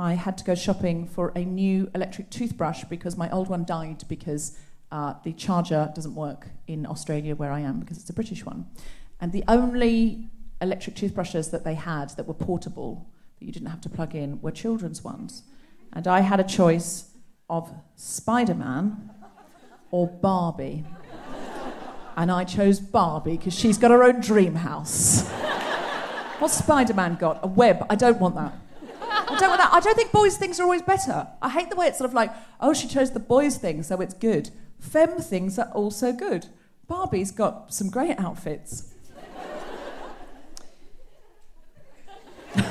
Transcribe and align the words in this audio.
I 0.00 0.14
had 0.14 0.38
to 0.38 0.44
go 0.44 0.54
shopping 0.54 1.06
for 1.06 1.30
a 1.36 1.44
new 1.44 1.90
electric 1.94 2.30
toothbrush 2.30 2.84
because 2.84 3.18
my 3.18 3.28
old 3.28 3.48
one 3.50 3.66
died 3.66 4.02
because 4.08 4.56
uh, 4.90 5.12
the 5.24 5.34
charger 5.34 5.92
doesn't 5.94 6.14
work 6.14 6.48
in 6.66 6.86
Australia 6.86 7.36
where 7.36 7.52
I 7.52 7.60
am 7.60 7.80
because 7.80 7.98
it's 7.98 8.08
a 8.08 8.14
British 8.14 8.46
one. 8.46 8.66
And 9.20 9.30
the 9.30 9.44
only 9.46 10.30
electric 10.62 10.96
toothbrushes 10.96 11.50
that 11.50 11.64
they 11.64 11.74
had 11.74 12.16
that 12.16 12.26
were 12.26 12.32
portable, 12.32 13.10
that 13.38 13.44
you 13.44 13.52
didn't 13.52 13.68
have 13.68 13.82
to 13.82 13.90
plug 13.90 14.14
in, 14.14 14.40
were 14.40 14.50
children's 14.50 15.04
ones. 15.04 15.42
And 15.92 16.08
I 16.08 16.20
had 16.20 16.40
a 16.40 16.44
choice 16.44 17.10
of 17.50 17.70
Spider 17.94 18.54
Man 18.54 19.10
or 19.90 20.06
Barbie. 20.06 20.82
And 22.16 22.32
I 22.32 22.44
chose 22.44 22.80
Barbie 22.80 23.36
because 23.36 23.52
she's 23.52 23.76
got 23.76 23.90
her 23.90 24.02
own 24.02 24.22
dream 24.22 24.54
house. 24.54 25.28
What's 26.38 26.56
Spider 26.56 26.94
Man 26.94 27.16
got? 27.16 27.40
A 27.42 27.46
web. 27.46 27.84
I 27.90 27.96
don't 27.96 28.18
want 28.18 28.34
that. 28.36 28.54
I 29.30 29.38
don't 29.38 29.50
want 29.50 29.60
that. 29.60 29.72
I 29.72 29.80
don't 29.80 29.94
think 29.94 30.12
boys' 30.12 30.36
things 30.36 30.58
are 30.58 30.64
always 30.64 30.82
better. 30.82 31.28
I 31.40 31.50
hate 31.50 31.70
the 31.70 31.76
way 31.76 31.86
it's 31.86 31.98
sort 31.98 32.10
of 32.10 32.14
like, 32.14 32.32
oh, 32.60 32.72
she 32.72 32.88
chose 32.88 33.12
the 33.12 33.20
boys' 33.20 33.58
thing, 33.58 33.82
so 33.82 34.00
it's 34.00 34.14
good. 34.14 34.50
Femme 34.80 35.20
things 35.20 35.58
are 35.58 35.70
also 35.72 36.12
good. 36.12 36.46
Barbie's 36.88 37.30
got 37.30 37.72
some 37.72 37.90
great 37.90 38.18
outfits. 38.18 38.94
outfits 42.56 42.64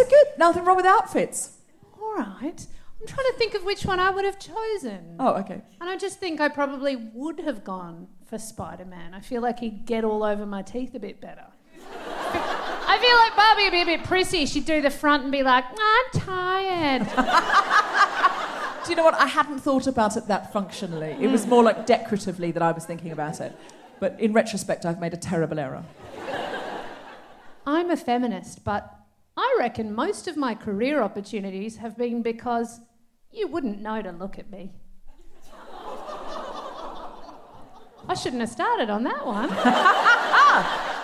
are 0.00 0.04
good. 0.04 0.26
Nothing 0.36 0.64
wrong 0.64 0.76
with 0.76 0.84
outfits. 0.84 1.52
All 1.98 2.16
right. 2.16 2.66
I'm 3.00 3.06
trying 3.06 3.32
to 3.32 3.38
think 3.38 3.54
of 3.54 3.64
which 3.64 3.86
one 3.86 3.98
I 3.98 4.10
would 4.10 4.24
have 4.24 4.38
chosen. 4.38 5.16
Oh, 5.18 5.34
okay. 5.34 5.62
And 5.80 5.88
I 5.88 5.96
just 5.96 6.18
think 6.18 6.40
I 6.40 6.48
probably 6.48 6.96
would 6.96 7.40
have 7.40 7.64
gone 7.64 8.08
for 8.26 8.38
Spider 8.38 8.84
Man. 8.84 9.14
I 9.14 9.20
feel 9.20 9.40
like 9.40 9.60
he'd 9.60 9.86
get 9.86 10.04
all 10.04 10.22
over 10.22 10.44
my 10.44 10.60
teeth 10.60 10.94
a 10.94 10.98
bit 10.98 11.20
better. 11.20 11.46
I 12.88 12.98
feel 12.98 13.16
like 13.16 13.36
Barbie 13.36 13.64
would 13.64 13.72
be 13.72 13.82
a 13.82 13.98
bit 13.98 14.06
prissy. 14.06 14.46
She'd 14.46 14.64
do 14.64 14.80
the 14.80 14.90
front 14.90 15.24
and 15.24 15.32
be 15.32 15.42
like, 15.42 15.64
I'm 15.68 16.20
tired. 16.20 17.02
Do 18.84 18.90
you 18.90 18.96
know 18.96 19.04
what? 19.04 19.14
I 19.14 19.26
hadn't 19.26 19.58
thought 19.58 19.88
about 19.88 20.16
it 20.16 20.28
that 20.28 20.52
functionally. 20.52 21.16
It 21.20 21.26
was 21.26 21.44
hmm. 21.44 21.50
more 21.50 21.64
like 21.64 21.86
decoratively 21.86 22.52
that 22.52 22.62
I 22.62 22.70
was 22.70 22.84
thinking 22.84 23.10
about 23.10 23.40
it. 23.40 23.56
But 23.98 24.20
in 24.20 24.32
retrospect, 24.32 24.86
I've 24.86 25.00
made 25.00 25.14
a 25.14 25.16
terrible 25.16 25.58
error. 25.58 25.82
I'm 27.66 27.90
a 27.90 27.96
feminist, 27.96 28.62
but 28.62 28.94
I 29.36 29.56
reckon 29.58 29.92
most 29.92 30.28
of 30.28 30.36
my 30.36 30.54
career 30.54 31.02
opportunities 31.02 31.78
have 31.78 31.96
been 31.98 32.22
because 32.22 32.80
you 33.32 33.48
wouldn't 33.48 33.80
know 33.80 34.00
to 34.00 34.12
look 34.12 34.38
at 34.38 34.50
me. 34.50 34.72
I 38.08 38.14
shouldn't 38.14 38.40
have 38.40 38.50
started 38.50 38.88
on 38.88 39.02
that 39.02 39.26
one. 39.26 39.48
Ah! 40.48 40.95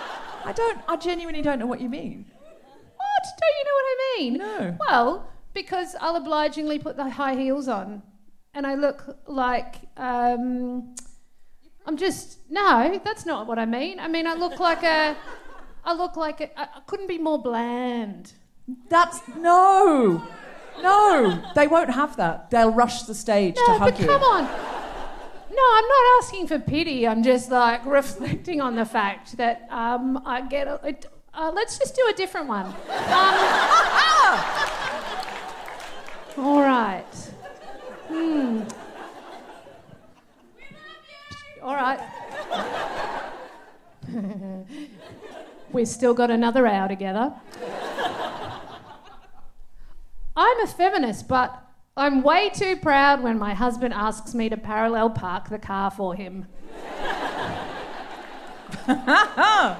I 0.44 0.52
don't, 0.52 0.80
I 0.88 0.96
genuinely 0.96 1.42
don't 1.42 1.58
know 1.58 1.66
what 1.66 1.80
you 1.80 1.88
mean. 1.88 2.26
What? 2.96 3.24
Don't 3.40 3.56
you 3.58 3.64
know 3.64 3.74
what 3.74 3.86
I 3.86 4.16
mean? 4.18 4.32
No. 4.38 4.76
Well, 4.88 5.28
because 5.54 5.94
I'll 6.00 6.16
obligingly 6.16 6.78
put 6.78 6.96
the 6.96 7.10
high 7.10 7.34
heels 7.34 7.68
on 7.68 8.02
and 8.54 8.66
I 8.66 8.74
look 8.74 9.18
like. 9.26 9.76
Um, 9.96 10.94
I'm 11.86 11.96
just. 11.96 12.38
No, 12.50 13.00
that's 13.04 13.26
not 13.26 13.46
what 13.46 13.58
I 13.58 13.66
mean. 13.66 13.98
I 13.98 14.08
mean, 14.08 14.26
I 14.26 14.34
look 14.34 14.60
like 14.60 14.82
a. 14.82 15.16
I 15.84 15.94
look 15.94 16.16
like 16.16 16.40
a. 16.40 16.60
I 16.60 16.80
couldn't 16.86 17.08
be 17.08 17.18
more 17.18 17.40
bland. 17.42 18.32
That's, 18.88 19.20
no, 19.36 20.26
no, 20.80 21.42
they 21.54 21.66
won't 21.66 21.90
have 21.90 22.16
that. 22.16 22.50
They'll 22.50 22.70
rush 22.72 23.02
the 23.02 23.14
stage 23.14 23.56
to 23.56 23.64
No, 23.66 23.78
hug 23.78 23.90
but 23.90 24.00
you. 24.00 24.06
come 24.06 24.22
on. 24.22 24.71
No, 25.54 25.62
I'm 25.74 25.86
not 25.86 26.18
asking 26.18 26.46
for 26.46 26.58
pity. 26.58 27.06
I'm 27.06 27.22
just 27.22 27.50
like 27.50 27.84
reflecting 28.00 28.62
on 28.62 28.74
the 28.74 28.86
fact 28.86 29.36
that 29.36 29.66
um, 29.70 30.22
I 30.24 30.40
get. 30.40 30.66
A, 30.66 30.80
it, 30.84 31.06
uh, 31.34 31.52
let's 31.54 31.78
just 31.78 31.94
do 31.94 32.02
a 32.10 32.14
different 32.14 32.48
one. 32.48 32.66
Um, 32.66 32.74
all 36.38 36.60
right. 36.60 37.04
Hmm. 38.08 38.62
All 41.62 41.74
right. 41.74 42.00
We've 45.72 45.88
still 45.88 46.14
got 46.14 46.30
another 46.30 46.66
hour 46.66 46.88
together. 46.88 47.32
I'm 50.34 50.60
a 50.60 50.66
feminist, 50.66 51.28
but 51.28 51.62
I'm 51.94 52.22
way 52.22 52.48
too 52.48 52.76
proud 52.76 53.22
when 53.22 53.38
my 53.38 53.52
husband 53.52 53.92
asks 53.92 54.34
me 54.34 54.48
to 54.48 54.56
parallel 54.56 55.10
park 55.10 55.50
the 55.50 55.58
car 55.58 55.90
for 55.90 56.14
him. 56.14 56.46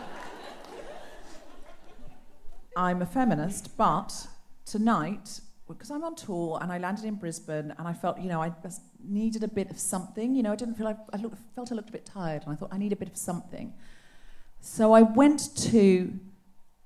I'm 2.77 3.01
a 3.01 3.07
feminist, 3.07 3.79
but 3.79 4.27
tonight, 4.67 5.41
because 5.67 5.91
I'm 5.91 6.05
on 6.05 6.15
tour 6.15 6.59
and 6.61 6.71
I 6.71 6.77
landed 6.77 7.07
in 7.07 7.15
Brisbane 7.15 7.73
and 7.79 7.89
I 7.89 7.95
felt, 7.95 8.21
you 8.21 8.29
know, 8.29 8.43
I 8.43 8.53
needed 9.03 9.43
a 9.43 9.49
bit 9.49 9.71
of 9.71 9.79
something. 9.79 10.35
You 10.35 10.43
know, 10.43 10.53
I 10.53 10.57
didn't 10.57 10.75
feel 10.75 10.85
like, 10.85 10.99
I 11.15 11.17
looked, 11.17 11.39
felt 11.55 11.73
I 11.73 11.75
looked 11.75 11.89
a 11.89 11.93
bit 11.93 12.05
tired 12.05 12.43
and 12.43 12.53
I 12.53 12.57
thought, 12.57 12.69
I 12.73 12.77
need 12.77 12.93
a 12.93 12.97
bit 12.97 13.09
of 13.09 13.17
something. 13.17 13.73
So 14.61 14.93
I 14.93 15.01
went 15.01 15.57
to 15.71 16.13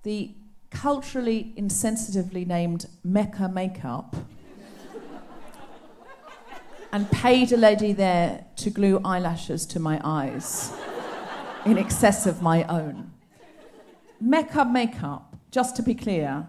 the 0.05 0.37
culturally 0.70 1.52
insensitively 1.58 2.46
named 2.46 2.87
Mecca 3.02 3.49
Makeup 3.49 4.14
and 6.93 7.11
paid 7.11 7.53
a 7.53 7.56
lady 7.56 7.93
there 7.93 8.47
to 8.56 8.71
glue 8.71 9.00
eyelashes 9.05 9.67
to 9.67 9.81
my 9.81 10.00
eyes 10.05 10.73
in 11.65 11.79
excess 11.79 12.27
of 12.27 12.43
my 12.43 12.65
own. 12.65 13.12
Mecca 14.21 14.65
Makeup, 14.65 15.37
just 15.50 15.77
to 15.77 15.83
be 15.83 15.94
clear, 15.94 16.49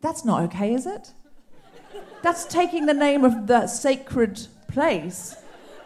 that's 0.00 0.24
not 0.24 0.42
okay, 0.44 0.74
is 0.74 0.86
it? 0.86 1.12
That's 2.22 2.44
taking 2.44 2.86
the 2.86 2.94
name 2.94 3.24
of 3.24 3.46
the 3.46 3.66
sacred 3.66 4.46
place. 4.68 5.36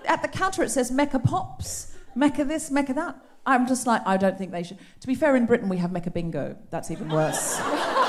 At 0.06 0.22
the 0.22 0.28
counter 0.28 0.62
it 0.62 0.70
says 0.70 0.90
Mecca 0.90 1.18
Pops, 1.18 1.94
Mecca 2.14 2.44
this, 2.44 2.70
Mecca 2.70 2.92
that. 2.94 3.16
I'm 3.46 3.68
just 3.68 3.86
like, 3.86 4.02
I 4.04 4.16
don't 4.16 4.36
think 4.36 4.50
they 4.50 4.64
should. 4.64 4.78
To 5.00 5.06
be 5.06 5.14
fair, 5.14 5.36
in 5.36 5.46
Britain 5.46 5.68
we 5.68 5.76
have 5.76 5.92
Mecca 5.92 6.10
Bingo. 6.10 6.56
That's 6.70 6.90
even 6.90 7.08
worse. 7.08 7.56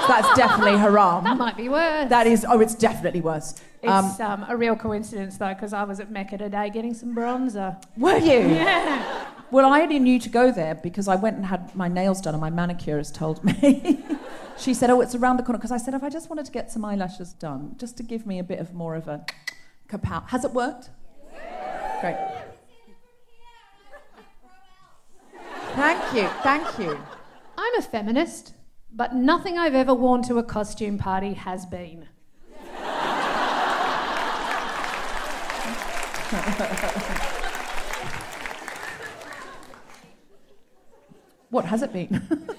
That's 0.08 0.36
definitely 0.36 0.78
haram. 0.78 1.24
That 1.24 1.38
might 1.38 1.56
be 1.56 1.70
worse. 1.70 2.10
That 2.10 2.26
is, 2.26 2.46
oh, 2.50 2.60
it's 2.60 2.74
definitely 2.74 3.22
worse. 3.22 3.62
Um, 3.84 4.06
It's 4.06 4.20
um, 4.20 4.46
a 4.48 4.58
real 4.58 4.76
coincidence 4.76 5.38
though, 5.38 5.54
because 5.54 5.74
I 5.74 5.84
was 5.84 6.00
at 6.00 6.12
Mecca 6.12 6.38
today 6.38 6.70
getting 6.70 6.94
some 6.94 7.16
bronzer. 7.16 7.82
were 7.96 8.18
you? 8.18 8.40
Yeah. 8.56 9.26
Well, 9.50 9.72
I 9.72 9.80
only 9.82 10.00
knew 10.00 10.20
to 10.20 10.30
go 10.30 10.52
there 10.52 10.76
because 10.76 11.08
I 11.08 11.16
went 11.16 11.38
and 11.38 11.46
had 11.46 11.74
my 11.74 11.88
nails 11.88 12.20
done, 12.20 12.34
and 12.34 12.42
my 12.42 12.50
manicurist 12.50 13.16
told 13.16 13.42
me. 13.46 14.04
she 14.58 14.74
said, 14.74 14.90
"Oh, 14.90 15.00
it's 15.00 15.16
around 15.16 15.38
the 15.38 15.44
corner." 15.44 15.58
Because 15.58 15.72
I 15.72 15.78
said, 15.78 15.94
"If 15.94 16.04
I 16.04 16.10
just 16.10 16.30
wanted 16.30 16.46
to 16.48 16.52
get 16.52 16.70
some 16.70 16.84
eyelashes 16.84 17.32
done, 17.32 17.76
just 17.78 17.96
to 17.98 18.04
give 18.04 18.26
me 18.26 18.40
a 18.40 18.44
bit 18.44 18.60
of 18.60 18.74
more 18.74 18.96
of 18.96 19.08
a 19.08 19.26
kapow." 19.88 20.28
Has 20.30 20.44
it 20.44 20.52
worked? 20.52 20.90
Great. 22.02 22.18
Thank 25.76 26.14
you. 26.14 26.28
Thank 26.44 26.80
you. 26.80 27.00
I'm 27.58 27.76
a 27.76 27.82
feminist, 27.82 28.54
but 28.92 29.16
nothing 29.16 29.58
I've 29.58 29.76
ever 29.76 29.94
worn 29.94 30.24
to 30.24 30.40
a 30.40 30.44
costume 30.44 30.98
party 30.98 31.34
has 31.36 31.66
been. 31.66 32.08
What 41.50 41.66
has 41.66 41.82
it 41.82 41.94
been? 41.94 42.28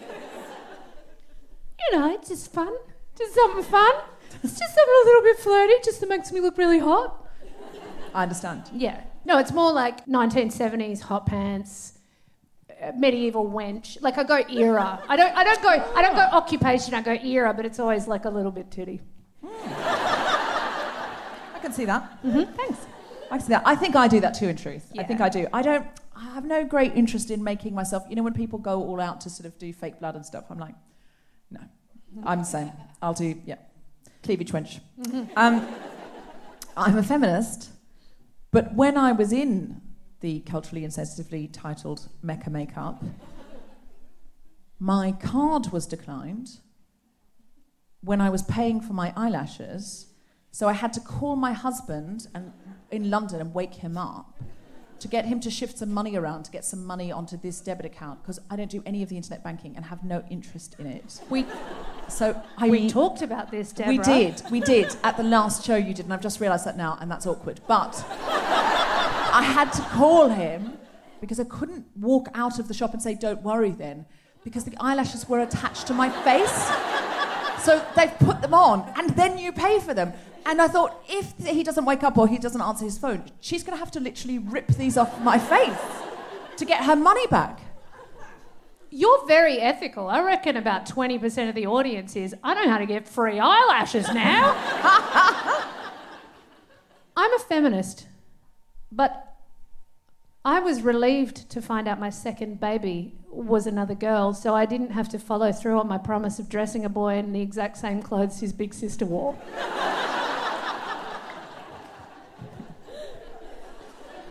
You 1.91 1.99
know, 1.99 2.11
it's 2.13 2.29
just 2.29 2.53
fun. 2.53 2.73
Just 3.17 3.35
something 3.35 3.65
fun. 3.65 3.95
It's 4.43 4.59
just 4.59 4.75
something 4.75 4.95
a 5.03 5.07
little 5.07 5.23
bit 5.23 5.39
flirty, 5.39 5.73
just 5.83 6.01
that 6.01 6.09
makes 6.09 6.31
me 6.33 6.41
look 6.41 6.59
really 6.59 6.79
hot. 6.79 7.27
I 8.15 8.23
understand. 8.25 8.65
Yeah. 8.75 9.05
No, 9.25 9.39
it's 9.39 9.53
more 9.53 9.73
like 9.73 10.05
1970s 10.07 11.01
hot 11.01 11.25
pants, 11.27 11.99
uh, 12.83 12.93
medieval 12.97 13.47
wench. 13.51 13.97
Like 14.03 14.19
I 14.19 14.25
go 14.25 14.43
era. 14.51 15.03
I 15.09 15.17
don't. 15.17 15.35
I 15.35 15.45
don't 15.45 15.63
go. 15.63 15.69
I 15.95 16.03
don't 16.03 16.15
go 16.15 16.29
occupation. 16.37 16.93
I 16.95 17.01
go 17.01 17.13
era, 17.13 17.55
but 17.55 17.65
it's 17.65 17.79
always 17.79 18.07
like 18.07 18.27
a 18.27 18.31
little 18.31 18.53
bit 18.53 18.71
titty. 18.71 19.01
I 19.45 21.59
can 21.63 21.73
see 21.73 21.87
that. 21.87 22.23
Mm-hmm. 22.23 22.53
Thanks. 22.55 22.87
I 23.31 23.39
see 23.39 23.49
that. 23.49 23.63
I 23.67 23.75
think 23.75 23.97
I 23.97 24.09
do 24.09 24.21
that 24.21 24.35
too. 24.35 24.49
In 24.49 24.57
truth, 24.57 24.93
I 24.99 25.03
think 25.03 25.21
I 25.21 25.29
do. 25.29 25.47
I 25.53 25.63
don't. 25.63 25.87
I 26.17 26.25
have 26.35 26.45
no 26.45 26.65
great 26.65 26.95
interest 26.95 27.31
in 27.31 27.45
making 27.45 27.75
myself. 27.75 28.05
You 28.09 28.17
know, 28.17 28.23
when 28.23 28.35
people 28.35 28.59
go 28.59 28.83
all 28.83 29.01
out 29.01 29.21
to 29.23 29.31
sort 29.31 29.47
of 29.47 29.59
do 29.59 29.73
fake 29.73 30.01
blood 30.01 30.17
and 30.17 30.25
stuff, 30.25 30.45
I'm 30.51 30.59
like, 30.59 30.75
no. 31.51 31.61
I'm 32.25 32.39
the 32.39 32.45
same. 32.45 32.73
I'll 33.03 33.15
do 33.15 33.41
yeah, 33.45 33.57
cleavage 34.23 34.53
wench. 34.53 34.81
Um, 35.37 35.67
I'm 36.77 36.97
a 36.97 37.03
feminist, 37.03 37.71
but 38.51 38.75
when 38.75 38.97
I 38.97 39.13
was 39.13 39.33
in 39.33 39.81
the 40.21 40.41
culturally 40.41 40.83
insensitively 40.83 41.51
titled 41.53 42.09
Mecca 42.23 42.51
Makeup, 42.51 43.03
my 44.79 45.13
card 45.13 45.73
was 45.73 45.87
declined 45.87 46.61
when 48.01 48.21
I 48.21 48.31
was 48.31 48.43
paying 48.43 48.81
for 48.81 48.93
my 48.93 49.13
eyelashes. 49.17 50.07
So 50.51 50.69
I 50.69 50.73
had 50.73 50.93
to 50.95 51.01
call 51.01 51.37
my 51.37 51.53
husband 51.53 52.29
and, 52.35 52.53
in 52.91 53.11
London 53.11 53.41
and 53.41 53.55
wake 53.55 53.75
him 53.75 53.97
up 53.97 54.41
to 55.01 55.09
get 55.09 55.25
him 55.27 55.39
to 55.41 55.51
shift 55.51 55.79
some 55.79 55.93
money 55.93 56.17
around 56.17 56.45
to 56.45 56.51
get 56.51 56.65
some 56.65 56.85
money 56.85 57.13
onto 57.13 57.37
this 57.37 57.61
debit 57.61 57.87
account 57.87 58.21
because 58.23 58.41
I 58.51 58.57
don't 58.57 58.71
do 58.71 58.83
any 58.85 59.03
of 59.03 59.09
the 59.09 59.17
internet 59.17 59.45
banking 59.45 59.77
and 59.77 59.85
have 59.85 60.03
no 60.03 60.25
interest 60.31 60.77
in 60.79 60.87
it. 60.87 61.21
We 61.31 61.47
So 62.09 62.41
I 62.57 62.69
we 62.69 62.89
talked 62.89 63.23
about 63.23 63.51
this, 63.51 63.73
Deborah. 63.73 63.93
we 63.93 63.99
did, 63.99 64.43
we 64.51 64.61
did 64.61 64.97
at 65.05 65.17
the 65.17 65.23
last 65.23 65.65
show 65.65 65.77
you 65.77 65.95
did, 65.95 66.07
and 66.07 66.13
I've 66.13 66.23
just 66.23 66.41
realised 66.41 66.65
that 66.67 66.77
now, 66.77 66.99
and 67.01 67.11
that's 67.11 67.27
awkward. 67.27 67.61
But 67.69 68.05
I 68.09 69.43
had 69.45 69.73
to 69.75 69.83
call 69.83 70.29
him 70.29 70.73
because 71.21 71.39
I 71.39 71.45
couldn't 71.45 71.87
walk 71.97 72.29
out 72.35 72.59
of 72.59 72.67
the 72.67 72.75
shop 72.75 72.93
and 72.93 73.03
say, 73.03 73.15
"Don't 73.15 73.43
worry," 73.43 73.71
then, 73.71 74.07
because 74.43 74.65
the 74.65 74.77
eyelashes 74.81 75.29
were 75.29 75.41
attached 75.41 75.87
to 75.89 75.95
my 75.95 76.09
face. 76.11 76.71
So 77.69 77.85
they've 77.95 78.19
put 78.21 78.41
them 78.41 78.55
on, 78.55 78.91
and 78.97 79.11
then 79.11 79.37
you 79.37 79.53
pay 79.53 79.79
for 79.79 79.93
them. 79.93 80.15
And 80.47 80.63
I 80.63 80.69
thought, 80.69 81.05
if 81.07 81.35
he 81.47 81.63
doesn't 81.63 81.85
wake 81.85 82.03
up 82.03 82.17
or 82.17 82.27
he 82.27 82.39
doesn't 82.39 82.63
answer 82.63 82.87
his 82.87 82.97
phone, 82.97 83.31
she's 83.41 83.63
going 83.63 83.77
to 83.77 83.79
have 83.79 83.91
to 83.91 84.01
literally 84.01 84.39
rip 84.39 84.69
these 84.69 84.97
off 84.97 85.21
my 85.21 85.39
face 85.39 85.77
to 86.57 86.65
get 86.65 86.85
her 86.85 86.97
money 86.97 87.27
back. 87.27 87.61
You're 88.89 89.27
very 89.27 89.59
ethical. 89.61 90.09
I 90.09 90.23
reckon 90.23 90.57
about 90.57 90.87
20% 90.87 91.51
of 91.51 91.55
the 91.55 91.67
audience 91.67 92.17
is, 92.17 92.35
I 92.43 92.55
know 92.55 92.71
how 92.71 92.79
to 92.79 92.87
get 92.87 93.07
free 93.07 93.39
eyelashes 93.39 94.09
now. 94.15 94.55
I'm 97.19 97.35
a 97.35 97.39
feminist, 97.41 98.07
but 98.91 99.28
I 100.45 100.61
was 100.61 100.83
relieved 100.83 101.51
to 101.51 101.61
find 101.61 101.87
out 101.89 101.99
my 101.99 102.11
second 102.11 102.61
baby 102.61 103.15
was 103.31 103.67
another 103.67 103.95
girl, 103.95 104.33
so 104.33 104.55
I 104.55 104.65
didn't 104.67 104.91
have 104.93 105.09
to 105.11 105.19
follow 105.19 105.53
through 105.53 105.79
on 105.79 105.89
my 105.89 105.99
promise 105.99 106.39
of 106.39 106.49
dressing 106.49 106.85
a 106.85 106.89
boy 106.89 107.17
in 107.17 107.33
the 107.33 107.41
exact 107.41 107.77
same 107.77 108.03
clothes 108.03 108.41
his 108.41 108.53
big 108.53 108.73
sister 108.75 109.05
wore. 109.05 109.37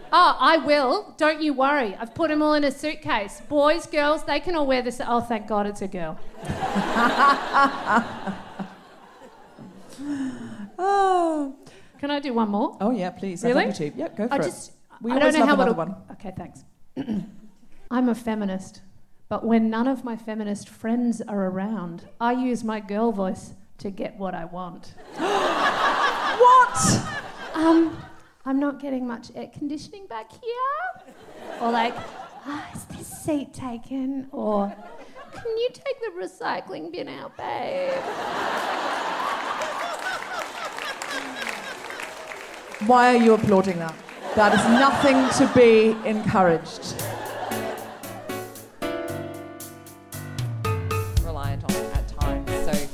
Oh, 0.10 0.38
I 0.40 0.58
will. 0.58 1.14
Don't 1.18 1.42
you 1.42 1.54
worry. 1.54 1.94
I've 2.00 2.16
put 2.16 2.30
them 2.30 2.42
all 2.42 2.54
in 2.54 2.64
a 2.64 2.72
suitcase. 2.72 3.42
Boys, 3.50 3.86
girls, 3.86 4.24
they 4.24 4.40
can 4.40 4.56
all 4.56 4.66
wear 4.66 4.82
this. 4.82 5.02
Oh, 5.06 5.20
thank 5.20 5.48
God 5.48 5.68
it's 5.68 5.82
a 5.82 5.88
girl. 5.88 6.18
Oh, 10.80 11.56
Can 12.00 12.10
I 12.10 12.20
do 12.20 12.34
one 12.34 12.50
more? 12.50 12.78
oh 12.80 12.92
yeah, 12.92 13.10
please. 13.10 13.44
Really? 13.44 13.64
I'd 13.64 13.68
love 13.68 13.80
you 13.82 13.92
to. 13.92 13.98
Yeah, 13.98 14.08
go 14.10 14.28
for 14.28 14.34
I 14.34 14.38
it. 14.38 14.44
just. 14.44 14.72
We 15.02 15.12
I 15.12 15.20
don't 15.20 15.34
know 15.34 15.46
how 15.46 15.54
another 15.54 15.74
one. 15.74 15.96
Okay, 16.14 16.34
thanks. 16.36 16.64
I'm 17.92 18.10
a 18.10 18.16
feminist, 18.16 18.82
but 19.30 19.46
when 19.46 19.70
none 19.70 19.88
of 19.88 20.04
my 20.04 20.16
feminist 20.18 20.70
friends 20.70 21.22
are 21.22 21.46
around, 21.46 22.08
I 22.20 22.34
use 22.34 22.64
my 22.64 22.80
girl 22.80 23.12
voice 23.12 23.54
to 23.80 23.92
get 23.92 24.18
what 24.18 24.34
I 24.34 24.46
want. 24.46 24.94
What? 26.38 27.02
Um, 27.56 27.98
I'm 28.46 28.60
not 28.60 28.80
getting 28.80 29.08
much 29.08 29.32
air 29.34 29.50
conditioning 29.52 30.06
back 30.06 30.32
here. 30.32 31.16
Or 31.60 31.72
like, 31.72 31.96
ah, 32.46 32.70
is 32.76 32.86
this 32.86 33.08
seat 33.08 33.54
taken? 33.56 34.28
Or 34.32 34.74
can 35.34 35.58
you 35.58 35.70
take 35.74 36.00
the 36.00 36.12
recycling 36.22 36.92
bin 36.92 37.10
out, 37.10 37.36
babe? 37.36 37.92
Why 42.88 43.16
are 43.16 43.24
you 43.24 43.34
applauding 43.34 43.80
that? 43.80 43.96
That 44.38 44.54
is 44.54 44.64
nothing 44.80 45.18
to 45.40 45.52
be 45.56 45.98
encouraged. 46.08 46.94
reliant 51.24 51.64
on 51.64 51.72
at 51.72 52.08
times. 52.08 52.48
So 52.48 52.88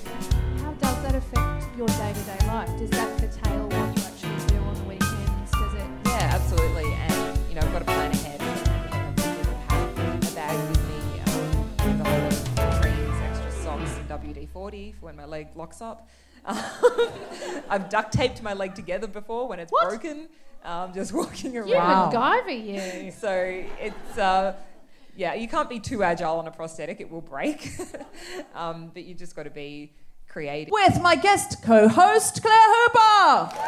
How 0.63 0.71
does 0.71 1.03
that 1.03 1.15
affect 1.15 1.77
your 1.77 1.87
day-to-day 1.87 2.47
life? 2.47 2.69
Does 2.79 2.89
that 2.91 3.19
curtail 3.19 3.67
what 3.67 3.97
you 3.97 4.03
actually 4.05 4.55
do 4.55 4.63
on 4.63 4.73
the 4.73 4.83
weekends? 4.83 5.51
Does 5.51 5.73
it? 5.73 5.87
yeah, 6.05 6.31
absolutely. 6.33 6.93
And 6.93 7.37
you 7.49 7.55
know, 7.55 7.61
I've 7.61 7.73
got 7.73 7.79
to 7.79 7.85
plan 7.91 8.11
ahead. 8.13 8.41
I've 8.41 9.19
have 9.67 10.31
a 10.31 10.35
bag 10.35 10.69
with 10.69 10.87
me 10.87 11.19
um, 11.19 11.99
with 11.99 12.07
whole 12.07 12.21
lot 12.21 12.71
of 12.71 12.81
creams, 12.81 13.21
extra 13.21 13.51
socks, 13.51 13.97
and 13.97 14.07
WD-40 14.07 14.95
for 14.95 15.07
when 15.07 15.17
my 15.17 15.25
leg 15.25 15.49
locks 15.57 15.81
up. 15.81 16.07
I've 17.69 17.89
duct 17.89 18.11
taped 18.13 18.41
my 18.43 18.53
leg 18.53 18.75
together 18.75 19.07
before 19.07 19.47
when 19.47 19.59
it's 19.59 19.71
What? 19.71 19.87
broken. 19.89 20.27
Um, 20.63 20.93
just 20.93 21.13
walking 21.21 21.57
around. 21.57 21.67
You 21.69 21.75
Wow. 21.75 22.11
MacGyver, 22.11 23.03
you. 23.05 23.11
So 23.11 23.31
it's 23.79 24.17
uh, 24.17 24.55
yeah, 25.15 25.33
you 25.35 25.47
can't 25.47 25.69
be 25.69 25.79
too 25.79 26.03
agile 26.03 26.37
on 26.39 26.47
a 26.47 26.51
prosthetic; 26.51 26.99
it 26.99 27.09
will 27.09 27.21
break. 27.21 27.71
um, 28.55 28.91
but 28.93 29.03
you 29.03 29.13
just 29.13 29.35
got 29.35 29.43
to 29.43 29.49
be 29.49 29.93
creative. 30.27 30.71
With 30.71 31.01
my 31.01 31.15
guest 31.15 31.61
co 31.63 31.87
host, 31.87 32.41
Claire 32.41 32.55
Hooper. 32.57 33.59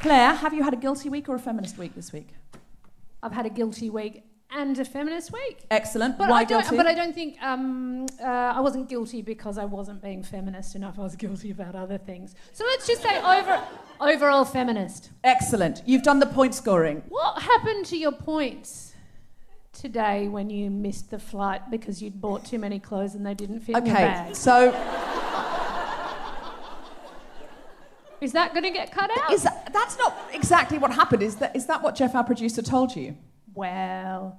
Claire, 0.00 0.34
have 0.34 0.54
you 0.54 0.62
had 0.62 0.72
a 0.72 0.76
guilty 0.76 1.08
week 1.08 1.28
or 1.28 1.34
a 1.34 1.38
feminist 1.38 1.78
week 1.78 1.94
this 1.94 2.12
week? 2.12 2.28
I've 3.22 3.32
had 3.32 3.46
a 3.46 3.50
guilty 3.50 3.90
week 3.90 4.22
and 4.50 4.78
a 4.78 4.84
feminist 4.84 5.32
week. 5.32 5.66
Excellent. 5.70 6.18
But 6.18 6.28
Why 6.30 6.40
I 6.40 6.44
don't. 6.44 6.62
guilty? 6.62 6.76
But 6.76 6.86
I 6.86 6.94
don't 6.94 7.14
think 7.14 7.36
um, 7.42 8.06
uh, 8.20 8.24
I 8.24 8.60
wasn't 8.60 8.88
guilty 8.88 9.22
because 9.22 9.58
I 9.58 9.64
wasn't 9.64 10.02
being 10.02 10.22
feminist 10.22 10.74
enough. 10.74 10.98
I 10.98 11.02
was 11.02 11.16
guilty 11.16 11.50
about 11.50 11.74
other 11.74 11.98
things. 11.98 12.34
So 12.52 12.64
let's 12.64 12.86
just 12.86 13.02
say 13.02 13.18
over, 13.20 13.62
overall 14.00 14.44
feminist. 14.44 15.10
Excellent. 15.24 15.82
You've 15.86 16.02
done 16.02 16.20
the 16.20 16.26
point 16.26 16.54
scoring. 16.54 17.02
What 17.08 17.42
happened 17.42 17.86
to 17.86 17.96
your 17.96 18.12
points 18.12 18.94
today 19.72 20.28
when 20.28 20.48
you 20.48 20.70
missed 20.70 21.10
the 21.10 21.18
flight 21.18 21.70
because 21.70 22.00
you'd 22.00 22.20
bought 22.20 22.44
too 22.44 22.58
many 22.58 22.78
clothes 22.78 23.14
and 23.14 23.26
they 23.26 23.34
didn't 23.34 23.60
fit 23.60 23.76
in 23.76 23.86
your 23.86 23.94
bag. 23.94 24.24
Okay, 24.26 24.34
so 24.34 24.72
Is 28.20 28.32
that 28.32 28.52
going 28.52 28.64
to 28.64 28.70
get 28.70 28.90
cut 28.92 29.10
out? 29.10 29.32
is 29.32 29.42
that, 29.42 29.70
that's 29.72 29.98
not 29.98 30.16
exactly 30.32 30.78
what 30.78 30.90
happened. 30.92 31.22
Is 31.22 31.36
that, 31.36 31.54
is 31.54 31.66
that 31.66 31.82
what 31.82 31.94
Jeff, 31.94 32.14
our 32.14 32.24
producer, 32.24 32.62
told 32.62 32.96
you? 32.96 33.16
Well, 33.56 34.38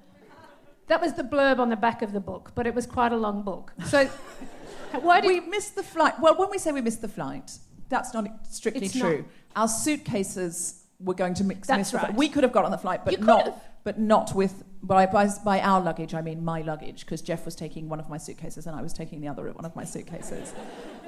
that 0.88 1.02
was 1.02 1.14
the 1.14 1.24
blurb 1.24 1.60
on 1.60 1.70
the 1.70 1.76
back 1.76 2.02
of 2.02 2.14
the 2.14 2.20
book, 2.20 2.52
but 2.56 2.66
it 2.66 2.74
was 2.74 2.86
quite 2.86 3.12
a 3.12 3.18
long 3.18 3.44
book. 3.44 3.74
So, 3.88 4.06
why 5.02 5.20
did 5.20 5.28
We 5.28 5.40
missed 5.42 5.76
the 5.76 5.84
flight. 5.84 6.20
Well, 6.20 6.38
when 6.38 6.50
we 6.50 6.58
say 6.58 6.72
we 6.72 6.82
missed 6.82 7.02
the 7.02 7.10
flight, 7.10 7.52
that's 7.90 8.14
not 8.14 8.26
strictly 8.50 8.86
It's 8.86 8.98
true. 8.98 9.18
not. 9.18 9.26
Our 9.56 9.68
suitcases 9.68 10.84
were 11.00 11.14
going 11.14 11.34
to 11.36 11.44
mix. 11.44 11.68
That's 11.68 11.92
miss 11.92 12.02
right. 12.02 12.14
We 12.14 12.30
could 12.30 12.44
have 12.44 12.54
got 12.54 12.64
on 12.64 12.72
the 12.72 12.78
flight, 12.78 13.04
but 13.04 13.20
not. 13.20 13.46
have. 13.46 13.62
But 13.84 13.98
not 13.98 14.36
with 14.36 14.66
by, 14.84 15.06
by 15.06 15.30
by 15.46 15.62
our 15.62 15.80
luggage. 15.80 16.14
I 16.14 16.22
mean 16.22 16.44
my 16.44 16.62
luggage, 16.62 17.06
because 17.06 17.22
Jeff 17.22 17.46
was 17.46 17.56
taking 17.56 17.88
one 17.88 18.02
of 18.02 18.10
my 18.10 18.18
suitcases 18.18 18.68
and 18.68 18.76
I 18.76 18.82
was 18.82 18.92
taking 18.92 19.22
the 19.22 19.30
other 19.30 19.50
one 19.54 19.64
of 19.64 19.76
my 19.78 19.86
suitcases. 19.86 20.54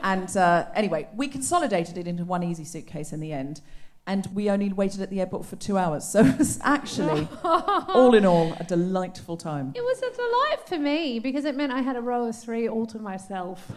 and 0.02 0.36
uh, 0.38 0.66
anyway, 0.74 1.10
we 1.14 1.28
consolidated 1.28 1.98
it 1.98 2.08
into 2.08 2.24
one 2.24 2.42
easy 2.42 2.64
suitcase 2.64 3.12
in 3.12 3.20
the 3.20 3.34
end. 3.34 3.62
And 4.10 4.28
we 4.34 4.50
only 4.50 4.74
waited 4.74 5.02
at 5.02 5.12
the 5.12 5.20
airport 5.20 5.46
for 5.46 5.56
two 5.56 5.78
hours. 5.78 6.04
So 6.04 6.20
it 6.26 6.38
was 6.40 6.60
actually, 6.64 7.28
all 7.44 8.16
in 8.16 8.26
all, 8.26 8.54
a 8.60 8.64
delightful 8.64 9.38
time. 9.38 9.72
It 9.76 9.84
was 9.84 10.00
a 10.00 10.12
delight 10.24 10.68
for 10.68 10.80
me 10.80 11.20
because 11.20 11.46
it 11.46 11.56
meant 11.56 11.72
I 11.72 11.82
had 11.82 11.96
a 11.96 12.02
row 12.02 12.28
of 12.28 12.36
three 12.36 12.68
all 12.68 12.88
to 12.88 12.98
myself. 12.98 13.72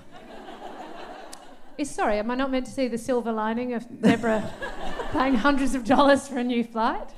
Sorry, 1.84 2.18
am 2.18 2.30
I 2.30 2.36
not 2.36 2.50
meant 2.50 2.66
to 2.66 2.72
see 2.72 2.86
the 2.86 2.96
silver 2.98 3.32
lining 3.32 3.74
of 3.74 3.84
Deborah 4.00 4.48
paying 5.12 5.34
hundreds 5.34 5.74
of 5.74 5.84
dollars 5.84 6.28
for 6.28 6.38
a 6.38 6.44
new 6.44 6.62
flight? 6.62 7.08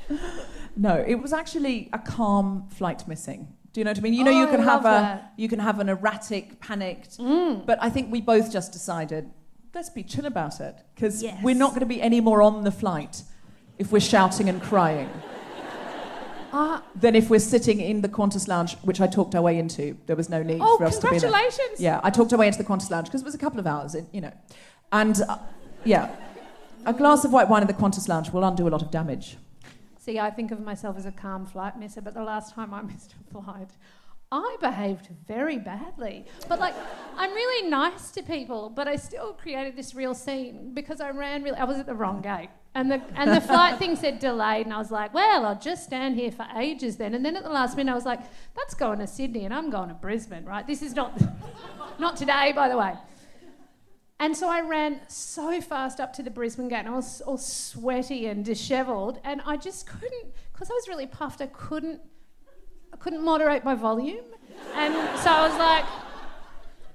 No, 0.74 1.04
it 1.06 1.16
was 1.16 1.32
actually 1.34 1.90
a 1.92 1.98
calm 1.98 2.66
flight 2.70 3.06
missing. 3.06 3.48
Do 3.72 3.80
you 3.80 3.84
know 3.84 3.90
what 3.90 3.98
I 3.98 4.00
mean? 4.00 4.14
You 4.14 4.24
know, 4.24 4.30
Oh, 4.30 4.40
you 4.40 4.46
can 4.46 4.62
have 4.62 4.80
a 4.80 4.84
that. 4.84 5.22
Mm. 5.22 5.28
you 5.36 5.48
can 5.48 5.58
have 5.58 5.80
an 5.80 5.88
erratic, 5.90 6.60
panicked. 6.60 7.18
But 7.18 7.78
I 7.82 7.90
think 7.90 8.10
we 8.10 8.20
both 8.22 8.50
just 8.50 8.72
decided, 8.72 9.30
let's 9.74 9.90
be 9.90 10.02
chill 10.02 10.26
about 10.26 10.60
it 10.60 10.76
because 10.94 11.22
Yes. 11.22 11.42
we're 11.42 11.54
not 11.54 11.70
going 11.70 11.80
to 11.80 11.86
be 11.86 12.00
any 12.00 12.20
more 12.20 12.42
on 12.42 12.64
the 12.64 12.70
flight 12.70 13.22
if 13.78 13.90
we're 13.92 14.00
shouting 14.00 14.48
and 14.48 14.62
crying 14.62 15.08
Ah, 16.56 16.84
than 16.94 17.16
if 17.16 17.30
we're 17.30 17.40
sitting 17.40 17.80
in 17.80 18.00
the 18.00 18.08
Qantas 18.08 18.46
lounge, 18.46 18.76
which 18.82 19.00
I 19.00 19.08
talked 19.08 19.34
our 19.34 19.42
way 19.42 19.58
into. 19.58 19.96
There 20.06 20.14
was 20.14 20.28
no 20.28 20.40
need 20.44 20.60
oh, 20.62 20.78
for 20.78 20.84
us 20.84 20.98
to 20.98 21.08
be 21.10 21.18
there. 21.18 21.28
congratulations! 21.28 21.80
Yeah, 21.80 22.00
I 22.04 22.10
talked 22.10 22.32
our 22.32 22.38
way 22.38 22.46
into 22.46 22.58
the 22.58 22.64
Qantas 22.64 22.90
lounge 22.92 23.06
because 23.08 23.22
it 23.22 23.24
was 23.24 23.34
a 23.34 23.38
couple 23.38 23.58
of 23.58 23.66
hours, 23.66 23.96
it- 23.96 24.06
you 24.12 24.20
know, 24.20 24.30
and 24.92 25.20
uh, 25.28 25.38
yeah, 25.84 26.14
a 26.86 26.92
glass 26.92 27.24
of 27.24 27.32
white 27.32 27.48
wine 27.48 27.62
in 27.62 27.66
the 27.66 27.74
Qantas 27.74 28.06
lounge 28.08 28.30
will 28.30 28.44
undo 28.44 28.68
a 28.68 28.70
lot 28.70 28.82
of 28.82 28.92
damage. 28.92 29.36
See, 29.98 30.20
I 30.20 30.30
think 30.30 30.52
of 30.52 30.60
myself 30.60 30.96
as 30.96 31.06
a 31.06 31.10
calm 31.10 31.44
flight 31.44 31.76
misser, 31.76 32.00
but 32.00 32.14
the 32.14 32.22
last 32.22 32.54
time 32.54 32.72
I 32.72 32.82
missed 32.92 33.16
a 33.36 33.42
flight, 33.42 33.70
I 34.34 34.56
behaved 34.60 35.08
very 35.28 35.58
badly. 35.58 36.24
But 36.48 36.58
like, 36.58 36.74
I'm 37.16 37.32
really 37.32 37.70
nice 37.70 38.10
to 38.10 38.22
people, 38.22 38.68
but 38.68 38.88
I 38.88 38.96
still 38.96 39.32
created 39.32 39.76
this 39.76 39.94
real 39.94 40.12
scene 40.12 40.74
because 40.74 41.00
I 41.00 41.10
ran 41.10 41.44
really. 41.44 41.56
I 41.56 41.62
was 41.62 41.78
at 41.78 41.86
the 41.86 41.94
wrong 41.94 42.20
gate, 42.20 42.48
and 42.74 42.90
the 42.90 43.00
and 43.14 43.30
the 43.30 43.40
flight 43.40 43.78
thing 43.80 43.94
said 43.94 44.18
delayed, 44.18 44.66
and 44.66 44.74
I 44.74 44.78
was 44.78 44.90
like, 44.90 45.14
well, 45.14 45.46
I'll 45.46 45.58
just 45.58 45.84
stand 45.84 46.16
here 46.16 46.32
for 46.32 46.46
ages 46.56 46.96
then. 46.96 47.14
And 47.14 47.24
then 47.24 47.36
at 47.36 47.44
the 47.44 47.50
last 47.50 47.76
minute, 47.76 47.92
I 47.92 47.94
was 47.94 48.04
like, 48.04 48.20
that's 48.56 48.74
going 48.74 48.98
to 48.98 49.06
Sydney, 49.06 49.44
and 49.44 49.54
I'm 49.54 49.70
going 49.70 49.88
to 49.88 49.94
Brisbane, 49.94 50.44
right? 50.44 50.66
This 50.66 50.82
is 50.82 50.94
not 50.96 51.16
not 52.00 52.16
today, 52.16 52.52
by 52.52 52.68
the 52.68 52.76
way. 52.76 52.94
And 54.18 54.36
so 54.36 54.48
I 54.48 54.62
ran 54.62 55.00
so 55.06 55.60
fast 55.60 56.00
up 56.00 56.12
to 56.14 56.22
the 56.22 56.30
Brisbane 56.30 56.68
gate 56.68 56.78
and 56.78 56.88
I 56.88 56.92
was 56.92 57.20
all 57.20 57.36
sweaty 57.36 58.26
and 58.26 58.44
dishevelled 58.44 59.18
and 59.24 59.42
I 59.44 59.56
just 59.56 59.86
couldn't 59.88 60.32
because 60.52 60.70
I 60.70 60.72
was 60.72 60.88
really 60.88 61.06
puffed 61.06 61.42
I 61.42 61.48
couldn't 61.48 62.00
I 62.94 62.96
couldn't 62.96 63.24
moderate 63.24 63.64
my 63.64 63.74
volume. 63.74 64.24
And 64.74 64.94
so 65.18 65.30
I 65.30 65.48
was 65.48 65.58
like 65.58 65.84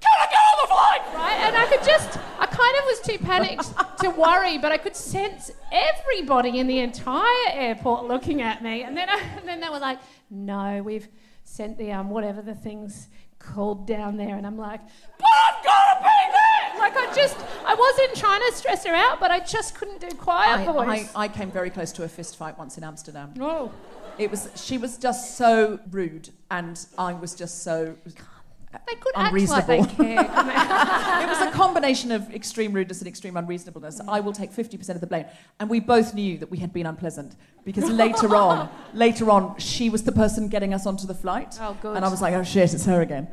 can 0.00 0.10
I 0.18 0.26
get 0.30 0.38
on 0.38 0.56
the 0.62 0.68
flight? 0.68 1.14
right? 1.14 1.40
And 1.46 1.56
I 1.56 1.66
could 1.66 1.84
just 1.84 2.18
I 2.38 2.46
kind 2.46 2.76
of 2.78 2.84
was 2.86 3.00
too 3.00 3.18
panicked 3.18 4.00
to 4.00 4.08
worry 4.08 4.56
but 4.56 4.72
I 4.72 4.78
could 4.78 4.96
sense 4.96 5.50
everybody 5.70 6.58
in 6.58 6.66
the 6.66 6.78
entire 6.78 7.50
airport 7.52 8.06
looking 8.06 8.40
at 8.40 8.62
me. 8.62 8.82
And 8.82 8.96
then 8.96 9.10
I, 9.10 9.20
and 9.36 9.46
then 9.46 9.60
they 9.60 9.68
were 9.68 9.78
like 9.78 9.98
no 10.30 10.82
we've 10.82 11.06
sent 11.44 11.76
the 11.76 11.92
um 11.92 12.08
whatever 12.08 12.40
the 12.40 12.54
things 12.54 13.08
called 13.38 13.86
down 13.86 14.16
there. 14.16 14.36
And 14.36 14.46
I'm 14.46 14.56
like 14.56 14.80
but 15.18 15.28
I'm 15.48 15.62
gonna 15.62 16.00
be 16.00 16.32
there! 16.32 16.78
like 16.80 16.96
I 16.96 17.12
just 17.14 17.36
I 17.66 17.74
wasn't 17.74 18.16
trying 18.16 18.40
to 18.50 18.56
stress 18.56 18.86
her 18.86 18.94
out 18.94 19.20
but 19.20 19.30
I 19.30 19.40
just 19.40 19.74
couldn't 19.74 20.00
do 20.00 20.08
quiet 20.16 20.66
I, 20.66 20.72
voice. 20.72 21.12
I, 21.14 21.24
I 21.24 21.28
came 21.28 21.50
very 21.50 21.68
close 21.68 21.92
to 21.92 22.04
a 22.04 22.08
fist 22.08 22.38
fight 22.38 22.56
once 22.58 22.78
in 22.78 22.84
Amsterdam. 22.84 23.34
oh 23.38 23.70
It 24.20 24.30
was 24.30 24.50
she 24.54 24.76
was 24.76 24.98
just 24.98 25.38
so 25.38 25.80
rude, 25.90 26.28
and 26.50 26.78
I 26.98 27.14
was 27.14 27.34
just 27.34 27.62
so. 27.62 27.96
they 28.04 28.94
could 28.96 29.12
act 29.16 29.32
like 29.32 29.32
Unreasonable. 29.32 29.82
they 29.84 29.94
care? 29.94 30.20
It 31.22 31.28
was 31.28 31.40
a 31.40 31.50
combination 31.52 32.12
of 32.12 32.30
extreme 32.34 32.74
rudeness 32.74 32.98
and 33.00 33.08
extreme 33.08 33.38
unreasonableness. 33.38 33.98
I 34.06 34.20
will 34.20 34.34
take 34.34 34.52
fifty 34.52 34.76
percent 34.76 34.96
of 34.98 35.00
the 35.00 35.06
blame, 35.06 35.24
and 35.58 35.70
we 35.70 35.80
both 35.80 36.12
knew 36.12 36.36
that 36.36 36.50
we 36.50 36.58
had 36.58 36.70
been 36.70 36.84
unpleasant 36.84 37.34
because 37.64 37.88
later 38.04 38.36
on, 38.36 38.68
later 38.92 39.30
on, 39.30 39.58
she 39.58 39.88
was 39.88 40.02
the 40.02 40.12
person 40.12 40.48
getting 40.48 40.74
us 40.74 40.84
onto 40.84 41.06
the 41.06 41.14
flight. 41.14 41.56
Oh, 41.58 41.74
good. 41.80 41.96
And 41.96 42.04
I 42.04 42.08
was 42.10 42.20
like, 42.20 42.34
oh 42.34 42.42
shit, 42.44 42.74
it's 42.74 42.84
her 42.84 43.00
again. 43.00 43.26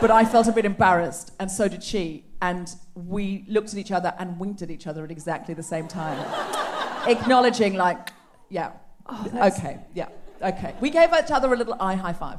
But 0.00 0.12
I 0.12 0.24
felt 0.24 0.46
a 0.46 0.52
bit 0.52 0.64
embarrassed, 0.64 1.32
and 1.40 1.50
so 1.50 1.66
did 1.66 1.82
she. 1.82 2.24
And 2.40 2.72
we 2.94 3.44
looked 3.48 3.70
at 3.72 3.78
each 3.78 3.90
other 3.90 4.14
and 4.20 4.38
winked 4.38 4.62
at 4.62 4.70
each 4.70 4.86
other 4.86 5.02
at 5.02 5.10
exactly 5.10 5.54
the 5.54 5.62
same 5.62 5.88
time, 5.88 6.18
acknowledging, 7.08 7.74
like, 7.74 8.10
yeah, 8.48 8.72
okay, 9.10 9.78
yeah, 9.94 10.08
okay. 10.42 10.74
We 10.80 10.90
gave 10.90 11.10
each 11.12 11.30
other 11.30 11.52
a 11.52 11.56
little 11.56 11.76
eye 11.80 11.94
high 11.94 12.12
five. 12.12 12.38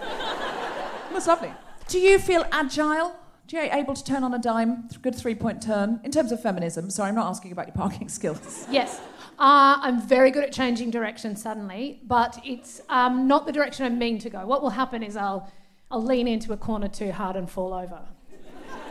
It 0.00 1.14
was 1.14 1.26
lovely. 1.26 1.52
Do 1.88 1.98
you 1.98 2.18
feel 2.18 2.44
agile? 2.52 3.14
Do 3.46 3.56
you 3.56 3.68
able 3.72 3.94
to 3.94 4.02
turn 4.04 4.24
on 4.24 4.34
a 4.34 4.38
dime, 4.38 4.88
good 5.02 5.14
three-point 5.14 5.62
turn 5.62 6.00
in 6.02 6.10
terms 6.10 6.32
of 6.32 6.42
feminism? 6.42 6.90
Sorry, 6.90 7.10
I'm 7.10 7.14
not 7.14 7.28
asking 7.28 7.52
about 7.52 7.68
your 7.68 7.74
parking 7.76 8.08
skills. 8.18 8.66
Yes. 8.68 9.00
Uh, 9.38 9.78
I'm 9.80 10.00
very 10.00 10.30
good 10.32 10.42
at 10.42 10.52
changing 10.52 10.90
direction 10.90 11.36
suddenly, 11.36 12.00
but 12.04 12.40
it's 12.44 12.80
um, 12.88 13.28
not 13.28 13.46
the 13.46 13.52
direction 13.52 13.84
I 13.86 13.90
mean 13.90 14.18
to 14.20 14.30
go. 14.30 14.44
What 14.46 14.62
will 14.62 14.70
happen 14.70 15.02
is 15.02 15.16
I'll, 15.16 15.48
I'll 15.90 16.02
lean 16.02 16.26
into 16.26 16.52
a 16.52 16.56
corner 16.56 16.88
too 16.88 17.12
hard 17.12 17.36
and 17.36 17.48
fall 17.48 17.72
over. 17.72 18.00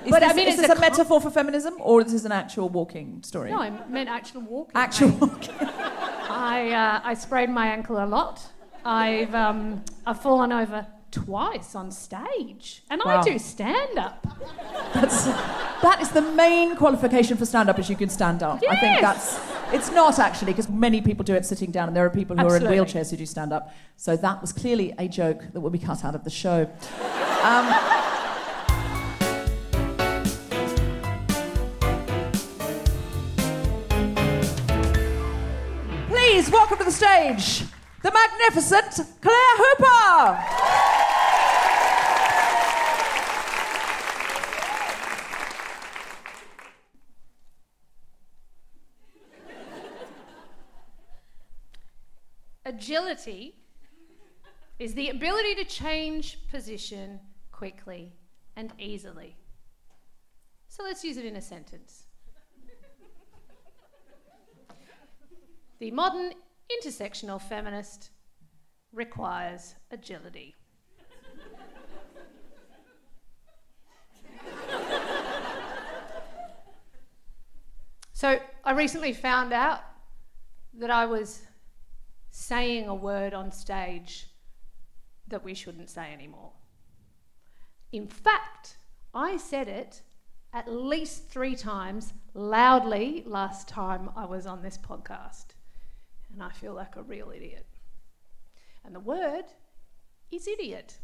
Is 0.06 0.12
But, 0.12 0.24
I 0.24 0.34
mean, 0.34 0.48
is 0.48 0.56
this 0.56 0.70
a 0.70 0.72
a, 0.72 0.76
con- 0.76 0.82
metaphor 0.82 1.20
for 1.20 1.32
feminism, 1.32 1.74
or 1.80 2.00
is 2.02 2.12
this 2.12 2.26
an 2.26 2.32
actual 2.32 2.70
walking 2.70 3.24
story? 3.24 3.50
No, 3.52 3.60
I 3.60 3.72
meant 3.90 4.08
actual 4.08 4.42
walking. 4.42 4.72
actual 4.76 5.10
walking. 5.10 5.56
I, 6.36 6.72
uh, 6.72 7.02
I 7.04 7.14
sprayed 7.14 7.50
my 7.50 7.68
ankle 7.68 8.04
a 8.04 8.06
lot. 8.06 8.42
I've, 8.84 9.34
um, 9.34 9.84
I've 10.06 10.22
fallen 10.22 10.52
over 10.52 10.86
twice 11.12 11.76
on 11.76 11.92
stage, 11.92 12.84
and 12.90 13.02
Wow. 13.06 13.22
I 13.22 13.24
do 13.24 13.40
stand 13.40 13.98
up. 13.98 14.28
That's, 14.94 15.26
that 15.26 16.00
is 16.02 16.10
the 16.10 16.22
main 16.22 16.76
qualification 16.76 17.38
for 17.38 17.46
stand-up 17.46 17.80
is 17.80 17.90
you 17.90 17.96
can 17.96 18.10
stand 18.10 18.44
up. 18.44 18.62
I 18.70 18.76
think 18.76 19.00
that's. 19.02 19.40
It's 19.72 19.92
not 19.92 20.20
actually 20.20 20.52
because 20.52 20.70
many 20.70 21.02
people 21.02 21.24
do 21.24 21.34
it 21.34 21.46
sitting 21.46 21.72
down, 21.72 21.88
and 21.88 21.96
there 21.98 22.06
are 22.06 22.10
people 22.10 22.36
who 22.36 22.42
Absolutely. 22.44 22.68
are 22.68 22.82
in 22.82 22.86
wheelchairs 22.86 23.10
who 23.12 23.18
do 23.18 23.26
stand 23.26 23.52
up. 23.54 23.74
So 23.96 24.16
that 24.18 24.42
was 24.42 24.52
clearly 24.54 24.94
a 25.00 25.08
joke 25.08 25.42
that 25.54 25.60
will 25.62 25.70
be 25.72 25.80
cut 25.80 26.04
out 26.06 26.16
of 26.16 26.24
the 26.24 26.30
show. 26.30 26.70
Um, 27.44 27.66
Please 36.36 36.52
welcome 36.52 36.78
to 36.78 36.84
the 36.84 36.92
stage 36.92 37.64
the 38.04 38.12
magnificent 38.12 39.08
Claire 39.22 39.56
Hooper. 39.56 40.38
Agility 52.66 53.56
is 54.78 54.94
the 54.94 55.08
ability 55.08 55.56
to 55.56 55.64
change 55.64 56.40
position 56.52 57.22
quickly 57.54 58.12
and 58.58 58.74
easily. 58.78 59.38
So 60.68 60.84
let's 60.84 61.02
use 61.02 61.16
it 61.16 61.24
in 61.24 61.38
a 61.38 61.42
sentence. 61.42 62.05
The 65.80 65.92
modern 65.92 66.32
intersectional 66.72 67.42
feminist 67.42 68.12
requires 68.94 69.76
agility. 69.92 70.56
so 78.14 78.40
I 78.64 78.72
recently 78.72 79.12
found 79.12 79.52
out 79.52 79.82
that 80.76 80.90
I 80.90 81.06
was 81.06 81.42
saying 82.32 82.88
a 82.88 82.96
word 82.96 83.34
on 83.34 83.52
stage 83.52 84.28
that 85.28 85.44
we 85.44 85.54
shouldn't 85.54 85.90
say 85.90 86.14
anymore. 86.14 86.54
In 87.92 88.08
fact, 88.08 88.78
I 89.14 89.38
said 89.38 89.68
it 89.68 90.02
at 90.54 90.72
least 90.72 91.28
three 91.30 91.56
times 91.56 92.14
loudly 92.34 93.24
last 93.26 93.68
time 93.68 94.10
I 94.16 94.26
was 94.26 94.46
on 94.46 94.62
this 94.62 94.78
podcast. 94.78 95.48
And 96.36 96.44
I 96.44 96.50
feel 96.50 96.74
like 96.74 96.98
a 96.98 97.02
real 97.02 97.32
idiot. 97.34 97.66
And 98.84 98.94
the 98.94 99.00
word 99.00 99.46
is 100.32 100.50
idiot. 100.50 100.98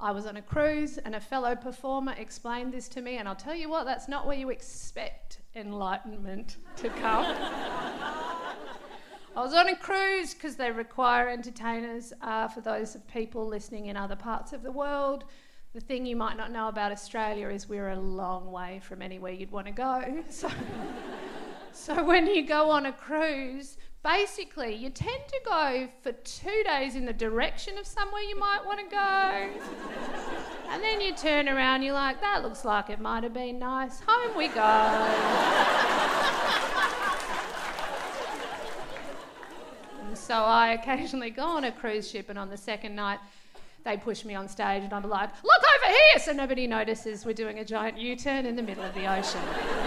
I 0.00 0.10
was 0.10 0.26
on 0.26 0.36
a 0.36 0.42
cruise 0.42 0.98
and 0.98 1.14
a 1.14 1.20
fellow 1.20 1.54
performer 1.54 2.12
explained 2.18 2.74
this 2.74 2.88
to 2.88 3.00
me, 3.00 3.18
and 3.18 3.28
I'll 3.28 3.36
tell 3.36 3.54
you 3.54 3.70
what, 3.70 3.84
that's 3.84 4.08
not 4.08 4.26
where 4.26 4.36
you 4.36 4.50
expect 4.50 5.38
enlightenment 5.54 6.56
to 6.78 6.88
come. 6.88 7.24
I 9.36 9.42
was 9.42 9.54
on 9.54 9.68
a 9.68 9.76
cruise 9.76 10.34
because 10.34 10.56
they 10.56 10.72
require 10.72 11.28
entertainers 11.28 12.12
uh, 12.22 12.48
for 12.48 12.62
those 12.62 12.96
of 12.96 13.06
people 13.06 13.46
listening 13.46 13.86
in 13.86 13.96
other 13.96 14.16
parts 14.16 14.52
of 14.52 14.64
the 14.64 14.72
world. 14.72 15.24
The 15.72 15.80
thing 15.80 16.04
you 16.04 16.16
might 16.16 16.36
not 16.36 16.50
know 16.50 16.66
about 16.66 16.90
Australia 16.90 17.48
is 17.50 17.68
we're 17.68 17.90
a 17.90 18.00
long 18.00 18.50
way 18.50 18.80
from 18.82 19.02
anywhere 19.02 19.32
you'd 19.32 19.52
want 19.52 19.66
to 19.66 19.72
go. 19.72 20.24
So, 20.30 20.50
so 21.76 22.02
when 22.02 22.26
you 22.26 22.46
go 22.46 22.70
on 22.70 22.86
a 22.86 22.92
cruise, 22.92 23.76
basically 24.02 24.74
you 24.74 24.88
tend 24.88 25.20
to 25.28 25.40
go 25.44 25.88
for 26.02 26.12
two 26.12 26.62
days 26.64 26.96
in 26.96 27.04
the 27.04 27.12
direction 27.12 27.76
of 27.76 27.86
somewhere 27.86 28.22
you 28.22 28.38
might 28.38 28.60
want 28.64 28.80
to 28.80 28.86
go. 28.86 29.50
and 30.70 30.82
then 30.82 31.00
you 31.00 31.14
turn 31.14 31.48
around, 31.48 31.82
you're 31.82 31.92
like, 31.92 32.20
that 32.20 32.42
looks 32.42 32.64
like 32.64 32.88
it 32.88 33.00
might 33.00 33.22
have 33.22 33.34
been 33.34 33.58
nice. 33.58 34.00
Home 34.06 34.36
we 34.36 34.48
go. 34.48 35.66
So 40.16 40.34
I 40.34 40.72
occasionally 40.72 41.30
go 41.30 41.44
on 41.44 41.64
a 41.64 41.70
cruise 41.70 42.10
ship, 42.10 42.30
and 42.30 42.38
on 42.38 42.50
the 42.50 42.56
second 42.56 42.96
night, 42.96 43.20
they 43.84 43.96
push 43.96 44.24
me 44.24 44.34
on 44.34 44.48
stage, 44.48 44.82
and 44.82 44.92
I'm 44.92 45.08
like, 45.08 45.30
look 45.44 45.62
over 45.62 45.92
here! 45.92 46.18
So 46.18 46.32
nobody 46.32 46.66
notices 46.66 47.24
we're 47.24 47.32
doing 47.32 47.60
a 47.60 47.64
giant 47.64 47.96
U 47.96 48.16
turn 48.16 48.44
in 48.44 48.56
the 48.56 48.62
middle 48.62 48.82
of 48.82 48.92
the 48.94 49.06
ocean. 49.06 49.85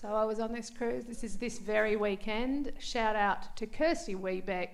So 0.00 0.14
I 0.14 0.24
was 0.24 0.38
on 0.38 0.52
this 0.52 0.70
cruise. 0.70 1.06
This 1.06 1.24
is 1.24 1.38
this 1.38 1.58
very 1.58 1.96
weekend. 1.96 2.72
Shout 2.78 3.16
out 3.16 3.56
to 3.56 3.66
Kirsty 3.66 4.14
Webeck, 4.14 4.68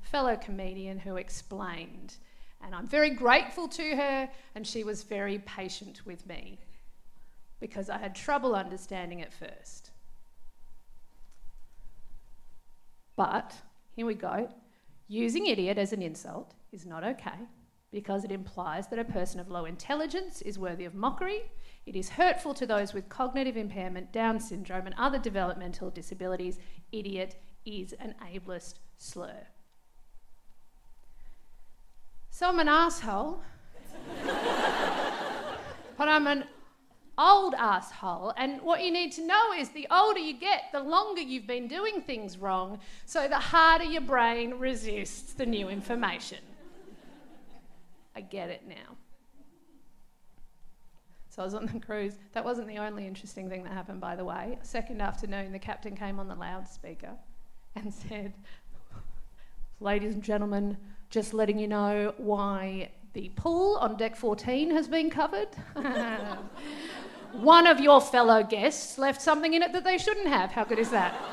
fellow 0.00 0.36
comedian 0.36 0.98
who 0.98 1.16
explained. 1.16 2.14
And 2.64 2.74
I'm 2.74 2.86
very 2.86 3.10
grateful 3.10 3.68
to 3.68 3.94
her, 3.94 4.30
and 4.54 4.66
she 4.66 4.82
was 4.82 5.02
very 5.02 5.38
patient 5.40 6.06
with 6.06 6.26
me 6.26 6.60
because 7.60 7.90
I 7.90 7.98
had 7.98 8.14
trouble 8.14 8.54
understanding 8.54 9.20
at 9.20 9.34
first. 9.34 9.90
But 13.16 13.54
here 13.94 14.06
we 14.06 14.14
go. 14.14 14.48
Using 15.08 15.46
idiot 15.46 15.76
as 15.76 15.92
an 15.92 16.00
insult 16.00 16.54
is 16.72 16.86
not 16.86 17.04
okay 17.04 17.36
because 17.92 18.24
it 18.24 18.32
implies 18.32 18.86
that 18.88 18.98
a 18.98 19.04
person 19.04 19.40
of 19.40 19.50
low 19.50 19.66
intelligence 19.66 20.40
is 20.40 20.58
worthy 20.58 20.86
of 20.86 20.94
mockery. 20.94 21.42
It 21.86 21.96
is 21.96 22.10
hurtful 22.10 22.54
to 22.54 22.66
those 22.66 22.92
with 22.92 23.08
cognitive 23.08 23.56
impairment, 23.56 24.12
Down 24.12 24.38
syndrome, 24.38 24.86
and 24.86 24.94
other 24.98 25.18
developmental 25.18 25.90
disabilities. 25.90 26.58
Idiot 26.92 27.36
is 27.64 27.94
an 27.94 28.14
ableist 28.22 28.74
slur. 28.98 29.46
So 32.30 32.48
I'm 32.48 32.58
an 32.58 32.68
asshole. 32.68 33.42
but 35.96 36.08
I'm 36.08 36.26
an 36.26 36.44
old 37.18 37.54
asshole. 37.54 38.32
And 38.36 38.62
what 38.62 38.82
you 38.82 38.90
need 38.90 39.12
to 39.12 39.26
know 39.26 39.52
is 39.56 39.70
the 39.70 39.86
older 39.90 40.20
you 40.20 40.34
get, 40.34 40.64
the 40.72 40.80
longer 40.80 41.20
you've 41.20 41.46
been 41.46 41.68
doing 41.68 42.00
things 42.00 42.38
wrong, 42.38 42.78
so 43.04 43.28
the 43.28 43.38
harder 43.38 43.84
your 43.84 44.00
brain 44.02 44.54
resists 44.54 45.34
the 45.34 45.46
new 45.46 45.68
information. 45.68 46.38
I 48.16 48.22
get 48.22 48.48
it 48.48 48.62
now. 48.66 48.96
So 51.30 51.42
I 51.42 51.44
was 51.44 51.54
on 51.54 51.66
the 51.66 51.78
cruise. 51.78 52.14
That 52.32 52.44
wasn't 52.44 52.66
the 52.66 52.78
only 52.78 53.06
interesting 53.06 53.48
thing 53.48 53.62
that 53.62 53.72
happened, 53.72 54.00
by 54.00 54.16
the 54.16 54.24
way. 54.24 54.58
Second 54.62 55.00
afternoon, 55.00 55.52
the 55.52 55.60
captain 55.60 55.96
came 55.96 56.18
on 56.18 56.26
the 56.26 56.34
loudspeaker 56.34 57.12
and 57.76 57.94
said, 58.08 58.34
Ladies 59.78 60.14
and 60.14 60.22
gentlemen, 60.22 60.76
just 61.08 61.32
letting 61.32 61.58
you 61.58 61.68
know 61.68 62.12
why 62.18 62.90
the 63.12 63.30
pool 63.36 63.76
on 63.76 63.96
deck 63.96 64.16
14 64.16 64.72
has 64.72 64.88
been 64.88 65.08
covered. 65.08 65.48
One 67.32 67.68
of 67.68 67.78
your 67.78 68.00
fellow 68.00 68.42
guests 68.42 68.98
left 68.98 69.22
something 69.22 69.54
in 69.54 69.62
it 69.62 69.72
that 69.72 69.84
they 69.84 69.98
shouldn't 69.98 70.26
have. 70.26 70.50
How 70.50 70.64
good 70.64 70.78
is 70.78 70.90
that? 70.90 71.14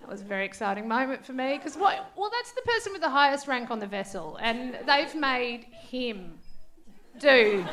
That 0.00 0.10
was 0.10 0.20
a 0.20 0.24
very 0.24 0.44
exciting 0.44 0.86
moment 0.86 1.24
for 1.24 1.32
me 1.32 1.56
because? 1.56 1.74
Well, 1.74 2.30
that's 2.30 2.52
the 2.52 2.60
person 2.66 2.92
with 2.92 3.00
the 3.00 3.08
highest 3.08 3.48
rank 3.48 3.70
on 3.70 3.78
the 3.78 3.86
vessel, 3.86 4.36
and 4.42 4.78
they've 4.84 5.14
made 5.14 5.64
him 5.64 6.38
do 7.18 7.64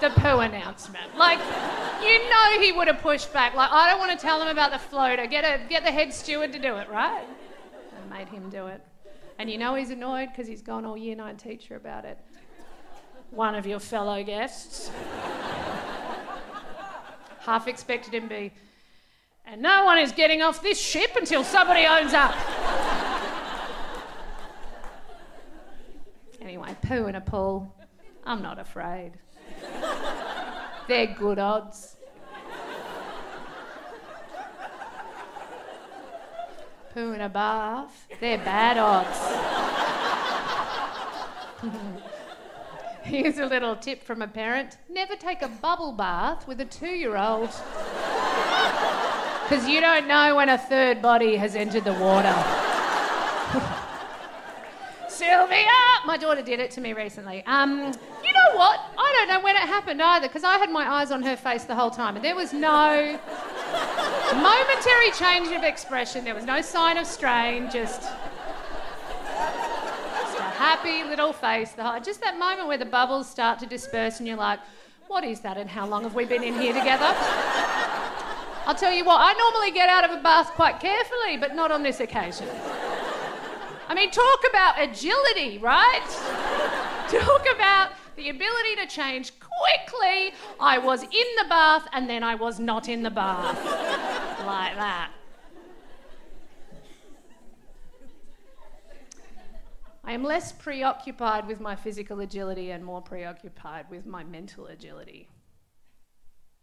the 0.00 0.10
poo 0.10 0.38
announcement. 0.38 1.16
Like, 1.16 1.38
you 2.02 2.30
know, 2.30 2.60
he 2.60 2.72
would 2.72 2.88
have 2.88 3.00
pushed 3.00 3.32
back. 3.32 3.54
Like, 3.54 3.70
I 3.70 3.90
don't 3.90 3.98
want 3.98 4.12
to 4.12 4.18
tell 4.18 4.38
them 4.38 4.48
about 4.48 4.72
the 4.72 4.78
floater. 4.78 5.26
Get 5.26 5.44
a 5.44 5.66
get 5.68 5.84
the 5.84 5.90
head 5.90 6.12
steward 6.12 6.52
to 6.52 6.58
do 6.58 6.76
it, 6.76 6.88
right? 6.88 7.24
I 7.24 8.18
made 8.18 8.28
him 8.28 8.50
do 8.50 8.66
it, 8.66 8.82
and 9.38 9.50
you 9.50 9.58
know 9.58 9.74
he's 9.74 9.90
annoyed 9.90 10.30
because 10.30 10.48
he's 10.48 10.62
gone 10.62 10.84
all 10.84 10.96
year 10.96 11.16
nine 11.16 11.36
teacher 11.36 11.76
about 11.76 12.04
it. 12.04 12.18
One 13.30 13.54
of 13.54 13.66
your 13.66 13.80
fellow 13.80 14.22
guests. 14.24 14.90
Half 17.40 17.68
expected 17.68 18.14
him 18.14 18.24
to 18.24 18.28
be 18.28 18.52
and 19.50 19.62
no 19.62 19.84
one 19.84 19.98
is 19.98 20.12
getting 20.12 20.42
off 20.42 20.62
this 20.62 20.80
ship 20.80 21.16
until 21.16 21.42
somebody 21.42 21.84
owns 21.84 22.14
up. 22.14 22.32
anyway, 26.40 26.76
poo 26.82 27.06
in 27.06 27.16
a 27.16 27.20
pool. 27.20 27.74
I'm 28.30 28.42
not 28.42 28.60
afraid. 28.60 29.14
They're 30.86 31.12
good 31.18 31.40
odds. 31.40 31.96
Poo 36.94 37.10
in 37.10 37.22
a 37.22 37.28
bath. 37.28 38.06
They're 38.20 38.38
bad 38.38 38.78
odds. 38.78 39.18
Here's 43.02 43.38
a 43.38 43.46
little 43.46 43.74
tip 43.74 44.04
from 44.04 44.22
a 44.22 44.28
parent 44.28 44.78
never 44.88 45.16
take 45.16 45.42
a 45.42 45.48
bubble 45.48 45.90
bath 45.90 46.46
with 46.46 46.60
a 46.60 46.64
two 46.64 46.86
year 46.86 47.16
old. 47.16 47.50
Because 49.42 49.66
you 49.66 49.80
don't 49.80 50.06
know 50.06 50.36
when 50.36 50.50
a 50.50 50.58
third 50.58 51.02
body 51.02 51.34
has 51.34 51.56
entered 51.56 51.82
the 51.82 51.94
water. 51.94 52.59
Sylvia! 55.20 55.66
My 56.06 56.16
daughter 56.16 56.40
did 56.40 56.60
it 56.60 56.70
to 56.72 56.80
me 56.80 56.94
recently. 56.94 57.44
Um, 57.46 57.92
you 58.24 58.32
know 58.32 58.56
what? 58.56 58.80
I 58.96 59.12
don't 59.18 59.28
know 59.28 59.40
when 59.44 59.54
it 59.54 59.62
happened 59.62 60.00
either, 60.00 60.26
because 60.26 60.44
I 60.44 60.56
had 60.56 60.70
my 60.70 60.90
eyes 60.90 61.10
on 61.10 61.22
her 61.22 61.36
face 61.36 61.64
the 61.64 61.74
whole 61.74 61.90
time, 61.90 62.16
and 62.16 62.24
there 62.24 62.34
was 62.34 62.54
no 62.54 63.18
momentary 64.32 65.10
change 65.18 65.54
of 65.54 65.62
expression. 65.62 66.24
There 66.24 66.34
was 66.34 66.46
no 66.46 66.62
sign 66.62 66.96
of 66.96 67.06
strain, 67.06 67.68
just, 67.70 68.00
just 68.00 68.12
a 70.38 70.42
happy 70.56 71.04
little 71.04 71.34
face. 71.34 71.72
The 71.72 72.00
just 72.02 72.22
that 72.22 72.38
moment 72.38 72.66
where 72.66 72.78
the 72.78 72.86
bubbles 72.86 73.28
start 73.28 73.58
to 73.58 73.66
disperse, 73.66 74.20
and 74.20 74.26
you're 74.26 74.38
like, 74.38 74.60
what 75.08 75.22
is 75.22 75.40
that, 75.40 75.58
and 75.58 75.68
how 75.68 75.86
long 75.86 76.04
have 76.04 76.14
we 76.14 76.24
been 76.24 76.42
in 76.42 76.58
here 76.58 76.72
together? 76.72 77.14
I'll 78.64 78.74
tell 78.74 78.94
you 78.94 79.04
what, 79.04 79.20
I 79.20 79.34
normally 79.34 79.72
get 79.72 79.90
out 79.90 80.04
of 80.04 80.18
a 80.18 80.22
bath 80.22 80.52
quite 80.52 80.80
carefully, 80.80 81.36
but 81.36 81.54
not 81.54 81.70
on 81.70 81.82
this 81.82 82.00
occasion. 82.00 82.48
I 83.90 83.94
mean, 83.94 84.12
talk 84.12 84.44
about 84.48 84.80
agility, 84.80 85.58
right? 85.58 86.06
talk 87.08 87.44
about 87.52 87.90
the 88.14 88.28
ability 88.28 88.76
to 88.76 88.86
change 88.86 89.32
quickly. 89.40 90.32
I 90.60 90.78
was 90.78 91.02
in 91.02 91.08
the 91.10 91.46
bath 91.48 91.88
and 91.92 92.08
then 92.08 92.22
I 92.22 92.36
was 92.36 92.60
not 92.60 92.88
in 92.88 93.02
the 93.02 93.10
bath. 93.10 93.56
like 94.46 94.76
that. 94.76 95.10
I 100.04 100.12
am 100.12 100.22
less 100.22 100.52
preoccupied 100.52 101.48
with 101.48 101.58
my 101.58 101.74
physical 101.74 102.20
agility 102.20 102.70
and 102.70 102.84
more 102.84 103.02
preoccupied 103.02 103.90
with 103.90 104.06
my 104.06 104.22
mental 104.22 104.66
agility. 104.66 105.28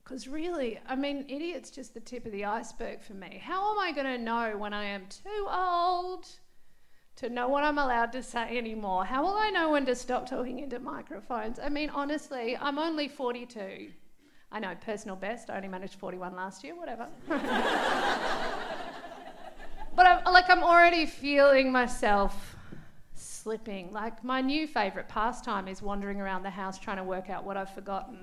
Because 0.02 0.30
really, 0.30 0.80
I 0.88 0.96
mean, 0.96 1.26
idiot's 1.28 1.72
just 1.72 1.94
the 1.94 2.00
tip 2.00 2.26
of 2.26 2.32
the 2.32 2.46
iceberg 2.46 3.02
for 3.02 3.16
me. 3.16 3.42
How 3.44 3.74
am 3.74 3.80
I 3.80 3.92
going 3.92 4.08
to 4.08 4.18
know 4.18 4.56
when 4.58 4.74
I 4.74 4.86
am 4.86 5.08
too 5.10 5.48
old, 5.50 6.26
to 7.18 7.30
know 7.30 7.48
what 7.48 7.64
I'm 7.64 7.80
allowed 7.80 8.12
to 8.14 8.24
say 8.24 8.58
anymore. 8.58 9.04
How 9.04 9.24
will 9.24 9.36
I 9.36 9.50
know 9.50 9.72
when 9.72 9.86
to 9.88 9.96
stop 9.96 10.30
talking 10.30 10.60
into 10.60 10.80
microphones? 10.80 11.60
I 11.60 11.70
mean, 11.70 11.90
honestly, 11.90 12.56
I'm 12.56 12.78
only 12.78 13.08
42. 13.08 13.90
I 14.52 14.60
know, 14.60 14.76
personal 14.86 15.16
best. 15.16 15.50
I 15.50 15.56
only 15.58 15.68
managed 15.68 15.96
41 15.96 16.36
last 16.36 16.64
year, 16.64 16.76
whatever. 16.76 17.08
but 17.28 17.42
I'm, 20.06 20.32
like, 20.32 20.50
I'm 20.50 20.64
already 20.64 21.08
feeling 21.08 21.72
myself 21.72 22.56
slipping. 23.16 23.92
Like, 23.92 24.24
my 24.24 24.40
new 24.42 24.68
favourite 24.68 25.10
pastime 25.10 25.68
is 25.68 25.82
wandering 25.82 26.22
around 26.22 26.44
the 26.44 26.52
house 26.52 26.78
trying 26.78 26.98
to 26.98 27.04
work 27.04 27.32
out 27.32 27.44
what 27.44 27.58
I've 27.58 27.74
forgotten. 27.74 28.20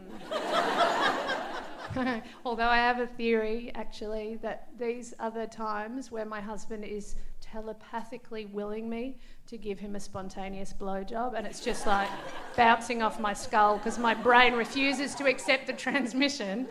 Although 2.45 2.69
I 2.69 2.77
have 2.77 3.01
a 3.01 3.07
theory, 3.07 3.73
actually, 3.75 4.37
that 4.37 4.69
these 4.79 5.15
the 5.35 5.47
times 5.47 6.11
where 6.13 6.25
my 6.25 6.41
husband 6.41 6.85
is 6.85 7.17
telepathically 7.55 8.47
willing 8.47 8.91
me 8.91 9.17
to 9.47 9.57
give 9.57 9.79
him 9.79 9.95
a 9.95 10.01
spontaneous 10.01 10.75
blowjob, 10.79 11.35
and 11.37 11.47
it's 11.47 11.61
just 11.61 11.87
like 11.87 12.09
bouncing 12.57 13.01
off 13.01 13.21
my 13.21 13.33
skull 13.33 13.77
because 13.77 13.97
my 13.97 14.13
brain 14.13 14.55
refuses 14.55 15.15
to 15.15 15.27
accept 15.27 15.69
the 15.69 15.73
transmission. 15.73 16.67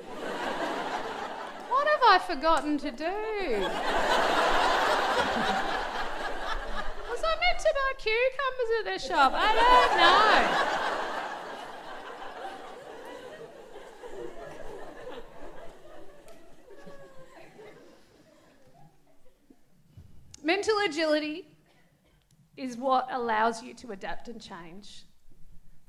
what 1.69 1.88
have 1.88 2.02
I 2.06 2.19
forgotten 2.19 2.78
to 2.80 2.91
do? 2.91 3.06
Was 7.10 7.24
I 7.24 7.36
meant 7.39 7.60
to 7.60 7.74
buy 7.80 7.93
cucumbers 7.98 8.72
at 8.80 8.86
the 8.86 9.00
shop? 9.08 9.32
I 9.34 9.56
don't 9.56 9.98
know. 9.98 10.92
Mental 20.45 20.77
agility 20.86 21.47
is 22.58 22.75
what 22.75 23.08
allows 23.10 23.63
you 23.63 23.73
to 23.75 23.93
adapt 23.93 24.27
and 24.27 24.41
change, 24.41 25.06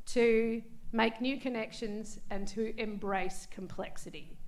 to 0.07 0.63
make 0.93 1.21
new 1.21 1.39
connections, 1.41 2.21
and 2.31 2.47
to 2.47 2.73
embrace 2.81 3.49
complexity. 3.51 4.39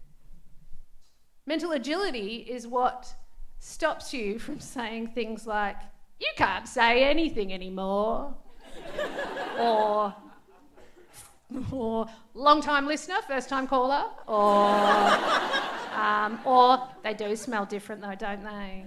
Mental 1.45 1.73
agility 1.73 2.47
is 2.49 2.69
what 2.69 3.13
stops 3.59 4.15
you 4.15 4.39
from 4.47 4.61
saying 4.61 5.09
things 5.09 5.45
like, 5.45 5.77
you 6.21 6.29
can't 6.37 6.69
say 6.69 7.03
anything 7.03 7.53
anymore, 7.53 8.33
or, 9.59 10.15
or 11.73 12.07
long 12.33 12.63
time 12.63 12.87
listener, 12.87 13.17
first 13.27 13.49
time 13.49 13.67
caller, 13.67 14.05
or, 14.29 14.67
um, 16.01 16.39
or 16.45 16.89
they 17.03 17.13
do 17.13 17.35
smell 17.35 17.67
different 17.67 18.01
though, 18.01 18.15
don't 18.15 18.45
they? 18.45 18.85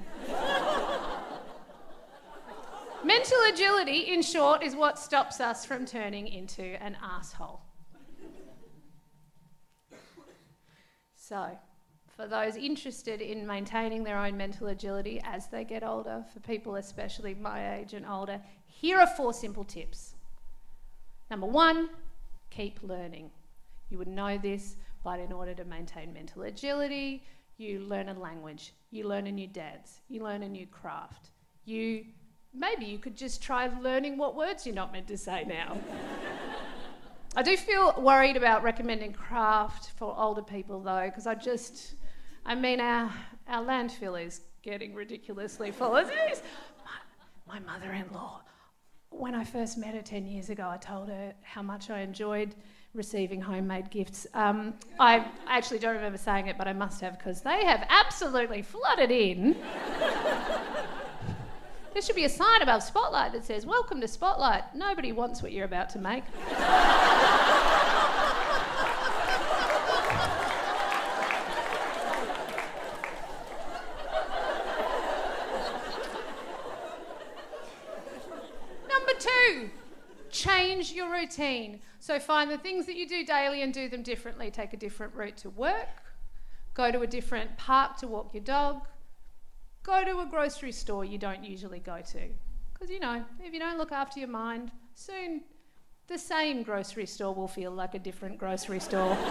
Mental 3.03 3.38
agility, 3.51 4.13
in 4.13 4.21
short, 4.21 4.62
is 4.62 4.75
what 4.75 4.99
stops 4.99 5.39
us 5.39 5.65
from 5.65 5.85
turning 5.85 6.27
into 6.27 6.62
an 6.83 6.97
asshole. 7.01 7.62
So, 11.15 11.57
for 12.07 12.27
those 12.27 12.57
interested 12.57 13.21
in 13.21 13.47
maintaining 13.47 14.03
their 14.03 14.17
own 14.17 14.35
mental 14.35 14.67
agility 14.67 15.21
as 15.23 15.47
they 15.47 15.63
get 15.63 15.83
older, 15.83 16.25
for 16.33 16.41
people 16.41 16.75
especially 16.75 17.35
my 17.35 17.77
age 17.77 17.93
and 17.93 18.05
older, 18.05 18.41
here 18.65 18.99
are 18.99 19.07
four 19.07 19.33
simple 19.33 19.63
tips. 19.63 20.15
Number 21.31 21.47
one, 21.47 21.89
keep 22.49 22.79
learning. 22.83 23.31
You 23.89 23.97
would 23.99 24.07
know 24.07 24.38
this, 24.38 24.75
but 25.03 25.19
in 25.19 25.31
order 25.31 25.53
to 25.53 25.63
maintain 25.63 26.12
mental 26.12 26.43
agility, 26.43 27.23
you 27.57 27.79
learn 27.79 28.09
a 28.09 28.19
language, 28.19 28.73
you 28.91 29.07
learn 29.07 29.27
a 29.27 29.31
new 29.31 29.47
dance, 29.47 30.01
you 30.09 30.23
learn 30.23 30.43
a 30.43 30.49
new 30.49 30.67
craft, 30.67 31.29
you 31.63 32.05
maybe 32.53 32.85
you 32.85 32.97
could 32.97 33.15
just 33.15 33.41
try 33.41 33.69
learning 33.81 34.17
what 34.17 34.35
words 34.35 34.65
you're 34.65 34.75
not 34.75 34.91
meant 34.91 35.07
to 35.07 35.17
say 35.17 35.43
now. 35.47 35.77
I 37.35 37.43
do 37.43 37.55
feel 37.55 37.93
worried 37.97 38.38
about 38.38 38.63
recommending 38.63 39.13
craft 39.13 39.91
for 39.97 40.15
older 40.17 40.41
people 40.41 40.81
though, 40.81 41.05
because 41.05 41.27
I 41.27 41.35
just, 41.35 41.95
I 42.45 42.55
mean, 42.55 42.79
our, 42.79 43.12
our 43.47 43.63
landfill 43.63 44.23
is 44.25 44.41
getting 44.63 44.93
ridiculously 44.93 45.71
full. 45.71 45.95
As 45.95 46.09
it 46.09 46.17
is. 46.31 46.41
My, 47.47 47.59
my 47.59 47.73
mother 47.73 47.91
in 47.91 48.05
law, 48.13 48.41
when 49.12 49.35
I 49.35 49.43
first 49.43 49.77
met 49.77 49.93
her 49.95 50.01
10 50.01 50.25
years 50.25 50.49
ago, 50.49 50.67
I 50.69 50.77
told 50.77 51.09
her 51.09 51.33
how 51.41 51.62
much 51.62 51.89
I 51.89 52.01
enjoyed 52.01 52.55
receiving 52.93 53.41
homemade 53.41 53.89
gifts. 53.91 54.25
Um, 54.33 54.73
I 54.99 55.27
actually 55.47 55.79
don't 55.79 55.95
remember 55.95 56.17
saying 56.17 56.47
it, 56.47 56.57
but 56.57 56.67
I 56.67 56.73
must 56.73 56.99
have 57.01 57.17
because 57.17 57.41
they 57.41 57.63
have 57.65 57.85
absolutely 57.89 58.63
flooded 58.63 59.12
in. 59.12 59.55
There 61.99 62.05
should 62.05 62.15
be 62.15 62.23
a 62.23 62.29
sign 62.29 62.62
above 62.62 62.81
Spotlight 62.81 63.33
that 63.33 63.43
says, 63.43 63.65
Welcome 63.65 63.99
to 63.99 64.07
Spotlight. 64.07 64.73
Nobody 64.73 65.12
wants 65.12 65.43
what 65.43 65.51
you're 65.51 65.65
about 65.65 65.89
to 65.89 65.99
make. 65.99 66.23
Number 78.88 79.12
two, 79.19 79.69
change 80.31 80.93
your 80.93 81.12
routine. 81.12 81.81
So 81.99 82.17
find 82.17 82.49
the 82.49 82.57
things 82.57 82.85
that 82.85 82.95
you 82.95 83.09
do 83.09 83.25
daily 83.25 83.62
and 83.62 83.73
do 83.73 83.89
them 83.89 84.03
differently. 84.03 84.49
Take 84.49 84.71
a 84.71 84.77
different 84.77 85.13
route 85.15 85.35
to 85.39 85.49
work, 85.49 86.01
go 86.73 86.93
to 86.93 87.01
a 87.01 87.07
different 87.07 87.57
park 87.57 87.97
to 87.97 88.07
walk 88.07 88.33
your 88.33 88.43
dog, 88.43 88.83
go 89.89 90.06
to 90.06 90.19
a 90.19 90.25
grocery 90.25 90.71
store 90.71 91.04
you 91.04 91.17
don't 91.17 91.43
usually 91.43 91.80
go 91.80 91.99
to. 92.12 92.19
Because, 92.73 92.91
you 92.91 92.99
know, 92.99 93.23
if 93.43 93.54
you 93.54 93.60
don't 93.60 93.78
look 93.78 93.91
after 93.91 94.19
your 94.19 94.30
mind, 94.30 94.71
soon 94.93 95.41
the 96.08 96.17
same 96.17 96.63
grocery 96.63 97.06
store 97.06 97.34
will 97.34 97.47
feel 97.47 97.71
like 97.71 97.95
a 97.95 97.99
different 97.99 98.38
grocery 98.38 98.80
store. 98.80 99.17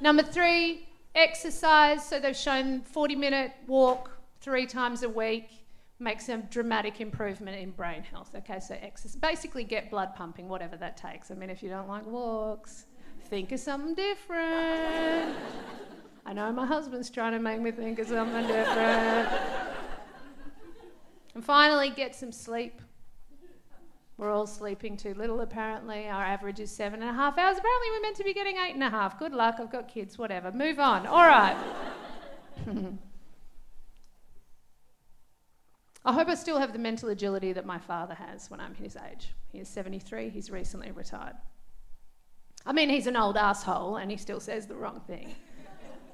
Number 0.00 0.22
three, 0.22 0.86
exercise. 1.14 2.06
So 2.06 2.20
they've 2.20 2.36
shown 2.36 2.82
40 2.82 3.16
minute 3.16 3.52
walk 3.66 4.10
three 4.40 4.66
times 4.66 5.02
a 5.02 5.08
week 5.08 5.50
makes 6.00 6.28
a 6.28 6.36
dramatic 6.36 7.00
improvement 7.00 7.58
in 7.58 7.72
brain 7.72 8.02
health. 8.02 8.30
Okay, 8.36 8.60
so 8.60 8.76
exercise. 8.80 9.16
Basically, 9.16 9.64
get 9.64 9.90
blood 9.90 10.14
pumping, 10.14 10.48
whatever 10.48 10.76
that 10.76 10.96
takes. 10.96 11.30
I 11.30 11.34
mean, 11.34 11.50
if 11.50 11.62
you 11.62 11.70
don't 11.70 11.88
like 11.88 12.06
walks, 12.06 12.86
think 13.28 13.50
of 13.50 13.58
something 13.58 13.96
different. 13.96 15.34
I 16.28 16.34
know 16.34 16.52
my 16.52 16.66
husband's 16.66 17.08
trying 17.08 17.32
to 17.32 17.38
make 17.38 17.58
me 17.58 17.70
think 17.70 17.98
of 17.98 18.06
something 18.06 18.46
different. 18.46 19.30
and 21.34 21.42
finally, 21.42 21.88
get 21.88 22.14
some 22.14 22.32
sleep. 22.32 22.82
We're 24.18 24.30
all 24.30 24.46
sleeping 24.46 24.98
too 24.98 25.14
little, 25.14 25.40
apparently. 25.40 26.06
Our 26.06 26.22
average 26.22 26.60
is 26.60 26.70
seven 26.70 27.00
and 27.00 27.08
a 27.08 27.14
half 27.14 27.38
hours. 27.38 27.56
Apparently, 27.56 27.88
we're 27.92 28.02
meant 28.02 28.16
to 28.16 28.24
be 28.24 28.34
getting 28.34 28.58
eight 28.58 28.74
and 28.74 28.82
a 28.82 28.90
half. 28.90 29.18
Good 29.18 29.32
luck, 29.32 29.54
I've 29.58 29.72
got 29.72 29.88
kids, 29.88 30.18
whatever. 30.18 30.52
Move 30.52 30.78
on. 30.78 31.06
All 31.06 31.26
right. 31.26 31.56
I 36.04 36.12
hope 36.12 36.28
I 36.28 36.34
still 36.34 36.58
have 36.58 36.74
the 36.74 36.78
mental 36.78 37.08
agility 37.08 37.54
that 37.54 37.64
my 37.64 37.78
father 37.78 38.12
has 38.12 38.50
when 38.50 38.60
I'm 38.60 38.74
his 38.74 38.98
age. 39.10 39.32
He 39.50 39.60
is 39.60 39.68
73, 39.68 40.28
he's 40.28 40.50
recently 40.50 40.90
retired. 40.90 41.36
I 42.66 42.74
mean, 42.74 42.90
he's 42.90 43.06
an 43.06 43.16
old 43.16 43.38
asshole 43.38 43.96
and 43.96 44.10
he 44.10 44.18
still 44.18 44.40
says 44.40 44.66
the 44.66 44.76
wrong 44.76 45.00
thing 45.06 45.34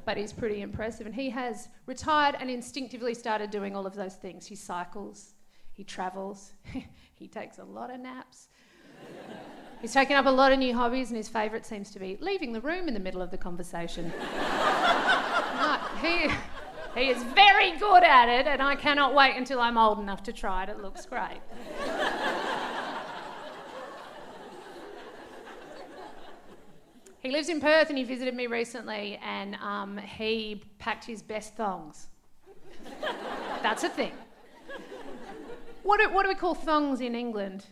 but 0.05 0.17
he's 0.17 0.33
pretty 0.33 0.63
impressive. 0.63 1.07
And 1.07 1.15
he 1.15 1.31
has 1.31 1.69
retired 1.87 2.37
and 2.39 2.51
instinctively 2.51 3.15
started 3.15 3.51
doing 3.51 3.75
all 3.75 3.87
of 3.87 3.95
those 3.95 4.15
things. 4.15 4.47
He 4.47 4.55
cycles, 4.55 5.35
he 5.73 5.85
travels, 5.85 6.53
he 7.15 7.29
takes 7.29 7.59
a 7.59 7.65
lot 7.65 7.91
of 7.91 8.01
naps. 8.01 8.49
He's 9.81 9.93
taken 9.93 10.17
up 10.17 10.25
a 10.25 10.31
lot 10.31 10.51
of 10.51 10.59
new 10.59 10.73
hobbies, 10.73 11.11
and 11.11 11.17
his 11.19 11.29
favourite 11.29 11.67
seems 11.67 11.91
to 11.91 11.99
be 11.99 12.17
leaving 12.19 12.55
the 12.55 12.61
room 12.63 12.89
in 12.89 12.95
the 12.95 13.01
middle 13.01 13.21
of 13.21 13.31
the 13.31 13.37
conversation. 13.37 14.11
he, 16.01 16.31
he 16.95 17.11
is 17.11 17.23
very 17.35 17.77
good 17.77 18.03
at 18.03 18.31
it, 18.31 18.47
and 18.47 18.63
I 18.63 18.77
cannot 18.77 19.15
wait 19.15 19.37
until 19.37 19.61
I'm 19.61 19.77
old 19.77 19.99
enough 19.99 20.23
to 20.23 20.33
try 20.33 20.63
it. 20.63 20.71
It 20.71 20.81
looks 20.81 21.05
great. 21.05 21.43
He 27.25 27.31
lives 27.31 27.49
in 27.49 27.59
Perth 27.59 27.89
and 27.89 27.97
he 27.97 28.05
visited 28.05 28.35
me 28.35 28.47
recently 28.47 29.19
and 29.25 29.55
um, 29.55 29.97
he 29.97 30.63
packed 30.79 31.07
his 31.07 31.23
best 31.23 31.57
thongs. 31.57 32.09
That's 33.63 33.83
a 33.83 33.89
thing. 33.89 34.13
What 35.85 36.01
do, 36.01 36.13
what 36.13 36.25
do 36.25 36.29
we 36.29 36.35
call 36.35 36.55
thongs 36.55 37.01
in 37.01 37.15
England? 37.15 37.65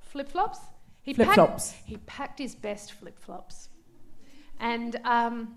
Flip 0.00 0.26
flops? 0.26 0.58
He 1.02 1.12
Flip 1.12 1.28
flops. 1.34 1.74
He 1.84 1.98
packed 1.98 2.38
his 2.38 2.54
best 2.54 2.92
flip 2.92 3.18
flops. 3.18 3.68
And, 4.58 4.96
um, 5.04 5.56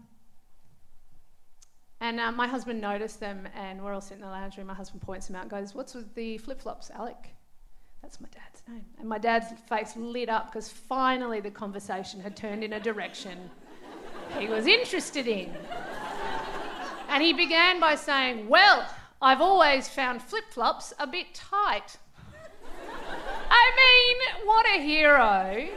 and 2.02 2.20
uh, 2.20 2.34
my 2.34 2.48
husband 2.48 2.82
noticed 2.82 3.22
them 3.22 3.48
and 3.56 3.82
we're 3.82 3.94
all 3.94 4.02
sitting 4.02 4.22
in 4.24 4.28
the 4.28 4.34
lounge 4.34 4.58
room. 4.58 4.68
My 4.68 4.74
husband 4.74 5.02
points 5.02 5.28
them 5.28 5.38
out 5.38 5.44
and 5.44 5.52
goes, 5.52 5.74
What's 5.74 5.96
with 5.96 6.14
the 6.16 6.38
flip 6.38 6.62
flops, 6.62 6.92
Alec? 6.92 7.33
That's 8.04 8.22
my 8.22 8.28
dad's 8.30 8.62
name. 8.68 8.86
And 9.00 9.10
my 9.10 9.18
dad's 9.18 9.48
face 9.68 9.96
lit 9.96 10.30
up 10.30 10.52
because 10.52 10.70
finally 10.70 11.40
the 11.40 11.50
conversation 11.50 12.20
had 12.20 12.36
turned 12.36 12.64
in 12.64 12.74
a 12.74 12.80
direction 12.80 13.50
he 14.40 14.48
was 14.48 14.68
interested 14.68 15.28
in. 15.28 15.54
And 17.10 17.22
he 17.22 17.34
began 17.34 17.80
by 17.80 17.96
saying, 17.96 18.50
Well, 18.50 18.88
I've 19.22 19.42
always 19.42 19.88
found 19.88 20.22
flip 20.22 20.46
flops 20.50 20.94
a 21.00 21.08
bit 21.08 21.34
tight. 21.34 21.98
I 23.50 23.72
mean, 23.78 24.48
what 24.48 24.66
a 24.66 24.82
hero 24.82 25.68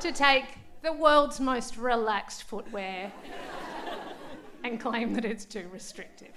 to 0.00 0.12
take 0.12 0.44
the 0.82 0.92
world's 0.92 1.40
most 1.40 1.76
relaxed 1.76 2.42
footwear 2.42 3.12
and 4.64 4.80
claim 4.80 5.14
that 5.14 5.24
it's 5.24 5.44
too 5.44 5.68
restrictive. 5.72 6.32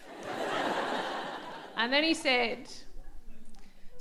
And 1.76 1.92
then 1.92 2.04
he 2.04 2.14
said, 2.14 2.70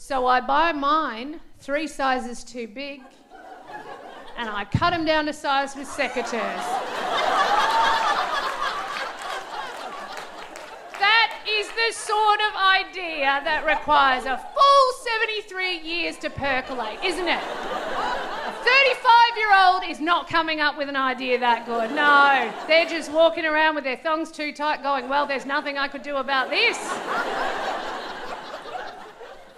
So 0.00 0.26
I 0.26 0.40
buy 0.40 0.70
mine 0.70 1.40
three 1.58 1.88
sizes 1.88 2.44
too 2.44 2.68
big 2.68 3.00
and 4.38 4.48
I 4.48 4.64
cut 4.64 4.90
them 4.90 5.04
down 5.04 5.26
to 5.26 5.32
size 5.32 5.74
with 5.74 5.88
secateurs. 5.88 6.62
That 11.00 11.34
is 11.48 11.66
the 11.66 11.92
sort 11.92 12.40
of 12.46 12.54
idea 12.54 13.42
that 13.42 13.66
requires 13.66 14.24
a 14.24 14.38
full 14.38 14.92
73 15.18 15.80
years 15.80 16.16
to 16.18 16.30
percolate, 16.30 17.02
isn't 17.02 17.26
it? 17.26 17.42
A 17.42 18.52
35 18.52 19.36
year 19.36 19.52
old 19.52 19.82
is 19.84 19.98
not 20.00 20.28
coming 20.30 20.60
up 20.60 20.78
with 20.78 20.88
an 20.88 20.96
idea 20.96 21.40
that 21.40 21.66
good. 21.66 21.90
No, 21.90 22.54
they're 22.68 22.88
just 22.88 23.10
walking 23.10 23.44
around 23.44 23.74
with 23.74 23.82
their 23.82 23.96
thongs 23.96 24.30
too 24.30 24.52
tight, 24.52 24.80
going, 24.84 25.08
Well, 25.08 25.26
there's 25.26 25.44
nothing 25.44 25.76
I 25.76 25.88
could 25.88 26.02
do 26.02 26.16
about 26.16 26.50
this. 26.50 26.78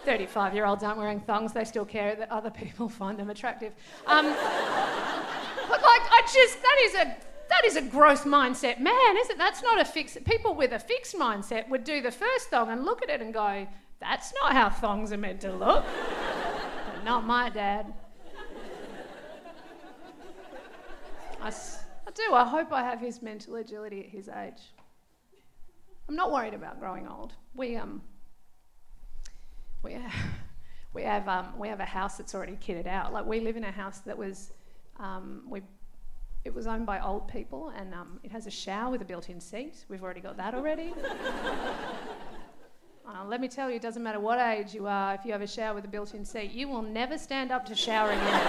35 0.04 0.54
year 0.54 0.66
olds 0.66 0.82
aren't 0.82 0.98
wearing 0.98 1.20
thongs, 1.20 1.52
they 1.52 1.64
still 1.64 1.84
care 1.84 2.14
that 2.14 2.30
other 2.30 2.50
people 2.50 2.88
find 3.00 3.18
them 3.18 3.30
attractive. 3.30 3.72
Um, 4.06 4.26
but, 4.26 5.82
like, 5.82 6.02
I 6.10 6.22
just, 6.32 6.62
that 6.62 6.76
is 6.82 6.94
a 6.94 7.16
that 7.50 7.64
is 7.64 7.76
a 7.76 7.82
growth 7.82 8.24
mindset 8.24 8.78
man, 8.78 9.16
isn't 9.18 9.32
it? 9.32 9.38
That's 9.38 9.62
not 9.62 9.80
a 9.80 9.84
fixed. 9.84 10.24
People 10.24 10.54
with 10.54 10.72
a 10.72 10.78
fixed 10.78 11.16
mindset 11.16 11.68
would 11.68 11.84
do 11.84 12.00
the 12.00 12.12
first 12.12 12.48
thong 12.48 12.70
and 12.70 12.84
look 12.84 13.02
at 13.02 13.10
it 13.10 13.20
and 13.20 13.34
go, 13.34 13.66
"That's 13.98 14.32
not 14.40 14.52
how 14.52 14.70
thongs 14.70 15.12
are 15.12 15.18
meant 15.18 15.40
to 15.42 15.52
look." 15.52 15.84
but 16.94 17.04
not 17.04 17.26
my 17.26 17.50
dad. 17.50 17.92
I, 21.42 21.48
I 21.48 22.10
do. 22.14 22.34
I 22.34 22.44
hope 22.44 22.72
I 22.72 22.82
have 22.82 23.00
his 23.00 23.20
mental 23.20 23.56
agility 23.56 24.00
at 24.00 24.10
his 24.10 24.28
age. 24.28 24.62
I'm 26.08 26.16
not 26.16 26.30
worried 26.30 26.54
about 26.54 26.78
growing 26.78 27.08
old. 27.08 27.34
We 27.54 27.76
um. 27.76 28.02
We 29.82 29.94
have, 29.94 30.14
we 30.94 31.02
have 31.02 31.28
um, 31.28 31.58
we 31.58 31.68
have 31.68 31.80
a 31.80 31.84
house 31.84 32.16
that's 32.16 32.34
already 32.34 32.56
kitted 32.56 32.86
out. 32.86 33.12
Like 33.12 33.26
we 33.26 33.40
live 33.40 33.56
in 33.56 33.64
a 33.64 33.70
house 33.70 33.98
that 34.00 34.16
was 34.16 34.52
um, 34.98 35.42
we 35.48 35.62
it 36.44 36.54
was 36.54 36.66
owned 36.66 36.86
by 36.86 37.00
old 37.00 37.28
people 37.28 37.72
and 37.76 37.92
um, 37.92 38.18
it 38.22 38.32
has 38.32 38.46
a 38.46 38.50
shower 38.50 38.90
with 38.90 39.02
a 39.02 39.04
built-in 39.04 39.40
seat. 39.40 39.84
We've 39.88 40.02
already 40.02 40.20
got 40.20 40.38
that 40.38 40.54
already. 40.54 40.94
uh, 43.06 43.24
let 43.26 43.42
me 43.42 43.48
tell 43.48 43.68
you, 43.68 43.76
it 43.76 43.82
doesn't 43.82 44.02
matter 44.02 44.20
what 44.20 44.38
age 44.38 44.72
you 44.72 44.86
are, 44.86 45.14
if 45.14 45.26
you 45.26 45.32
have 45.32 45.42
a 45.42 45.46
shower 45.46 45.74
with 45.74 45.84
a 45.84 45.88
built-in 45.88 46.24
seat, 46.24 46.52
you 46.52 46.66
will 46.66 46.80
never 46.80 47.18
stand 47.18 47.52
up 47.52 47.66
to 47.66 47.74
shower 47.74 48.10
again. 48.10 48.42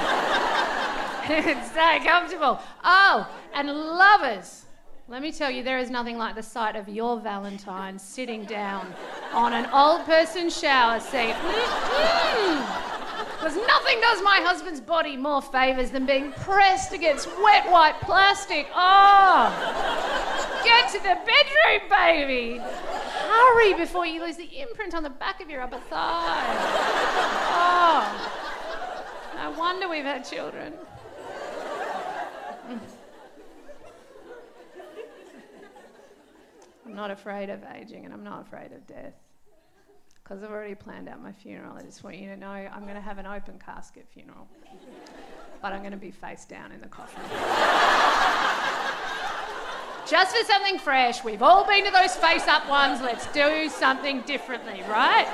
it's 1.50 1.72
so 1.72 2.00
comfortable. 2.10 2.60
Oh, 2.84 3.30
and 3.54 3.68
lovers. 3.68 4.66
Let 5.12 5.22
me 5.22 5.34
tell 5.34 5.52
you, 5.52 5.62
there 5.62 5.78
is 5.78 5.90
nothing 5.90 6.18
like 6.18 6.36
the 6.36 6.42
sight 6.42 6.78
of 6.78 6.88
your 6.88 7.20
Valentine 7.20 8.00
sitting 8.00 8.46
down 8.46 8.94
on 9.34 9.52
an 9.52 9.70
old 9.74 10.06
person's 10.06 10.58
shower 10.58 11.02
seat. 11.02 11.34
Mm-hmm. 11.34 12.62
Because 13.34 13.58
nothing 13.58 14.00
does 14.00 14.24
my 14.24 14.40
husband's 14.42 14.80
body 14.80 15.18
more 15.18 15.42
favours 15.42 15.92
than 15.92 16.06
being 16.06 16.32
pressed 16.32 16.94
against 16.94 17.28
wet 17.44 17.70
white 17.70 18.00
plastic. 18.00 18.68
Oh! 18.74 19.52
Get 20.64 20.90
to 20.94 21.00
the 21.00 21.18
bedroom, 21.26 21.90
baby! 21.90 22.62
Hurry 22.62 23.74
before 23.74 24.06
you 24.06 24.24
lose 24.24 24.38
the 24.38 24.62
imprint 24.62 24.96
on 24.96 25.04
the 25.04 25.10
back 25.10 25.42
of 25.42 25.50
your 25.50 25.62
upper 25.62 25.80
thigh. 25.90 26.56
Oh! 27.52 28.08
No 29.36 29.52
wonder 29.60 29.90
we've 29.90 30.06
had 30.06 30.24
children. 30.24 30.72
I'm 36.92 36.98
not 36.98 37.10
afraid 37.10 37.50
of 37.50 37.62
aging 37.74 38.04
and 38.04 38.14
I'm 38.14 38.26
not 38.26 38.42
afraid 38.42 38.74
of 38.74 38.86
death 38.86 39.14
because 40.22 40.44
I've 40.44 40.52
already 40.52 40.76
planned 40.76 41.08
out 41.08 41.24
my 41.24 41.32
funeral. 41.32 41.78
I 41.78 41.84
just 41.84 42.04
want 42.04 42.18
you 42.18 42.28
to 42.28 42.36
know 42.36 42.50
I'm 42.50 42.82
going 42.82 42.96
to 42.96 43.02
have 43.02 43.18
an 43.18 43.26
open 43.26 43.58
casket 43.66 44.06
funeral, 44.14 44.46
but 45.62 45.72
I'm 45.72 45.80
going 45.80 45.94
to 45.94 45.98
be 45.98 46.12
face 46.12 46.44
down 46.44 46.74
in 46.74 46.82
the 46.82 46.90
coffin. 46.90 47.24
just 50.06 50.36
for 50.36 50.44
something 50.44 50.80
fresh. 50.80 51.24
We've 51.24 51.42
all 51.42 51.66
been 51.66 51.86
to 51.86 51.92
those 51.92 52.14
face 52.18 52.46
up 52.50 52.68
ones. 52.68 53.00
Let's 53.00 53.26
do 53.28 53.70
something 53.70 54.24
differently, 54.24 54.84
right? 54.90 55.30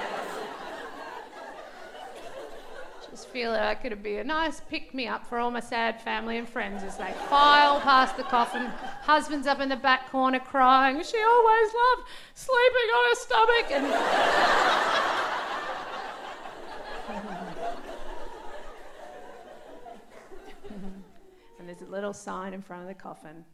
Just 3.17 3.29
feel 3.29 3.51
like 3.51 3.83
it'd 3.83 4.03
be 4.03 4.17
a 4.17 4.23
nice 4.23 4.61
pick 4.69 4.93
me 4.93 5.07
up 5.07 5.25
for 5.25 5.39
all 5.39 5.49
my 5.49 5.59
sad 5.59 5.99
family 5.99 6.37
and 6.37 6.47
friends 6.47 6.83
as 6.83 6.97
they 6.97 7.11
file 7.31 7.79
past 7.79 8.15
the 8.15 8.21
coffin. 8.21 8.67
Husband's 9.01 9.47
up 9.47 9.59
in 9.59 9.69
the 9.69 9.75
back 9.75 10.11
corner 10.11 10.39
crying. 10.39 11.01
She 11.01 11.17
always 11.17 11.73
loved 11.73 12.07
sleeping 12.35 12.91
on 12.95 13.09
her 13.09 13.15
stomach 13.15 13.71
and. 13.71 13.85
and 21.59 21.67
there's 21.67 21.81
a 21.81 21.89
little 21.91 22.13
sign 22.13 22.53
in 22.53 22.61
front 22.61 22.83
of 22.83 22.87
the 22.87 22.93
coffin. 22.93 23.45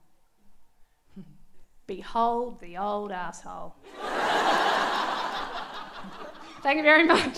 Behold 1.87 2.59
the 2.59 2.75
old 2.75 3.13
asshole. 3.13 3.75
Thank 6.61 6.77
you 6.77 6.83
very 6.83 7.05
much. 7.05 7.37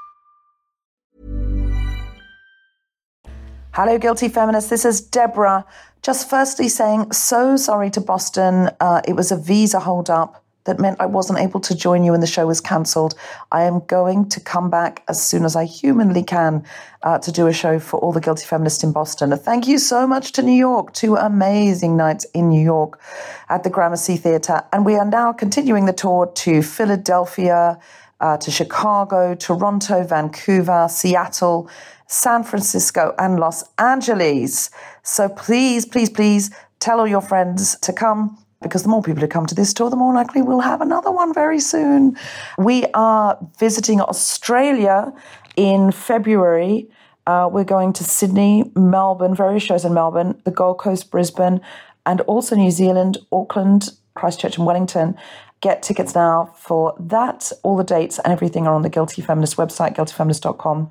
Hello, 3.73 3.97
guilty 3.97 4.27
feminists. 4.27 4.69
This 4.69 4.83
is 4.83 4.99
Deborah. 4.99 5.65
Just 6.01 6.29
firstly 6.29 6.67
saying 6.67 7.13
so 7.13 7.55
sorry 7.55 7.89
to 7.91 8.01
Boston. 8.01 8.69
Uh, 8.81 9.01
it 9.07 9.13
was 9.13 9.31
a 9.31 9.37
visa 9.37 9.79
holdup. 9.79 10.43
that 10.65 10.77
meant 10.77 10.99
I 10.99 11.05
wasn't 11.05 11.39
able 11.39 11.61
to 11.61 11.73
join 11.73 12.03
you 12.03 12.13
and 12.13 12.21
the 12.21 12.27
show 12.27 12.45
was 12.45 12.59
cancelled. 12.59 13.15
I 13.49 13.63
am 13.63 13.79
going 13.87 14.27
to 14.27 14.41
come 14.41 14.69
back 14.69 15.03
as 15.07 15.23
soon 15.23 15.45
as 15.45 15.55
I 15.55 15.63
humanly 15.63 16.21
can 16.21 16.65
uh, 17.01 17.19
to 17.19 17.31
do 17.31 17.47
a 17.47 17.53
show 17.53 17.79
for 17.79 17.97
all 18.01 18.11
the 18.11 18.19
Guilty 18.19 18.45
Feminists 18.45 18.83
in 18.83 18.91
Boston. 18.91 19.35
Thank 19.37 19.69
you 19.69 19.77
so 19.77 20.05
much 20.05 20.33
to 20.33 20.41
New 20.41 20.51
York, 20.51 20.91
two 20.93 21.15
amazing 21.15 21.95
nights 21.95 22.25
in 22.33 22.49
New 22.49 22.61
York 22.61 22.99
at 23.47 23.63
the 23.63 23.69
Gramercy 23.69 24.17
Theatre. 24.17 24.63
And 24.73 24.85
we 24.85 24.95
are 24.95 25.05
now 25.05 25.31
continuing 25.31 25.85
the 25.85 25.93
tour 25.93 26.27
to 26.27 26.61
Philadelphia, 26.61 27.79
uh, 28.19 28.37
to 28.37 28.51
Chicago, 28.51 29.33
Toronto, 29.33 30.03
Vancouver, 30.03 30.87
Seattle, 30.89 31.69
San 32.11 32.43
Francisco, 32.43 33.15
and 33.17 33.39
Los 33.39 33.63
Angeles. 33.77 34.69
So 35.01 35.29
please, 35.29 35.85
please, 35.85 36.09
please 36.09 36.51
tell 36.79 36.99
all 36.99 37.07
your 37.07 37.21
friends 37.21 37.79
to 37.79 37.93
come 37.93 38.37
because 38.61 38.83
the 38.83 38.89
more 38.89 39.01
people 39.01 39.21
who 39.21 39.27
come 39.27 39.45
to 39.45 39.55
this 39.55 39.73
tour, 39.73 39.89
the 39.89 39.95
more 39.95 40.13
likely 40.13 40.41
we'll 40.41 40.59
have 40.59 40.81
another 40.81 41.09
one 41.09 41.33
very 41.33 41.59
soon. 41.59 42.17
We 42.57 42.85
are 42.93 43.37
visiting 43.59 44.01
Australia 44.01 45.13
in 45.55 45.93
February. 45.93 46.89
Uh, 47.25 47.49
we're 47.51 47.63
going 47.63 47.93
to 47.93 48.03
Sydney, 48.03 48.69
Melbourne, 48.75 49.33
various 49.33 49.63
shows 49.63 49.85
in 49.85 49.93
Melbourne, 49.93 50.39
the 50.43 50.51
Gold 50.51 50.79
Coast, 50.79 51.11
Brisbane, 51.11 51.61
and 52.05 52.19
also 52.21 52.57
New 52.57 52.71
Zealand, 52.71 53.19
Auckland, 53.31 53.91
Christchurch, 54.15 54.57
and 54.57 54.65
Wellington. 54.65 55.15
Get 55.61 55.81
tickets 55.81 56.13
now 56.13 56.53
for 56.57 56.93
that. 56.99 57.51
All 57.63 57.77
the 57.77 57.83
dates 57.83 58.19
and 58.19 58.33
everything 58.33 58.67
are 58.67 58.73
on 58.73 58.81
the 58.81 58.89
Guilty 58.89 59.21
Feminist 59.21 59.55
website, 59.55 59.95
guiltyfeminist.com. 59.95 60.89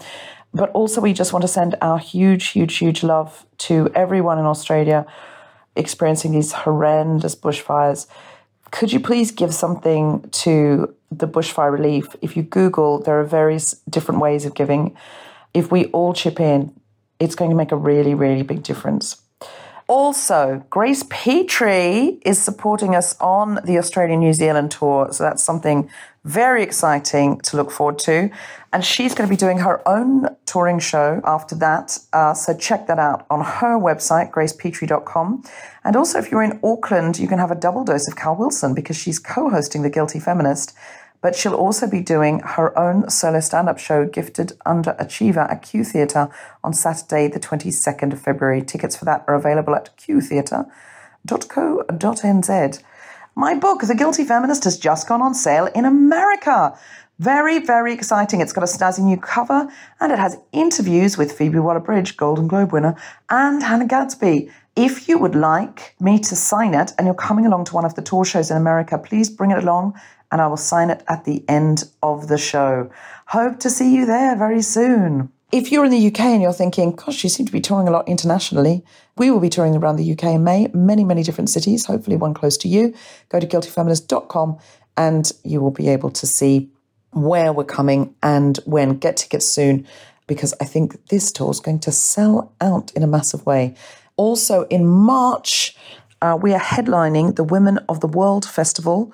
But 0.52 0.70
also, 0.70 1.00
we 1.00 1.12
just 1.12 1.32
want 1.32 1.42
to 1.42 1.48
send 1.48 1.76
our 1.80 1.98
huge, 1.98 2.48
huge, 2.48 2.76
huge 2.76 3.02
love 3.02 3.46
to 3.58 3.90
everyone 3.94 4.38
in 4.38 4.46
Australia 4.46 5.06
experiencing 5.76 6.32
these 6.32 6.52
horrendous 6.52 7.36
bushfires. 7.36 8.06
Could 8.72 8.92
you 8.92 9.00
please 9.00 9.30
give 9.30 9.54
something 9.54 10.28
to 10.30 10.94
the 11.10 11.28
bushfire 11.28 11.72
relief? 11.72 12.16
If 12.20 12.36
you 12.36 12.42
Google, 12.42 13.00
there 13.00 13.18
are 13.20 13.24
various 13.24 13.72
different 13.88 14.20
ways 14.20 14.44
of 14.44 14.54
giving. 14.54 14.96
If 15.54 15.70
we 15.70 15.86
all 15.86 16.12
chip 16.14 16.40
in, 16.40 16.74
it's 17.18 17.34
going 17.34 17.50
to 17.50 17.56
make 17.56 17.72
a 17.72 17.76
really, 17.76 18.14
really 18.14 18.42
big 18.42 18.62
difference. 18.62 19.22
Also, 19.86 20.64
Grace 20.70 21.04
Petrie 21.10 22.20
is 22.24 22.40
supporting 22.40 22.94
us 22.94 23.16
on 23.20 23.58
the 23.64 23.76
Australian 23.76 24.20
New 24.20 24.32
Zealand 24.32 24.70
tour. 24.70 25.08
So 25.12 25.24
that's 25.24 25.42
something 25.42 25.90
very 26.24 26.62
exciting 26.62 27.40
to 27.40 27.56
look 27.56 27.70
forward 27.70 27.98
to. 28.00 28.30
And 28.72 28.84
she's 28.84 29.14
going 29.14 29.28
to 29.28 29.32
be 29.32 29.36
doing 29.36 29.58
her 29.58 29.86
own 29.88 30.26
touring 30.46 30.78
show 30.78 31.20
after 31.24 31.54
that. 31.56 31.98
Uh, 32.12 32.34
so 32.34 32.56
check 32.56 32.86
that 32.86 32.98
out 32.98 33.26
on 33.30 33.44
her 33.44 33.78
website, 33.78 34.30
gracepetrie.com. 34.30 35.42
And 35.82 35.96
also, 35.96 36.18
if 36.18 36.30
you're 36.30 36.42
in 36.42 36.60
Auckland, 36.62 37.18
you 37.18 37.26
can 37.26 37.38
have 37.38 37.50
a 37.50 37.54
double 37.54 37.84
dose 37.84 38.06
of 38.06 38.16
Cal 38.16 38.36
Wilson 38.36 38.74
because 38.74 38.96
she's 38.96 39.18
co 39.18 39.50
hosting 39.50 39.82
The 39.82 39.90
Guilty 39.90 40.20
Feminist 40.20 40.74
but 41.22 41.36
she'll 41.36 41.54
also 41.54 41.88
be 41.88 42.00
doing 42.00 42.40
her 42.40 42.76
own 42.78 43.08
solo 43.10 43.40
stand 43.40 43.68
up 43.68 43.78
show, 43.78 44.06
Gifted 44.06 44.52
Underachiever, 44.64 45.50
at 45.50 45.62
Q 45.62 45.84
Theatre 45.84 46.30
on 46.64 46.72
Saturday, 46.72 47.28
the 47.28 47.40
22nd 47.40 48.12
of 48.12 48.20
February. 48.20 48.62
Tickets 48.62 48.96
for 48.96 49.04
that 49.04 49.24
are 49.28 49.34
available 49.34 49.74
at 49.74 49.94
qtheatre.co.nz. 49.98 52.82
My 53.36 53.54
book, 53.54 53.82
The 53.82 53.94
Guilty 53.94 54.24
Feminist, 54.24 54.64
has 54.64 54.76
just 54.76 55.06
gone 55.06 55.22
on 55.22 55.34
sale 55.34 55.66
in 55.66 55.84
America. 55.84 56.76
Very, 57.20 57.58
very 57.60 57.92
exciting. 57.92 58.40
It's 58.40 58.52
got 58.52 58.64
a 58.64 58.66
snazzy 58.66 59.04
new 59.04 59.16
cover 59.16 59.68
and 60.00 60.10
it 60.10 60.18
has 60.18 60.38
interviews 60.52 61.16
with 61.16 61.32
Phoebe 61.32 61.58
Waller 61.58 61.78
Bridge, 61.78 62.16
Golden 62.16 62.48
Globe 62.48 62.72
winner, 62.72 62.96
and 63.28 63.62
Hannah 63.62 63.86
Gadsby. 63.86 64.50
If 64.74 65.08
you 65.08 65.18
would 65.18 65.34
like 65.34 65.94
me 66.00 66.18
to 66.18 66.34
sign 66.34 66.74
it 66.74 66.92
and 66.98 67.06
you're 67.06 67.14
coming 67.14 67.46
along 67.46 67.66
to 67.66 67.74
one 67.74 67.84
of 67.84 67.94
the 67.94 68.02
tour 68.02 68.24
shows 68.24 68.50
in 68.50 68.56
America, 68.56 68.98
please 68.98 69.30
bring 69.30 69.52
it 69.52 69.62
along 69.62 70.00
and 70.32 70.40
I 70.40 70.46
will 70.46 70.56
sign 70.56 70.90
it 70.90 71.04
at 71.08 71.24
the 71.24 71.44
end 71.46 71.84
of 72.02 72.28
the 72.28 72.38
show. 72.38 72.90
Hope 73.26 73.60
to 73.60 73.70
see 73.70 73.94
you 73.94 74.06
there 74.06 74.36
very 74.36 74.62
soon. 74.62 75.30
If 75.52 75.72
you're 75.72 75.84
in 75.84 75.90
the 75.90 76.06
UK 76.06 76.20
and 76.20 76.40
you're 76.40 76.52
thinking, 76.52 76.92
gosh, 76.92 77.24
you 77.24 77.30
seem 77.30 77.44
to 77.46 77.52
be 77.52 77.60
touring 77.60 77.88
a 77.88 77.90
lot 77.90 78.06
internationally, 78.06 78.84
we 79.16 79.32
will 79.32 79.40
be 79.40 79.48
touring 79.48 79.74
around 79.74 79.96
the 79.96 80.12
UK 80.12 80.24
in 80.24 80.44
May, 80.44 80.68
many, 80.72 81.02
many 81.02 81.24
different 81.24 81.50
cities, 81.50 81.86
hopefully 81.86 82.16
one 82.16 82.34
close 82.34 82.56
to 82.58 82.68
you. 82.68 82.94
Go 83.30 83.40
to 83.40 83.46
guiltyfeminist.com 83.48 84.58
and 84.96 85.32
you 85.42 85.60
will 85.60 85.72
be 85.72 85.88
able 85.88 86.10
to 86.12 86.26
see 86.26 86.70
where 87.10 87.52
we're 87.52 87.64
coming 87.64 88.14
and 88.22 88.58
when. 88.64 88.98
Get 88.98 89.16
tickets 89.16 89.44
soon 89.44 89.88
because 90.28 90.54
I 90.60 90.66
think 90.66 91.08
this 91.08 91.32
tour 91.32 91.50
is 91.50 91.58
going 91.58 91.80
to 91.80 91.90
sell 91.90 92.52
out 92.60 92.92
in 92.92 93.02
a 93.02 93.08
massive 93.08 93.44
way. 93.44 93.74
Also, 94.16 94.66
in 94.66 94.86
March, 94.86 95.76
uh, 96.22 96.38
we 96.40 96.54
are 96.54 96.60
headlining 96.60 97.34
the 97.34 97.42
Women 97.42 97.78
of 97.88 97.98
the 97.98 98.06
World 98.06 98.44
Festival 98.48 99.12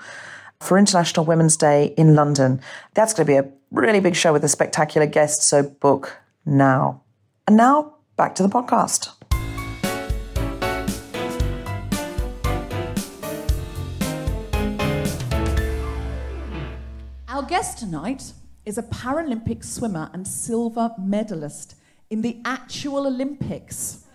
for 0.61 0.77
International 0.77 1.25
Women's 1.25 1.57
Day 1.57 1.95
in 1.97 2.15
London. 2.15 2.61
That's 2.93 3.15
going 3.15 3.27
to 3.27 3.33
be 3.33 3.39
a 3.39 3.51
really 3.71 4.01
big 4.01 4.17
show 4.17 4.35
with 4.35 4.45
a 4.45 4.49
spectacular 4.49 5.07
guest, 5.07 5.43
so 5.43 5.63
book 5.63 6.19
now. 6.47 7.03
And 7.47 7.57
now, 7.57 7.97
back 8.17 8.35
to 8.37 8.43
the 8.43 8.49
podcast. 8.49 9.13
Our 17.29 17.43
guest 17.43 17.79
tonight 17.79 18.33
is 18.65 18.79
a 18.79 18.83
Paralympic 18.83 19.63
swimmer 19.65 20.09
and 20.15 20.27
silver 20.27 20.93
medalist 20.99 21.75
in 22.09 22.23
the 22.23 22.41
actual 22.45 23.07
Olympics 23.07 24.06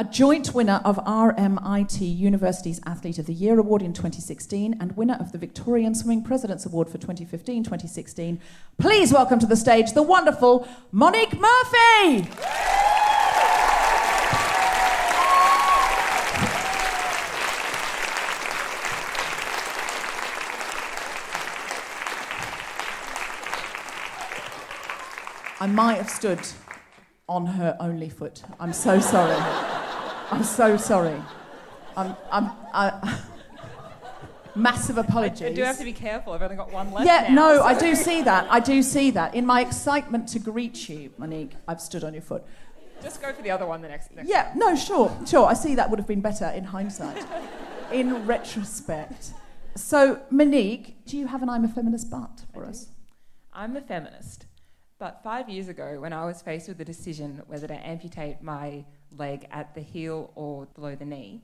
a 0.00 0.04
joint 0.04 0.54
winner 0.54 0.80
of 0.84 0.96
RMIT 1.04 2.16
University's 2.16 2.80
Athlete 2.86 3.18
of 3.18 3.26
the 3.26 3.34
Year 3.34 3.58
Award 3.58 3.82
in 3.82 3.92
2016 3.92 4.76
and 4.78 4.96
winner 4.96 5.16
of 5.18 5.32
the 5.32 5.38
Victorian 5.38 5.92
Swimming 5.92 6.22
President's 6.22 6.64
Award 6.64 6.88
for 6.88 6.98
2015 6.98 7.64
2016. 7.64 8.40
Please 8.78 9.12
welcome 9.12 9.40
to 9.40 9.46
the 9.46 9.56
stage 9.56 9.94
the 9.94 10.02
wonderful 10.02 10.68
Monique 10.92 11.36
Murphy! 11.36 12.28
I 25.60 25.66
might 25.66 25.96
have 25.96 26.08
stood 26.08 26.38
on 27.28 27.46
her 27.46 27.76
only 27.80 28.08
foot. 28.08 28.44
I'm 28.60 28.72
so 28.72 29.00
sorry. 29.00 29.77
I'm 30.30 30.44
so 30.44 30.76
sorry. 30.76 31.20
I'm, 31.96 32.14
I'm, 32.30 32.50
I, 32.72 33.20
massive 34.54 34.98
apologies. 34.98 35.42
I 35.42 35.52
do 35.52 35.62
have 35.62 35.78
to 35.78 35.84
be 35.84 35.92
careful. 35.92 36.32
I've 36.32 36.42
only 36.42 36.56
got 36.56 36.72
one 36.72 36.92
left. 36.92 37.06
Yeah, 37.06 37.28
now, 37.30 37.48
no, 37.48 37.56
so. 37.56 37.62
I 37.64 37.78
do 37.78 37.94
see 37.94 38.22
that. 38.22 38.46
I 38.50 38.60
do 38.60 38.82
see 38.82 39.10
that. 39.12 39.34
In 39.34 39.46
my 39.46 39.62
excitement 39.62 40.28
to 40.30 40.38
greet 40.38 40.88
you, 40.88 41.10
Monique, 41.16 41.52
I've 41.66 41.80
stood 41.80 42.04
on 42.04 42.12
your 42.12 42.22
foot. 42.22 42.44
Just 43.02 43.22
go 43.22 43.32
for 43.32 43.42
the 43.42 43.50
other 43.50 43.66
one 43.66 43.80
the 43.80 43.88
next. 43.88 44.14
next 44.14 44.28
yeah, 44.28 44.44
time. 44.48 44.58
no, 44.58 44.76
sure, 44.76 45.16
sure. 45.26 45.46
I 45.46 45.54
see 45.54 45.76
that 45.76 45.88
would 45.88 45.98
have 45.98 46.08
been 46.08 46.20
better 46.20 46.46
in 46.46 46.64
hindsight, 46.64 47.24
in 47.92 48.26
retrospect. 48.26 49.30
So, 49.76 50.20
Monique, 50.30 51.04
do 51.06 51.16
you 51.16 51.28
have 51.28 51.42
an 51.42 51.48
I'm 51.48 51.64
a 51.64 51.68
feminist 51.68 52.10
but 52.10 52.44
for 52.52 52.66
I 52.66 52.70
us? 52.70 52.86
Do. 52.86 52.92
I'm 53.52 53.76
a 53.76 53.80
feminist, 53.80 54.46
but 54.98 55.20
five 55.22 55.48
years 55.48 55.68
ago, 55.68 56.00
when 56.00 56.12
I 56.12 56.24
was 56.24 56.42
faced 56.42 56.68
with 56.68 56.78
the 56.78 56.84
decision 56.84 57.42
whether 57.46 57.68
to 57.68 57.74
amputate 57.74 58.42
my 58.42 58.84
leg 59.16 59.46
at 59.50 59.74
the 59.74 59.80
heel 59.80 60.32
or 60.34 60.66
below 60.74 60.94
the 60.94 61.04
knee, 61.04 61.42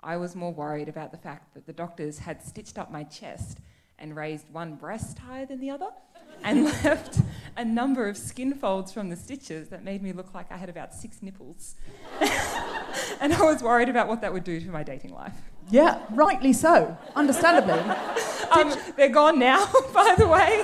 I 0.00 0.16
was 0.16 0.34
more 0.34 0.52
worried 0.52 0.88
about 0.88 1.12
the 1.12 1.18
fact 1.18 1.54
that 1.54 1.66
the 1.66 1.72
doctors 1.72 2.18
had 2.18 2.42
stitched 2.42 2.78
up 2.78 2.90
my 2.90 3.04
chest 3.04 3.58
and 3.98 4.16
raised 4.16 4.50
one 4.50 4.74
breast 4.74 5.18
higher 5.18 5.46
than 5.46 5.60
the 5.60 5.70
other 5.70 5.90
and 6.44 6.64
left 6.84 7.20
a 7.56 7.64
number 7.64 8.08
of 8.08 8.16
skin 8.16 8.54
folds 8.54 8.92
from 8.92 9.10
the 9.10 9.16
stitches 9.16 9.68
that 9.68 9.84
made 9.84 10.02
me 10.02 10.12
look 10.12 10.34
like 10.34 10.50
I 10.50 10.56
had 10.56 10.68
about 10.68 10.92
six 10.94 11.22
nipples. 11.22 11.76
and 13.20 13.32
I 13.32 13.42
was 13.42 13.62
worried 13.62 13.88
about 13.88 14.08
what 14.08 14.20
that 14.22 14.32
would 14.32 14.44
do 14.44 14.60
to 14.60 14.70
my 14.70 14.82
dating 14.82 15.14
life. 15.14 15.34
Yeah, 15.70 16.00
rightly 16.10 16.52
so. 16.52 16.96
Understandably. 17.14 17.82
Um, 18.52 18.76
they're 18.98 19.08
gone 19.08 19.38
now, 19.38 19.66
by 19.94 20.14
the 20.18 20.28
way. 20.28 20.62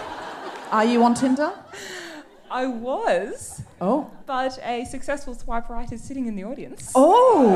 Are 0.71 0.85
you 0.85 1.03
on 1.05 1.15
Tinder? 1.15 1.55
I 2.51 2.67
was. 2.67 3.58
Oh. 3.81 4.11
But 4.27 4.59
a 4.65 4.85
successful 4.85 5.35
swipe 5.35 5.69
right 5.69 5.91
is 5.93 6.03
sitting 6.03 6.27
in 6.27 6.35
the 6.35 6.45
audience. 6.45 6.91
Oh! 6.95 7.55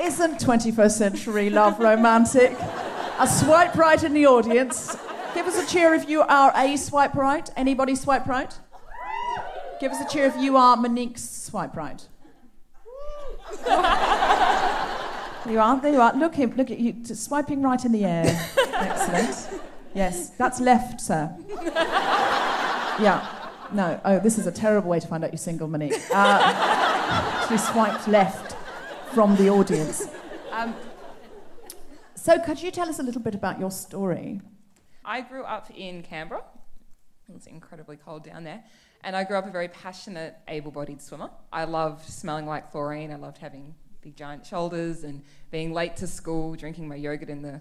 Isn't 0.00 0.38
21st 0.40 0.90
century 0.90 1.50
love 1.50 1.78
romantic? 1.78 2.56
A 3.18 3.26
swipe 3.26 3.74
right 3.76 4.02
in 4.02 4.12
the 4.12 4.26
audience. 4.26 4.96
Give 5.34 5.46
us 5.46 5.56
a 5.62 5.66
cheer 5.66 5.94
if 5.94 6.08
you 6.08 6.22
are 6.22 6.52
a 6.56 6.76
swipe 6.76 7.14
right. 7.14 7.48
Anybody 7.56 7.94
swipe 7.94 8.26
right? 8.26 8.52
Give 9.80 9.92
us 9.92 10.00
a 10.00 10.08
cheer 10.12 10.26
if 10.26 10.36
you 10.36 10.56
are 10.56 10.76
Monique's 10.76 11.28
swipe 11.46 11.76
right. 11.76 12.06
you 15.48 15.60
are, 15.60 15.80
there 15.80 15.92
you 15.92 16.00
are. 16.00 16.14
Look 16.14 16.34
him, 16.34 16.54
look 16.56 16.70
at 16.70 16.78
you, 16.78 17.04
swiping 17.04 17.62
right 17.62 17.84
in 17.84 17.92
the 17.92 18.04
air. 18.04 18.24
Excellent. 18.74 19.60
Yes, 19.94 20.30
that's 20.30 20.60
left, 20.60 21.00
sir. 21.00 21.34
Yeah. 22.98 23.45
No. 23.72 24.00
Oh, 24.04 24.18
this 24.18 24.38
is 24.38 24.46
a 24.46 24.52
terrible 24.52 24.88
way 24.90 25.00
to 25.00 25.06
find 25.06 25.24
out 25.24 25.32
you're 25.32 25.38
single, 25.38 25.68
Monique. 25.68 25.94
Uh, 26.12 27.46
she 27.48 27.58
swiped 27.58 28.08
left 28.08 28.56
from 29.12 29.36
the 29.36 29.48
audience. 29.50 30.08
Um, 30.50 30.74
So, 32.14 32.38
could 32.40 32.60
you 32.62 32.70
tell 32.70 32.88
us 32.88 32.98
a 32.98 33.02
little 33.02 33.20
bit 33.20 33.34
about 33.34 33.60
your 33.60 33.70
story? 33.70 34.40
I 35.04 35.20
grew 35.20 35.44
up 35.44 35.70
in 35.70 36.02
Canberra. 36.02 36.42
It's 37.34 37.46
incredibly 37.46 37.96
cold 37.96 38.24
down 38.24 38.44
there. 38.44 38.64
And 39.04 39.14
I 39.14 39.22
grew 39.24 39.36
up 39.36 39.46
a 39.46 39.50
very 39.50 39.68
passionate, 39.68 40.34
able 40.48 40.70
bodied 40.72 41.00
swimmer. 41.00 41.30
I 41.52 41.64
loved 41.64 42.04
smelling 42.04 42.46
like 42.46 42.72
chlorine. 42.72 43.12
I 43.12 43.16
loved 43.16 43.38
having 43.38 43.74
big, 44.00 44.16
giant 44.16 44.44
shoulders 44.44 45.04
and 45.04 45.22
being 45.50 45.72
late 45.72 45.96
to 45.98 46.06
school, 46.06 46.54
drinking 46.54 46.88
my 46.88 46.96
yogurt 46.96 47.28
in 47.28 47.42
the 47.42 47.60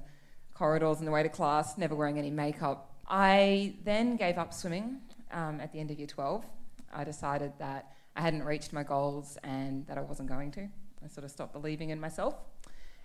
corridors 0.55 0.97
on 0.97 1.05
the 1.05 1.11
way 1.11 1.21
to 1.21 1.29
class, 1.29 1.77
never 1.77 1.93
wearing 1.95 2.17
any 2.17 2.31
makeup. 2.31 2.91
I 3.07 3.75
then 3.83 4.15
gave 4.15 4.37
up 4.37 4.53
swimming 4.53 5.01
um, 5.35 5.61
at 5.61 5.71
the 5.71 5.79
end 5.79 5.91
of 5.91 5.99
year 5.99 6.07
12. 6.07 6.43
I 6.91 7.03
decided 7.03 7.53
that 7.59 7.91
I 8.15 8.21
hadn't 8.21 8.43
reached 8.43 8.73
my 8.73 8.81
goals 8.81 9.37
and 9.43 9.85
that 9.87 9.97
I 9.97 10.01
wasn't 10.01 10.29
going 10.29 10.51
to. 10.53 10.61
I 11.03 11.07
sort 11.07 11.25
of 11.25 11.31
stopped 11.31 11.53
believing 11.53 11.91
in 11.91 11.99
myself. 11.99 12.35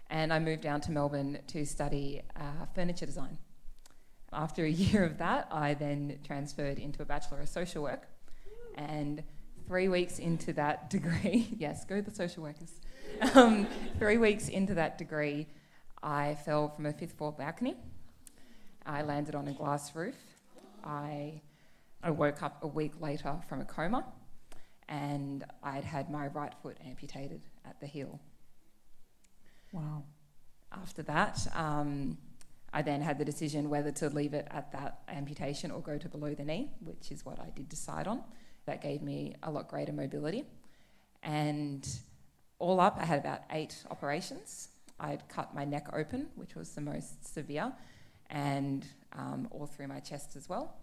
And 0.08 0.32
I 0.32 0.38
moved 0.38 0.62
down 0.62 0.80
to 0.82 0.92
Melbourne 0.92 1.38
to 1.48 1.66
study 1.66 2.22
uh, 2.36 2.66
furniture 2.74 3.06
design. 3.06 3.36
After 4.32 4.64
a 4.64 4.70
year 4.70 5.04
of 5.04 5.18
that, 5.18 5.48
I 5.50 5.74
then 5.74 6.18
transferred 6.24 6.78
into 6.78 7.02
a 7.02 7.04
Bachelor 7.04 7.40
of 7.40 7.48
Social 7.48 7.82
Work. 7.82 8.08
And 8.76 9.22
three 9.66 9.88
weeks 9.88 10.18
into 10.18 10.52
that 10.54 10.88
degree, 10.96 11.48
yes, 11.58 11.84
go 11.84 12.00
the 12.00 12.14
social 12.14 12.44
workers. 12.44 12.72
Um, 13.34 13.66
three 13.98 14.16
weeks 14.18 14.48
into 14.48 14.74
that 14.74 14.96
degree, 14.96 15.48
I 16.00 16.36
fell 16.46 16.68
from 16.68 16.86
a 16.86 16.92
fifth 16.92 17.18
floor 17.18 17.32
balcony. 17.32 17.76
I 18.86 19.02
landed 19.02 19.34
on 19.34 19.48
a 19.48 19.52
glass 19.52 19.94
roof. 19.94 20.14
I, 20.84 21.42
I 22.02 22.10
woke 22.10 22.42
up 22.42 22.62
a 22.62 22.66
week 22.66 23.00
later 23.00 23.36
from 23.48 23.60
a 23.60 23.64
coma, 23.64 24.06
and 24.88 25.44
I'd 25.62 25.84
had 25.84 26.10
my 26.10 26.28
right 26.28 26.52
foot 26.62 26.78
amputated 26.84 27.42
at 27.64 27.78
the 27.80 27.86
heel. 27.86 28.20
Wow. 29.72 30.04
After 30.72 31.02
that, 31.02 31.46
um, 31.54 32.16
I 32.72 32.82
then 32.82 33.02
had 33.02 33.18
the 33.18 33.24
decision 33.24 33.68
whether 33.68 33.90
to 33.92 34.08
leave 34.08 34.34
it 34.34 34.46
at 34.50 34.72
that 34.72 35.00
amputation 35.08 35.70
or 35.70 35.80
go 35.80 35.98
to 35.98 36.08
below 36.08 36.34
the 36.34 36.44
knee, 36.44 36.70
which 36.80 37.10
is 37.10 37.24
what 37.24 37.38
I 37.38 37.50
did 37.54 37.68
decide 37.68 38.06
on. 38.06 38.22
That 38.66 38.80
gave 38.80 39.02
me 39.02 39.34
a 39.42 39.50
lot 39.50 39.68
greater 39.68 39.92
mobility. 39.92 40.44
And 41.22 41.86
all 42.58 42.80
up, 42.80 42.96
I 43.00 43.04
had 43.04 43.18
about 43.18 43.40
eight 43.50 43.82
operations. 43.90 44.68
I'd 44.98 45.28
cut 45.28 45.54
my 45.54 45.64
neck 45.64 45.88
open, 45.92 46.28
which 46.36 46.54
was 46.54 46.70
the 46.70 46.80
most 46.80 47.34
severe, 47.34 47.72
and 48.28 48.86
um, 49.12 49.48
all 49.50 49.66
through 49.66 49.88
my 49.88 50.00
chest 50.00 50.36
as 50.36 50.48
well. 50.48 50.76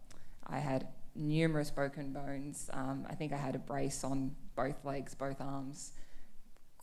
I 0.45 0.59
had 0.59 0.88
numerous 1.18 1.72
broken 1.72 2.13
bones. 2.13 2.70
Um, 2.74 3.05
I 3.09 3.15
think 3.15 3.34
I 3.34 3.38
had 3.38 3.55
a 3.55 3.59
brace 3.59 4.03
on 4.03 4.36
both 4.55 4.86
legs, 4.86 5.15
both 5.15 5.41
arms. 5.41 5.93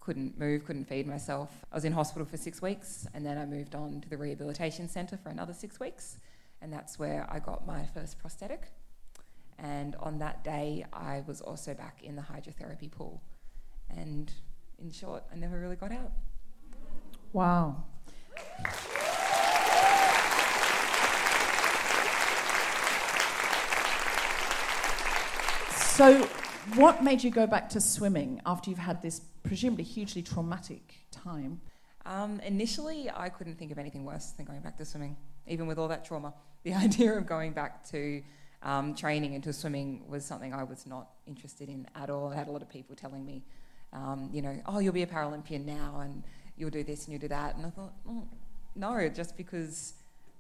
Couldn't 0.01 0.39
move, 0.39 0.64
couldn't 0.64 0.85
feed 0.85 1.07
myself. 1.07 1.51
I 1.72 1.74
was 1.74 1.85
in 1.85 1.93
hospital 1.93 2.26
for 2.26 2.37
six 2.37 2.61
weeks, 2.61 3.07
and 3.14 3.24
then 3.24 3.39
I 3.39 3.47
moved 3.47 3.74
on 3.74 4.01
to 4.03 4.09
the 4.09 4.18
rehabilitation 4.18 4.89
centre 4.89 5.16
for 5.16 5.30
another 5.30 5.55
six 5.55 5.80
weeks, 5.80 6.18
and 6.61 6.72
that's 6.72 6.99
where 6.99 7.26
I 7.30 7.39
got 7.39 7.66
my 7.66 7.87
first 7.87 8.18
prosthetic. 8.18 8.68
And 9.59 9.97
on 9.97 10.18
that 10.18 10.45
day, 10.45 10.85
I 10.93 11.22
was 11.26 11.41
also 11.41 11.74
back 11.74 12.03
in 12.03 12.16
the 12.16 12.22
hydrotherapy 12.22 12.91
pool. 12.91 13.22
And 13.89 14.30
in 14.78 14.91
short, 14.91 15.24
I 15.32 15.37
never 15.37 15.59
really 15.59 15.76
got 15.76 15.93
out. 15.93 16.12
Wow. 17.32 17.85
So, 25.95 26.24
what 26.74 27.05
made 27.05 27.22
you 27.22 27.30
go 27.30 27.47
back 27.47 27.68
to 27.68 27.80
swimming 27.80 28.40
after 28.45 28.68
you've 28.68 28.80
had 28.80 29.01
this 29.01 29.20
presumably 29.45 29.84
hugely 29.84 30.22
traumatic 30.22 30.92
time? 31.12 31.61
Um, 32.05 32.40
initially, 32.40 33.09
I 33.14 33.28
couldn't 33.28 33.61
think 33.61 33.70
of 33.70 33.78
anything 33.78 34.05
worse 34.05 34.32
than 34.32 34.45
going 34.45 34.59
back 34.59 34.76
to 34.78 34.84
swimming, 34.84 35.16
even 35.47 35.68
with 35.68 35.78
all 35.78 35.86
that 35.86 36.05
trauma. 36.05 36.34
The 36.64 36.74
idea 36.74 37.16
of 37.16 37.26
going 37.26 37.53
back 37.53 37.88
to 37.90 38.22
um, 38.64 38.97
training 38.97 39.34
into 39.34 39.53
swimming 39.53 40.03
was 40.09 40.24
something 40.24 40.53
I 40.53 40.64
was 40.64 40.84
not 40.84 41.11
interested 41.28 41.68
in 41.68 41.86
at 41.95 42.11
all. 42.11 42.32
I 42.32 42.34
had 42.34 42.49
a 42.49 42.51
lot 42.51 42.62
of 42.62 42.68
people 42.68 42.97
telling 42.97 43.24
me, 43.24 43.45
um, 43.92 44.30
you 44.32 44.42
know, 44.42 44.61
oh, 44.66 44.80
you'll 44.80 44.95
be 44.95 45.03
a 45.03 45.07
Paralympian 45.07 45.64
now 45.64 46.01
and 46.03 46.24
you'll 46.57 46.70
do 46.70 46.82
this 46.82 47.05
and 47.05 47.12
you'll 47.12 47.20
do 47.20 47.28
that. 47.28 47.55
And 47.55 47.66
I 47.66 47.70
thought, 47.70 47.92
oh, 48.09 48.26
no, 48.74 49.09
just 49.11 49.36
because 49.36 49.95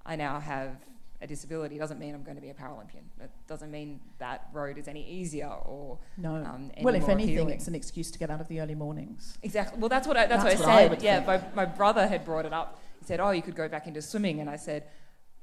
I 0.04 0.16
now 0.16 0.40
have 0.40 0.78
a 1.22 1.26
disability 1.26 1.78
doesn't 1.78 1.98
mean 1.98 2.14
I'm 2.14 2.22
going 2.22 2.36
to 2.36 2.42
be 2.42 2.50
a 2.50 2.54
Paralympian. 2.54 3.04
It 3.20 3.30
doesn't 3.46 3.70
mean 3.70 4.00
that 4.18 4.48
road 4.52 4.76
is 4.78 4.88
any 4.88 5.06
easier 5.08 5.48
or 5.48 5.98
No. 6.18 6.34
um, 6.34 6.70
any 6.74 6.84
well, 6.84 6.94
if 6.94 7.08
anything, 7.08 7.34
appealing. 7.36 7.54
it's 7.54 7.68
an 7.68 7.74
excuse 7.74 8.10
to 8.10 8.18
get 8.18 8.30
out 8.30 8.40
of 8.40 8.48
the 8.48 8.60
early 8.60 8.74
mornings. 8.74 9.38
Exactly. 9.42 9.78
Well, 9.80 9.88
that's 9.88 10.06
what 10.06 10.16
I, 10.16 10.26
that's, 10.26 10.42
That's 10.44 10.56
what 10.60 10.66
what 10.68 10.74
I 10.74 10.78
I 10.78 10.82
said. 10.82 10.90
would 10.90 11.02
yeah, 11.02 11.24
my, 11.26 11.40
my 11.54 11.64
brother 11.64 12.06
had 12.06 12.24
brought 12.24 12.44
it 12.46 12.52
up. 12.52 12.80
He 12.98 13.06
said, 13.06 13.20
"Oh, 13.20 13.30
you 13.30 13.42
could 13.42 13.54
go 13.56 13.68
back 13.68 13.86
into 13.86 14.02
swimming," 14.02 14.40
and 14.40 14.48
I 14.50 14.56
said, 14.56 14.84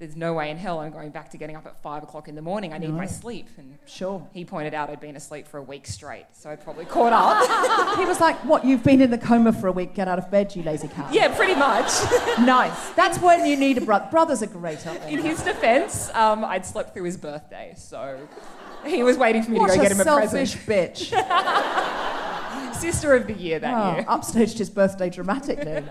"There's 0.01 0.15
no 0.17 0.33
way 0.33 0.49
in 0.49 0.57
hell 0.57 0.79
I'm 0.79 0.91
going 0.91 1.11
back 1.11 1.29
to 1.29 1.37
getting 1.37 1.55
up 1.55 1.65
at 1.67 1.81
five 1.81 2.01
o'clock 2.03 2.27
in 2.27 2.33
the 2.35 2.41
morning. 2.41 2.73
I 2.73 2.79
need 2.79 2.89
my 2.89 3.05
sleep." 3.05 3.47
And 3.57 3.77
Sure. 3.85 4.27
he 4.33 4.43
pointed 4.43 4.73
out 4.73 4.89
I'd 4.89 4.99
been 4.99 5.15
asleep 5.15 5.47
for 5.47 5.59
a 5.59 5.61
week 5.63 5.85
straight, 5.85 6.25
so 6.33 6.49
I 6.49 6.55
probably 6.55 6.85
caught 6.85 7.13
up. 7.13 7.97
he 7.99 8.05
was 8.05 8.19
like, 8.19 8.35
What, 8.43 8.65
you've 8.65 8.83
been 8.83 8.99
in 8.99 9.11
the 9.11 9.17
coma 9.17 9.53
for 9.53 9.67
a 9.67 9.71
week, 9.71 9.93
get 9.93 10.07
out 10.07 10.17
of 10.17 10.29
bed, 10.31 10.55
you 10.55 10.63
lazy 10.63 10.87
cow. 10.87 11.07
yeah, 11.11 11.33
pretty 11.35 11.53
much. 11.55 11.91
nice. 12.39 12.89
That's 12.91 13.19
when 13.19 13.45
you 13.45 13.55
need 13.55 13.77
a 13.77 13.81
brother. 13.81 14.07
Brothers 14.09 14.41
are 14.41 14.47
great, 14.47 14.85
aren't 14.87 15.01
they? 15.03 15.13
in 15.13 15.19
his 15.19 15.41
defence, 15.43 16.09
um, 16.15 16.43
I'd 16.43 16.65
slept 16.65 16.93
through 16.93 17.03
his 17.03 17.17
birthday, 17.17 17.73
so 17.77 18.27
he 18.85 19.03
was 19.03 19.17
waiting 19.17 19.43
for 19.43 19.51
me 19.51 19.59
what 19.59 19.69
to 19.69 19.75
go 19.77 19.83
get 19.83 19.91
him 19.91 19.99
a 19.99 20.03
selfish 20.03 20.55
present. 20.65 20.95
bitch. 20.95 22.73
Sister 22.75 23.13
of 23.15 23.27
the 23.27 23.33
year 23.33 23.59
that 23.59 23.73
Oh, 23.73 23.93
year. 23.97 24.03
upstaged 24.05 24.57
his 24.57 24.69
birthday 24.71 25.09
dramatically. 25.09 25.83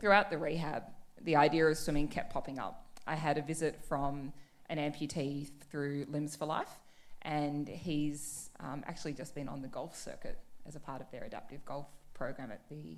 throughout 0.00 0.30
the 0.30 0.38
rehab, 0.38 0.82
the 1.24 1.36
idea 1.36 1.66
of 1.66 1.76
swimming 1.76 2.08
kept 2.08 2.32
popping 2.32 2.58
up. 2.58 2.86
I 3.06 3.14
had 3.14 3.38
a 3.38 3.42
visit 3.42 3.80
from 3.84 4.32
an 4.68 4.78
amputee 4.78 5.48
through 5.70 6.06
Limbs 6.08 6.36
for 6.36 6.46
Life, 6.46 6.70
and 7.22 7.68
he's 7.68 8.50
um, 8.60 8.82
actually 8.86 9.12
just 9.12 9.34
been 9.34 9.48
on 9.48 9.62
the 9.62 9.68
golf 9.68 9.96
circuit 9.96 10.38
as 10.66 10.76
a 10.76 10.80
part 10.80 11.00
of 11.00 11.10
their 11.10 11.24
adaptive 11.24 11.64
golf 11.64 11.86
program 12.14 12.50
at 12.50 12.68
the. 12.68 12.96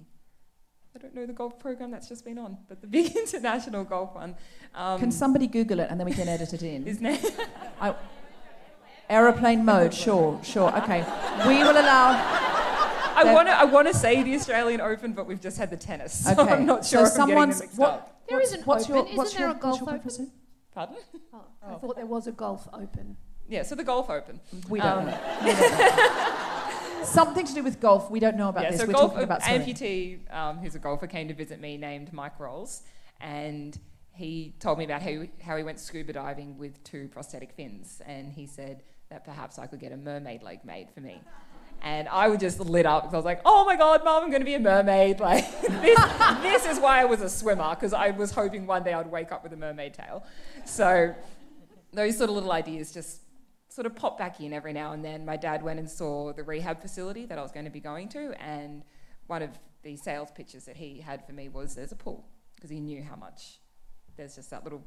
I 0.95 1.01
don't 1.01 1.15
know 1.15 1.27
the 1.27 1.33
golf 1.33 1.59
program 1.59 1.91
that's 1.91 2.09
just 2.09 2.25
been 2.25 2.39
on, 2.39 2.57
but 2.69 2.81
the 2.81 2.87
big 2.87 3.17
international 3.17 3.83
golf 3.85 4.15
one. 4.15 4.37
Um, 4.75 5.01
Can 5.01 5.11
somebody 5.11 5.49
Google 5.49 5.81
it 5.81 5.89
and 5.91 5.99
then 5.99 6.07
we 6.07 6.13
can 6.13 6.29
edit 6.29 6.53
it 6.53 6.63
in? 6.63 6.85
his 6.87 7.01
name. 7.01 7.19
I, 7.81 7.95
aeroplane 9.11 9.65
mode, 9.65 9.93
sure, 9.93 10.41
sure. 10.45 10.77
Okay. 10.79 11.01
We 11.49 11.59
will 11.65 11.73
allow. 11.73 12.43
I 13.17 13.33
want 13.33 13.49
to. 13.49 13.53
I 13.53 13.65
want 13.65 13.89
to 13.89 13.95
say 13.95 14.23
the 14.23 14.35
Australian 14.35 14.81
Open, 14.81 15.13
but 15.13 15.27
we've 15.27 15.41
just 15.41 15.57
had 15.57 15.71
the 15.71 15.77
tennis, 15.77 16.25
so 16.25 16.33
Okay. 16.33 16.53
I'm 16.53 16.67
not 16.67 16.85
sure. 16.85 17.07
So 17.07 17.15
if 17.15 17.21
I'm 17.21 17.29
getting 17.29 17.41
them 17.41 17.53
someone's 17.53 17.77
what? 17.77 18.14
Up. 18.25 18.29
There 18.29 18.39
what's, 18.39 18.49
is 18.53 18.55
an 18.59 18.65
what's 18.65 18.85
open. 18.85 18.95
Your, 18.97 19.05
Isn't 19.05 19.17
what's 19.17 19.33
there 19.35 19.41
your, 19.43 19.51
a 19.51 19.55
golf 19.61 19.83
open? 19.83 20.01
preference? 20.01 20.31
Pardon? 20.75 20.97
Oh, 21.33 21.41
I 21.67 21.75
thought 21.75 21.97
there 21.97 22.07
was 22.07 22.27
a 22.27 22.33
golf 22.33 22.69
open. 22.73 23.17
Yeah, 23.49 23.63
so 23.63 23.75
the 23.75 23.85
golf 23.85 24.09
Open. 24.09 24.41
We 24.69 24.81
don't 24.81 24.99
Um, 25.01 25.07
know. 25.07 25.21
We 25.45 25.53
don't 25.53 25.79
know. 25.79 27.05
Something 27.05 27.45
to 27.47 27.53
do 27.55 27.63
with 27.63 27.79
golf. 27.81 28.11
We 28.11 28.19
don't 28.19 28.37
know 28.37 28.49
about 28.49 28.65
yeah, 28.65 28.71
this. 28.71 28.81
so 28.81 28.87
We're 28.87 28.93
golf, 28.95 29.11
talking 29.11 29.25
about 29.25 29.43
swimming. 29.43 29.69
amputee 29.75 30.35
um, 30.35 30.57
who's 30.59 30.75
a 30.75 30.79
golfer 30.79 31.07
came 31.07 31.29
to 31.29 31.35
visit 31.35 31.61
me 31.61 31.77
named 31.77 32.11
Mike 32.15 32.41
Rolls, 32.41 32.83
and 33.21 33.79
he 34.13 34.55
told 34.61 34.79
me 34.79 34.85
about 34.87 35.03
how 35.03 35.11
he, 35.11 35.31
how 35.43 35.57
he 35.59 35.63
went 35.63 35.79
scuba 35.79 36.15
diving 36.15 36.57
with 36.57 36.83
two 36.83 37.09
prosthetic 37.09 37.53
fins, 37.53 38.01
and 38.07 38.33
he 38.33 38.47
said 38.47 38.83
that 39.11 39.25
perhaps 39.25 39.59
I 39.59 39.67
could 39.67 39.81
get 39.81 39.93
a 39.93 39.97
mermaid 39.99 40.43
leg 40.43 40.65
made 40.65 40.89
for 40.91 41.01
me. 41.03 41.21
And 41.85 42.09
I 42.09 42.29
was 42.29 42.41
just 42.41 42.59
lit 42.59 42.87
up 42.87 43.03
because 43.03 43.15
I 43.15 43.19
was 43.19 43.25
like, 43.27 43.43
"Oh 43.45 43.65
my 43.67 43.77
God, 43.77 44.03
Mum, 44.05 44.25
I'm 44.25 44.31
going 44.31 44.41
to 44.41 44.47
be 44.47 44.55
a 44.55 44.59
mermaid!" 44.59 45.21
Like 45.25 45.45
this, 45.61 46.01
this 46.43 46.67
is 46.67 46.81
why 46.81 47.01
I 47.01 47.05
was 47.05 47.21
a 47.21 47.29
swimmer 47.29 47.71
because 47.71 47.93
I 47.93 48.11
was 48.11 48.31
hoping 48.31 48.67
one 48.67 48.83
day 48.83 48.95
I'd 48.95 49.11
wake 49.11 49.31
up 49.31 49.43
with 49.43 49.53
a 49.53 49.57
mermaid 49.57 49.95
tail. 49.95 50.25
So 50.65 51.15
those 51.93 52.17
sort 52.17 52.31
of 52.31 52.37
little 52.37 52.53
ideas 52.53 52.93
just 52.93 53.21
sort 53.69 53.87
of 53.87 53.95
pop 53.95 54.19
back 54.19 54.41
in 54.41 54.53
every 54.53 54.73
now 54.73 54.93
and 54.93 55.05
then. 55.05 55.27
My 55.27 55.37
dad 55.37 55.63
went 55.63 55.79
and 55.79 55.91
saw 55.91 56.33
the 56.33 56.43
rehab 56.43 56.81
facility 56.81 57.27
that 57.27 57.39
I 57.39 57.43
was 57.43 57.53
going 57.53 57.67
to 57.67 57.71
be 57.71 57.81
going 57.81 58.09
to, 58.11 58.33
and 58.43 58.83
one 59.27 59.43
of 59.43 59.51
the 59.83 59.97
sales 59.97 60.31
pitches 60.35 60.65
that 60.65 60.77
he 60.77 61.01
had 61.01 61.25
for 61.27 61.33
me 61.33 61.49
was 61.49 61.75
there's 61.75 61.93
a 61.93 61.97
pool 61.97 62.25
because 62.57 62.71
he 62.71 62.81
knew 62.81 63.03
how 63.03 63.17
much 63.17 63.59
there's 64.17 64.37
just 64.37 64.51
that 64.51 64.65
little 64.65 64.83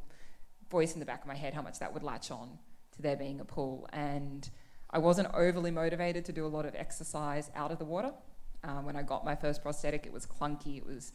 voice 0.69 0.93
in 0.93 0.99
the 0.99 1.05
back 1.05 1.21
of 1.21 1.27
my 1.27 1.35
head 1.35 1.53
how 1.53 1.61
much 1.61 1.79
that 1.79 1.93
would 1.93 2.03
latch 2.03 2.31
on 2.31 2.57
to 2.91 3.01
there 3.01 3.15
being 3.15 3.39
a 3.39 3.45
pool 3.45 3.87
and 3.93 4.49
I 4.89 4.99
wasn't 4.99 5.29
overly 5.33 5.71
motivated 5.71 6.25
to 6.25 6.31
do 6.31 6.45
a 6.45 6.47
lot 6.47 6.65
of 6.65 6.75
exercise 6.75 7.51
out 7.55 7.71
of 7.71 7.79
the 7.79 7.85
water. 7.85 8.11
Um, 8.63 8.85
when 8.85 8.95
I 8.95 9.03
got 9.03 9.23
my 9.23 9.35
first 9.35 9.61
prosthetic, 9.61 10.05
it 10.05 10.13
was 10.13 10.25
clunky. 10.25 10.77
It 10.77 10.85
was 10.85 11.11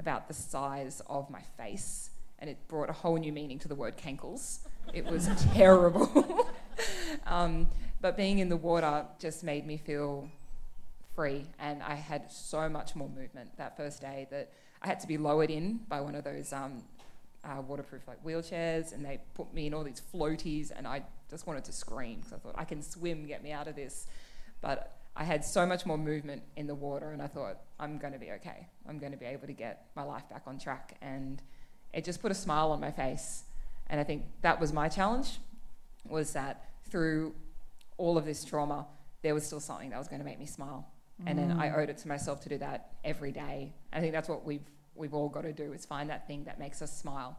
about 0.00 0.28
the 0.28 0.34
size 0.34 1.02
of 1.08 1.28
my 1.30 1.42
face, 1.56 2.10
and 2.38 2.48
it 2.48 2.56
brought 2.68 2.88
a 2.88 2.92
whole 2.92 3.16
new 3.16 3.32
meaning 3.32 3.58
to 3.60 3.68
the 3.68 3.74
word 3.74 3.96
cankles. 3.96 4.60
It 4.92 5.04
was 5.04 5.28
terrible. 5.54 6.48
um, 7.26 7.68
but 8.00 8.16
being 8.16 8.38
in 8.38 8.48
the 8.48 8.56
water 8.56 9.04
just 9.18 9.44
made 9.44 9.66
me 9.66 9.76
feel 9.76 10.28
free, 11.14 11.46
and 11.58 11.82
I 11.82 11.94
had 11.94 12.30
so 12.30 12.68
much 12.68 12.94
more 12.94 13.08
movement 13.08 13.56
that 13.56 13.76
first 13.76 14.00
day 14.00 14.26
that 14.30 14.52
I 14.82 14.86
had 14.86 15.00
to 15.00 15.06
be 15.06 15.18
lowered 15.18 15.50
in 15.50 15.80
by 15.88 16.00
one 16.00 16.14
of 16.14 16.24
those 16.24 16.52
um, 16.52 16.82
uh, 17.46 17.60
waterproof 17.62 18.06
like 18.08 18.22
wheelchairs, 18.24 18.92
and 18.92 19.04
they 19.04 19.20
put 19.34 19.54
me 19.54 19.66
in 19.66 19.74
all 19.74 19.84
these 19.84 20.02
floaties, 20.12 20.72
and 20.74 20.86
I 20.86 21.02
just 21.30 21.46
wanted 21.46 21.64
to 21.64 21.72
scream 21.72 22.16
because 22.16 22.32
I 22.32 22.36
thought 22.36 22.54
I 22.56 22.64
can 22.64 22.82
swim, 22.82 23.26
get 23.26 23.42
me 23.42 23.52
out 23.52 23.68
of 23.68 23.76
this. 23.76 24.06
But 24.60 24.98
I 25.16 25.24
had 25.24 25.44
so 25.44 25.64
much 25.64 25.86
more 25.86 25.96
movement 25.96 26.42
in 26.56 26.66
the 26.66 26.74
water, 26.74 27.10
and 27.10 27.22
I 27.22 27.26
thought, 27.26 27.58
I'm 27.78 27.98
going 27.98 28.12
to 28.12 28.18
be 28.18 28.32
okay. 28.32 28.66
I'm 28.88 28.98
going 28.98 29.12
to 29.12 29.18
be 29.18 29.26
able 29.26 29.46
to 29.46 29.52
get 29.52 29.86
my 29.94 30.02
life 30.02 30.28
back 30.28 30.42
on 30.46 30.58
track. 30.58 30.96
And 31.00 31.40
it 31.92 32.04
just 32.04 32.20
put 32.20 32.30
a 32.30 32.34
smile 32.34 32.70
on 32.72 32.80
my 32.80 32.90
face. 32.90 33.44
And 33.88 34.00
I 34.00 34.04
think 34.04 34.24
that 34.42 34.60
was 34.60 34.72
my 34.72 34.88
challenge, 34.88 35.38
was 36.04 36.32
that 36.32 36.70
through 36.90 37.34
all 37.96 38.18
of 38.18 38.24
this 38.24 38.44
trauma, 38.44 38.86
there 39.22 39.34
was 39.34 39.46
still 39.46 39.60
something 39.60 39.90
that 39.90 39.98
was 39.98 40.08
going 40.08 40.20
to 40.20 40.24
make 40.24 40.38
me 40.38 40.46
smile. 40.46 40.86
And 41.24 41.38
then 41.38 41.52
I 41.52 41.74
owed 41.74 41.88
it 41.88 41.96
to 41.98 42.08
myself 42.08 42.42
to 42.42 42.50
do 42.50 42.58
that 42.58 42.90
every 43.02 43.32
day. 43.32 43.72
I 43.90 44.00
think 44.00 44.12
that's 44.12 44.28
what 44.28 44.44
we've, 44.44 44.66
we've 44.96 45.14
all 45.14 45.28
got 45.28 45.42
to 45.42 45.52
do, 45.52 45.72
is 45.72 45.86
find 45.86 46.10
that 46.10 46.26
thing 46.26 46.44
that 46.44 46.58
makes 46.58 46.82
us 46.82 46.96
smile 46.96 47.36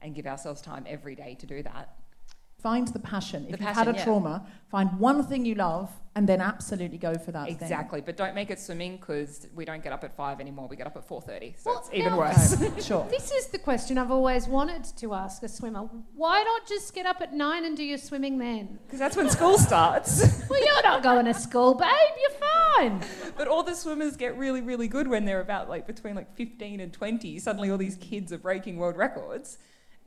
and 0.00 0.14
give 0.14 0.26
ourselves 0.26 0.60
time 0.60 0.84
every 0.88 1.14
day 1.14 1.34
to 1.40 1.46
do 1.46 1.62
that. 1.62 1.96
Find 2.60 2.88
the 2.88 2.98
passion. 2.98 3.46
If 3.48 3.58
The 3.58 3.64
you've 3.66 3.74
had 3.76 3.86
a 3.86 3.92
yeah. 3.92 4.02
trauma, 4.04 4.44
find 4.68 4.98
one 4.98 5.22
thing 5.24 5.44
you 5.44 5.54
love 5.54 5.90
and 6.16 6.28
then 6.28 6.40
absolutely 6.40 6.98
go 6.98 7.14
for 7.16 7.30
that 7.30 7.44
thing. 7.46 7.54
Exactly, 7.54 8.00
but 8.00 8.16
don't 8.16 8.34
make 8.34 8.50
it 8.50 8.58
swimming 8.58 8.96
because 8.96 9.46
we 9.54 9.64
don't 9.64 9.80
get 9.80 9.92
up 9.92 10.02
at 10.02 10.16
five 10.16 10.40
anymore. 10.40 10.66
We 10.66 10.74
get 10.74 10.88
up 10.88 10.96
at 10.96 11.06
four 11.06 11.20
thirty, 11.22 11.54
so 11.56 11.70
Well, 11.70 11.78
it's 11.78 11.90
even 11.94 12.10
now- 12.12 12.18
worse. 12.18 12.56
Sure. 12.84 13.06
This 13.08 13.30
is 13.30 13.46
the 13.48 13.58
question 13.58 13.96
I've 13.96 14.10
always 14.10 14.48
wanted 14.48 14.82
to 14.96 15.14
ask 15.14 15.44
a 15.44 15.48
swimmer. 15.48 15.88
Why 16.16 16.42
not 16.42 16.66
just 16.66 16.92
get 16.94 17.06
up 17.06 17.20
at 17.20 17.32
nine 17.32 17.64
and 17.64 17.76
do 17.76 17.84
your 17.84 17.98
swimming 17.98 18.38
then? 18.38 18.80
Because 18.86 18.98
that's 18.98 19.16
when 19.16 19.30
school 19.30 19.56
starts. 19.58 20.24
Well, 20.50 20.64
you're 20.64 20.82
not 20.82 21.02
going 21.02 21.26
to 21.26 21.34
school, 21.34 21.74
babe. 21.74 21.88
You're 22.20 22.40
fine. 22.88 23.02
but 23.36 23.46
all 23.46 23.62
the 23.62 23.74
swimmers 23.74 24.16
get 24.16 24.36
really, 24.36 24.62
really 24.62 24.88
good 24.88 25.06
when 25.06 25.26
they're 25.26 25.40
about 25.42 25.68
like 25.68 25.86
between 25.86 26.16
like 26.16 26.34
fifteen 26.34 26.80
and 26.80 26.92
twenty. 26.92 27.38
Suddenly, 27.38 27.70
all 27.70 27.78
these 27.78 27.96
kids 27.96 28.32
are 28.32 28.38
breaking 28.38 28.78
world 28.78 28.96
records, 28.96 29.58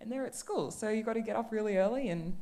and 0.02 0.12
they're 0.12 0.26
at 0.26 0.36
school. 0.36 0.72
So 0.72 0.90
you've 0.90 1.06
got 1.06 1.14
to 1.14 1.22
get 1.22 1.36
up 1.36 1.52
really 1.52 1.78
early, 1.78 2.10
and 2.10 2.36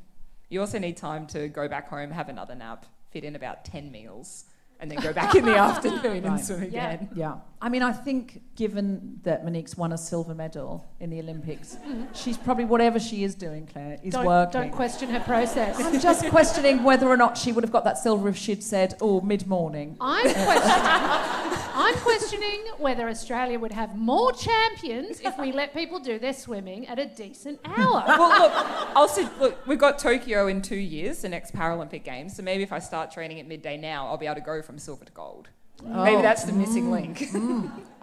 you 0.50 0.62
also 0.62 0.80
need 0.80 0.98
time 0.98 1.28
to 1.28 1.48
go 1.48 1.68
back 1.68 1.90
home, 1.90 2.12
have 2.12 2.30
another 2.30 2.56
nap, 2.56 2.86
fit 3.12 3.24
in 3.24 3.36
about 3.36 3.66
ten 3.66 3.92
meals, 3.92 4.46
and 4.80 4.90
then 4.90 5.00
go 5.00 5.12
back 5.14 5.36
in 5.36 5.46
the 5.46 5.56
afternoon 5.68 6.26
and 6.26 6.40
swim 6.40 6.64
Yeah. 6.72 6.92
again. 6.92 7.10
Yeah. 7.16 7.36
I 7.62 7.68
mean, 7.68 7.82
I 7.84 7.92
think 7.92 8.42
given 8.56 9.20
that 9.24 9.44
Monique's 9.44 9.76
won 9.76 9.92
a 9.92 9.98
silver 9.98 10.34
medal 10.34 10.86
in 11.02 11.10
the 11.10 11.20
Olympics, 11.20 11.78
she's 12.14 12.38
probably, 12.38 12.64
whatever 12.64 13.00
she 13.02 13.26
is 13.26 13.36
doing, 13.36 13.68
Claire, 13.68 13.98
is 14.02 14.14
Don't, 14.14 14.26
working. 14.26 14.62
don't 14.62 14.72
question 14.72 15.10
her 15.10 15.20
process. 15.20 15.78
I'm 15.78 16.00
just 16.00 16.26
questioning 16.28 16.84
whether 16.84 17.08
or 17.10 17.18
not 17.18 17.38
she 17.38 17.52
would 17.52 17.66
have 17.66 17.72
got 17.74 17.84
that 17.84 17.98
silver 17.98 18.30
if 18.30 18.38
she'd 18.38 18.64
said, 18.64 18.96
oh, 19.02 19.20
mid 19.20 19.46
morning. 19.48 19.98
I'm 20.00 20.24
questioning. 20.34 21.66
I'm 21.82 21.96
questioning 21.96 22.60
whether 22.78 23.08
Australia 23.10 23.58
would 23.60 23.72
have 23.72 23.96
more 23.98 24.32
champions 24.34 25.20
if 25.22 25.38
we 25.38 25.52
let 25.52 25.74
people 25.74 26.00
do 26.00 26.20
their 26.20 26.34
swimming 26.34 26.88
at 26.88 27.00
a 27.00 27.06
decent 27.06 27.60
hour. 27.66 28.04
well, 28.08 28.30
look, 28.42 28.52
I'll 28.96 29.08
see. 29.08 29.28
Look, 29.40 29.66
we've 29.68 29.80
got 29.80 29.98
Tokyo 30.00 30.48
in 30.48 30.62
two 30.62 30.76
years, 30.76 31.22
the 31.22 31.30
next 31.30 31.54
Paralympic 31.54 32.04
Games. 32.04 32.36
So 32.36 32.44
maybe 32.44 32.64
if 32.64 32.72
I 32.74 32.80
start 32.80 33.12
training 33.12 33.40
at 33.40 33.48
midday 33.48 33.78
now, 33.78 34.08
I'll 34.08 34.18
be 34.18 34.26
able 34.26 34.36
to 34.36 34.42
go 34.42 34.62
from 34.70 34.78
silver 34.78 35.04
to 35.04 35.12
gold. 35.14 35.50
Maybe 35.84 36.18
Oh. 36.18 36.22
that's 36.22 36.44
the 36.44 36.52
missing 36.52 36.92
link. 36.92 37.24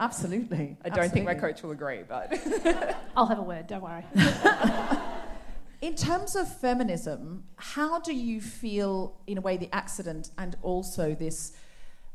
Absolutely. 0.00 0.76
I 0.84 0.88
don't 0.88 1.12
think 1.12 1.24
my 1.24 1.34
coach 1.34 1.62
will 1.62 1.70
agree, 1.70 2.02
but 2.02 2.36
I'll 3.16 3.26
have 3.26 3.38
a 3.38 3.42
word. 3.42 3.68
Don't 3.68 3.82
worry. 3.82 4.04
In 5.80 5.94
terms 5.94 6.34
of 6.34 6.52
feminism, 6.58 7.44
how 7.54 8.00
do 8.00 8.12
you 8.12 8.40
feel, 8.40 9.20
in 9.28 9.38
a 9.38 9.40
way, 9.40 9.56
the 9.56 9.68
accident 9.72 10.30
and 10.38 10.56
also 10.62 11.14
this 11.14 11.52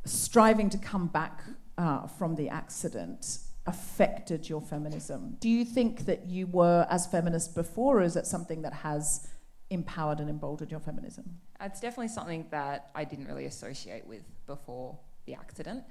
striving 0.04 0.70
to 0.72 0.78
come 0.78 1.08
back 1.08 1.44
uh, 1.78 2.08
from 2.08 2.36
the 2.36 2.50
accident 2.50 3.38
affected 3.66 4.50
your 4.50 4.60
feminism? 4.60 5.38
Do 5.40 5.48
you 5.48 5.64
think 5.64 6.06
that 6.08 6.28
you 6.28 6.46
were 6.48 6.86
as 6.90 7.08
feminist 7.08 7.56
before, 7.56 8.00
or 8.00 8.04
is 8.04 8.18
it 8.18 8.26
something 8.26 8.64
that 8.64 8.74
has 8.74 9.30
empowered 9.72 10.20
and 10.20 10.30
emboldened 10.30 10.70
your 10.70 10.80
feminism? 10.80 11.40
it's 11.64 11.80
definitely 11.80 12.08
something 12.08 12.48
that 12.50 12.90
I 12.96 13.04
didn't 13.04 13.28
really 13.28 13.46
associate 13.46 14.06
with 14.08 14.24
before 14.48 14.98
the 15.26 15.36
accident. 15.36 15.84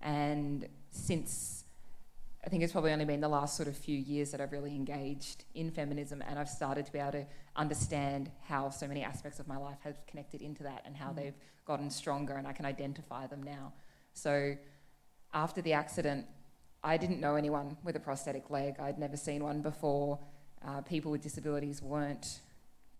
And 0.00 0.68
since 0.90 1.64
I 2.44 2.48
think 2.48 2.62
it's 2.62 2.72
probably 2.72 2.92
only 2.92 3.04
been 3.04 3.20
the 3.20 3.28
last 3.28 3.56
sort 3.56 3.68
of 3.68 3.76
few 3.76 3.98
years 3.98 4.30
that 4.30 4.40
I've 4.40 4.52
really 4.52 4.74
engaged 4.74 5.44
in 5.54 5.70
feminism 5.70 6.22
and 6.26 6.38
I've 6.38 6.48
started 6.48 6.86
to 6.86 6.92
be 6.92 6.98
able 7.00 7.12
to 7.12 7.26
understand 7.56 8.30
how 8.46 8.70
so 8.70 8.86
many 8.86 9.02
aspects 9.02 9.40
of 9.40 9.48
my 9.48 9.56
life 9.56 9.78
have 9.82 10.06
connected 10.06 10.40
into 10.40 10.62
that 10.62 10.82
and 10.86 10.96
how 10.96 11.12
they've 11.12 11.34
gotten 11.66 11.90
stronger 11.90 12.34
and 12.34 12.46
I 12.46 12.52
can 12.52 12.64
identify 12.64 13.26
them 13.26 13.42
now. 13.42 13.72
So 14.14 14.54
after 15.34 15.60
the 15.60 15.72
accident, 15.72 16.26
I 16.84 16.96
didn't 16.96 17.20
know 17.20 17.34
anyone 17.34 17.76
with 17.82 17.96
a 17.96 18.00
prosthetic 18.00 18.50
leg. 18.50 18.76
I'd 18.78 18.98
never 18.98 19.16
seen 19.16 19.42
one 19.42 19.60
before. 19.60 20.20
Uh, 20.64 20.80
people 20.82 21.10
with 21.10 21.22
disabilities 21.22 21.82
weren't 21.82 22.40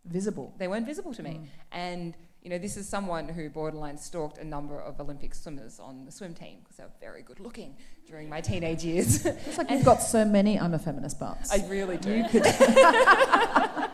Visible. 0.04 0.54
they 0.58 0.68
weren't 0.68 0.86
visible 0.86 1.12
to 1.14 1.22
me. 1.22 1.40
And 1.72 2.14
you 2.42 2.50
know, 2.50 2.58
this 2.58 2.76
is 2.76 2.88
someone 2.88 3.28
who 3.28 3.50
borderline 3.50 3.98
stalked 3.98 4.38
a 4.38 4.44
number 4.44 4.80
of 4.80 5.00
Olympic 5.00 5.34
swimmers 5.34 5.80
on 5.80 6.04
the 6.04 6.12
swim 6.12 6.34
team 6.34 6.58
because 6.60 6.76
they 6.76 6.84
were 6.84 6.90
very 7.00 7.22
good 7.22 7.40
looking 7.40 7.76
during 8.06 8.28
my 8.28 8.40
teenage 8.40 8.84
years. 8.84 9.26
It's 9.26 9.58
like 9.58 9.70
you've 9.70 9.84
got 9.84 10.00
so 10.02 10.24
many 10.24 10.58
I'm 10.58 10.72
a 10.72 10.78
feminist 10.78 11.18
butts. 11.18 11.52
I 11.52 11.66
really 11.68 11.96
do. 11.96 12.16
You 12.16 12.24
could. 12.28 12.46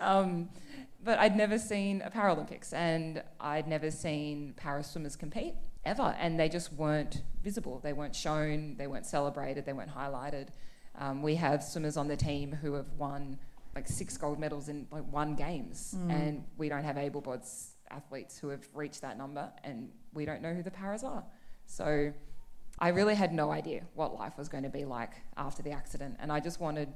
um, 0.00 0.48
but 1.02 1.18
I'd 1.18 1.36
never 1.36 1.58
seen 1.58 2.02
a 2.02 2.10
Paralympics 2.10 2.72
and 2.72 3.22
I'd 3.40 3.66
never 3.66 3.90
seen 3.90 4.54
para 4.56 4.82
swimmers 4.84 5.16
compete 5.16 5.54
ever. 5.84 6.14
And 6.20 6.38
they 6.38 6.48
just 6.48 6.72
weren't 6.72 7.22
visible. 7.42 7.80
They 7.82 7.92
weren't 7.92 8.14
shown, 8.14 8.76
they 8.76 8.86
weren't 8.86 9.06
celebrated, 9.06 9.66
they 9.66 9.72
weren't 9.72 9.94
highlighted. 9.94 10.48
Um, 10.98 11.22
we 11.22 11.36
have 11.36 11.62
swimmers 11.62 11.96
on 11.96 12.08
the 12.08 12.16
team 12.16 12.52
who 12.52 12.74
have 12.74 12.92
won 12.98 13.38
like 13.74 13.86
six 13.86 14.16
gold 14.16 14.38
medals 14.38 14.68
in 14.68 14.86
like 14.90 15.04
one 15.10 15.34
games, 15.34 15.94
hmm. 15.96 16.10
and 16.10 16.44
we 16.58 16.68
don't 16.68 16.84
have 16.84 16.98
able 16.98 17.20
bodied 17.20 17.46
athletes 17.90 18.38
who 18.38 18.48
have 18.48 18.66
reached 18.74 19.00
that 19.02 19.18
number, 19.18 19.50
and 19.64 19.90
we 20.12 20.24
don't 20.24 20.42
know 20.42 20.54
who 20.54 20.62
the 20.62 20.70
paras 20.70 21.04
are. 21.04 21.24
So 21.66 22.12
I 22.78 22.88
really 22.88 23.14
had 23.14 23.32
no 23.32 23.50
idea 23.50 23.82
what 23.94 24.14
life 24.14 24.38
was 24.38 24.48
going 24.48 24.64
to 24.64 24.70
be 24.70 24.84
like 24.84 25.12
after 25.36 25.62
the 25.62 25.70
accident, 25.70 26.16
and 26.20 26.32
I 26.32 26.40
just 26.40 26.60
wanted 26.60 26.92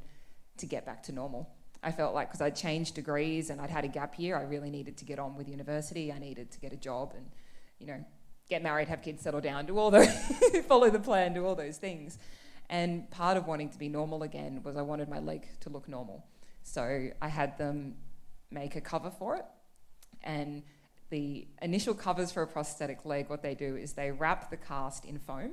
to 0.58 0.66
get 0.66 0.86
back 0.86 1.02
to 1.04 1.12
normal. 1.12 1.50
I 1.84 1.92
felt 1.92 2.14
like 2.14 2.28
because 2.28 2.40
I'd 2.40 2.56
changed 2.56 2.94
degrees 2.94 3.50
and 3.50 3.60
I'd 3.60 3.70
had 3.70 3.84
a 3.84 3.88
gap 3.88 4.18
year, 4.18 4.38
I 4.38 4.42
really 4.42 4.70
needed 4.70 4.96
to 4.98 5.04
get 5.04 5.18
on 5.18 5.36
with 5.36 5.48
university. 5.48 6.10
I 6.10 6.18
needed 6.18 6.50
to 6.52 6.60
get 6.60 6.72
a 6.72 6.76
job 6.76 7.12
and, 7.14 7.26
you 7.78 7.86
know, 7.86 8.02
get 8.48 8.62
married, 8.62 8.88
have 8.88 9.02
kids, 9.02 9.22
settle 9.22 9.40
down, 9.40 9.66
do 9.66 9.78
all 9.78 9.90
those, 9.90 10.08
follow 10.68 10.88
the 10.88 10.98
plan, 10.98 11.34
do 11.34 11.44
all 11.44 11.54
those 11.54 11.76
things. 11.76 12.18
And 12.70 13.10
part 13.10 13.36
of 13.36 13.46
wanting 13.46 13.68
to 13.70 13.78
be 13.78 13.88
normal 13.88 14.22
again 14.22 14.62
was 14.64 14.76
I 14.76 14.82
wanted 14.82 15.08
my 15.10 15.18
leg 15.18 15.46
to 15.60 15.68
look 15.68 15.88
normal. 15.88 16.24
So 16.64 17.10
I 17.22 17.28
had 17.28 17.56
them 17.58 17.94
make 18.50 18.74
a 18.74 18.80
cover 18.80 19.10
for 19.10 19.36
it. 19.36 19.44
And 20.22 20.62
the 21.10 21.46
initial 21.62 21.94
covers 21.94 22.32
for 22.32 22.42
a 22.42 22.46
prosthetic 22.46 23.04
leg, 23.04 23.28
what 23.28 23.42
they 23.42 23.54
do 23.54 23.76
is 23.76 23.92
they 23.92 24.10
wrap 24.10 24.50
the 24.50 24.56
cast 24.56 25.04
in 25.04 25.18
foam 25.18 25.52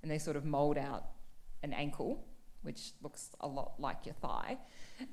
and 0.00 0.10
they 0.10 0.18
sort 0.18 0.36
of 0.36 0.44
mold 0.44 0.78
out 0.78 1.06
an 1.62 1.72
ankle, 1.72 2.24
which 2.62 2.92
looks 3.02 3.30
a 3.40 3.46
lot 3.46 3.74
like 3.78 4.06
your 4.06 4.14
thigh. 4.14 4.56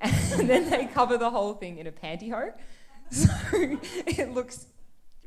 And 0.00 0.48
then 0.48 0.70
they 0.70 0.86
cover 0.86 1.18
the 1.18 1.30
whole 1.30 1.54
thing 1.54 1.78
in 1.78 1.86
a 1.86 1.92
pantyhose. 1.92 2.54
So 3.12 3.28
it 4.06 4.32
looks 4.32 4.66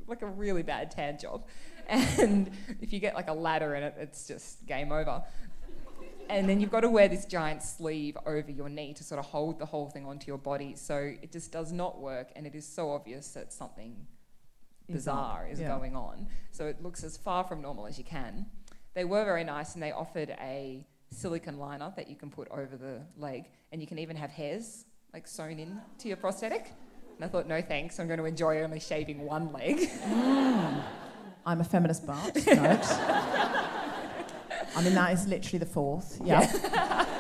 like 0.08 0.22
a 0.22 0.26
really 0.26 0.64
bad 0.64 0.90
tan 0.90 1.20
job. 1.20 1.46
And 1.86 2.50
if 2.80 2.94
you 2.94 3.00
get 3.00 3.14
like 3.14 3.28
a 3.28 3.34
ladder 3.34 3.76
in 3.76 3.84
it, 3.84 3.96
it's 4.00 4.26
just 4.26 4.66
game 4.66 4.94
over. 4.94 5.22
And 6.34 6.50
then 6.50 6.60
you've 6.60 6.72
got 6.72 6.80
to 6.82 6.90
wear 6.90 7.08
this 7.08 7.26
giant 7.26 7.62
sleeve 7.62 8.18
over 8.26 8.50
your 8.50 8.68
knee 8.68 8.92
to 8.96 9.04
sort 9.04 9.20
of 9.20 9.26
hold 9.26 9.60
the 9.60 9.68
whole 9.68 9.88
thing 9.88 10.08
onto 10.08 10.26
your 10.26 10.40
body. 10.40 10.74
So 10.76 10.98
it 10.98 11.32
just 11.32 11.52
does 11.52 11.72
not 11.72 12.02
work, 12.02 12.32
and 12.36 12.48
it 12.48 12.56
is 12.56 12.66
so 12.66 12.90
obvious 12.90 13.28
that 13.30 13.54
something 13.54 13.96
bizarre 14.90 15.48
is 15.48 15.60
yeah. 15.60 15.68
going 15.68 15.96
on. 15.96 16.28
So 16.52 16.66
it 16.66 16.82
looks 16.82 17.04
as 17.04 17.18
far 17.18 17.44
from 17.44 17.62
normal 17.62 17.86
as 17.86 18.00
you 18.00 18.04
can. 18.04 18.48
They 18.96 19.06
were 19.06 19.24
very 19.24 19.44
nice, 19.44 19.76
and 19.76 19.84
they 19.84 19.92
offered 19.92 20.32
a 20.42 20.84
silicone 21.12 21.60
liner 21.60 21.94
that 21.96 22.10
you 22.10 22.16
can 22.16 22.32
put 22.32 22.48
over 22.50 22.78
the 22.78 23.02
leg, 23.16 23.46
and 23.72 23.80
you 23.80 23.86
can 23.86 24.00
even 24.00 24.16
have 24.16 24.32
hairs 24.32 24.86
like 25.14 25.28
sewn 25.28 25.60
in 25.60 25.80
to 26.00 26.08
your 26.08 26.18
prosthetic. 26.18 26.72
And 27.16 27.24
I 27.24 27.28
thought, 27.28 27.48
no 27.48 27.62
thanks, 27.62 28.00
I'm 28.00 28.08
going 28.08 28.18
to 28.18 28.26
enjoy 28.26 28.64
only 28.64 28.80
shaving 28.80 29.24
one 29.24 29.54
leg. 29.54 29.88
Ah, 30.06 30.92
I'm 31.46 31.62
a 31.62 31.64
feminist 31.64 32.08
butt. 32.08 32.36
I 34.76 34.82
mean, 34.84 34.96
that 34.96 35.14
is 35.14 35.28
literally 35.28 35.60
the 35.60 35.66
fourth. 35.66 36.20
Yeah. 36.24 37.06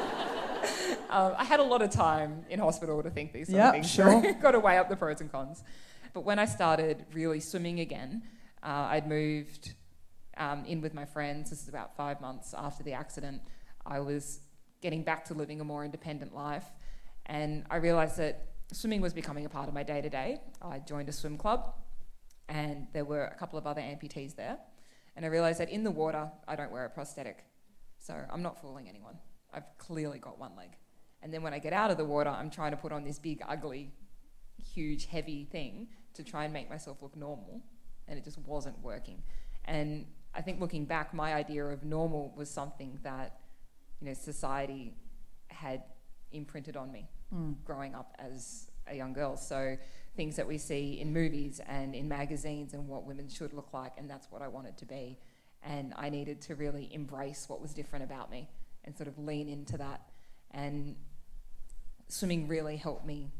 Um, 1.09 1.35
I 1.37 1.43
had 1.43 1.59
a 1.59 1.63
lot 1.63 1.83
of 1.83 1.91
time 1.91 2.43
in 2.49 2.59
hospital 2.59 3.03
to 3.03 3.11
think 3.11 3.33
these 3.33 3.45
sort 3.45 3.57
Yeah, 3.57 3.67
of 3.67 3.73
things 3.75 3.87
sure. 3.87 4.19
through. 4.19 4.33
Got 4.41 4.51
to 4.53 4.59
weigh 4.59 4.79
up 4.79 4.89
the 4.89 4.95
pros 4.95 5.21
and 5.21 5.31
cons. 5.31 5.63
But 6.11 6.21
when 6.21 6.39
I 6.39 6.45
started 6.45 7.05
really 7.13 7.39
swimming 7.39 7.81
again, 7.81 8.23
uh, 8.63 8.87
I'd 8.89 9.07
moved 9.07 9.75
um, 10.37 10.65
in 10.65 10.81
with 10.81 10.95
my 10.95 11.05
friends. 11.05 11.51
This 11.51 11.61
is 11.61 11.69
about 11.69 11.95
five 11.95 12.19
months 12.19 12.55
after 12.57 12.81
the 12.81 12.93
accident. 12.93 13.43
I 13.85 13.99
was 13.99 14.39
getting 14.81 15.03
back 15.03 15.25
to 15.25 15.35
living 15.35 15.61
a 15.61 15.63
more 15.63 15.85
independent 15.85 16.33
life, 16.33 16.65
and 17.27 17.63
I 17.69 17.75
realised 17.75 18.17
that 18.17 18.47
swimming 18.71 19.01
was 19.01 19.13
becoming 19.13 19.45
a 19.45 19.49
part 19.49 19.67
of 19.67 19.75
my 19.75 19.83
day 19.83 20.01
to 20.01 20.09
day. 20.09 20.39
I 20.63 20.79
joined 20.79 21.09
a 21.09 21.11
swim 21.11 21.37
club, 21.37 21.75
and 22.49 22.87
there 22.91 23.05
were 23.05 23.25
a 23.25 23.35
couple 23.35 23.59
of 23.59 23.67
other 23.67 23.81
amputees 23.81 24.35
there. 24.35 24.57
And 25.15 25.25
I 25.25 25.27
realised 25.27 25.59
that 25.59 25.69
in 25.69 25.83
the 25.83 25.91
water, 25.91 26.31
I 26.47 26.55
don't 26.55 26.71
wear 26.71 26.85
a 26.85 26.89
prosthetic. 26.89 27.45
So 27.99 28.15
I'm 28.31 28.41
not 28.41 28.59
fooling 28.59 28.89
anyone. 28.89 29.15
I've 29.53 29.65
clearly 29.77 30.19
got 30.19 30.39
one 30.39 30.55
leg. 30.57 30.69
And 31.21 31.33
then 31.33 31.41
when 31.41 31.53
I 31.53 31.59
get 31.59 31.73
out 31.73 31.91
of 31.91 31.97
the 31.97 32.05
water, 32.05 32.29
I'm 32.29 32.49
trying 32.49 32.71
to 32.71 32.77
put 32.77 32.91
on 32.91 33.03
this 33.03 33.19
big, 33.19 33.41
ugly, 33.47 33.91
huge, 34.57 35.05
heavy 35.05 35.45
thing 35.45 35.87
to 36.15 36.23
try 36.23 36.43
and 36.43 36.53
make 36.53 36.69
myself 36.69 37.01
look 37.01 37.15
normal. 37.15 37.61
And 38.07 38.17
it 38.17 38.25
just 38.25 38.37
wasn't 38.39 38.81
working. 38.81 39.23
And 39.65 40.05
I 40.35 40.41
think 40.41 40.59
looking 40.59 40.85
back, 40.85 41.13
my 41.13 41.33
idea 41.33 41.63
of 41.65 41.83
normal 41.83 42.33
was 42.35 42.49
something 42.49 42.99
that, 43.03 43.39
you 44.01 44.07
know, 44.07 44.13
society 44.13 44.95
had 45.47 45.83
imprinted 46.31 46.75
on 46.75 46.91
me 46.91 47.07
hmm. 47.29 47.53
growing 47.63 47.95
up 47.95 48.15
as 48.19 48.69
a 48.87 48.95
young 48.95 49.13
girl. 49.13 49.37
So 49.37 49.77
things 50.15 50.35
that 50.35 50.47
we 50.47 50.57
see 50.57 50.99
in 50.99 51.11
movies 51.11 51.59
and 51.67 51.95
in 51.95 52.07
magazines 52.07 52.73
and 52.73 52.87
what 52.87 53.05
women 53.05 53.27
should 53.27 53.53
look 53.53 53.73
like, 53.73 53.93
and 53.97 54.09
that's 54.09 54.31
what 54.31 54.41
I 54.41 54.47
wanted 54.47 54.77
to 54.77 54.85
be. 54.85 55.17
And 55.63 55.93
I 55.95 56.09
needed 56.09 56.41
to 56.41 56.55
really 56.55 56.93
embrace 56.93 57.45
what 57.47 57.61
was 57.61 57.73
different 57.73 58.03
about 58.03 58.29
me 58.29 58.49
and 58.83 58.95
sort 58.95 59.07
of 59.07 59.17
lean 59.17 59.47
into 59.47 59.77
that. 59.77 60.01
And 60.51 60.95
swimming 62.07 62.47
really 62.47 62.77
helped 62.77 63.05
me 63.05 63.31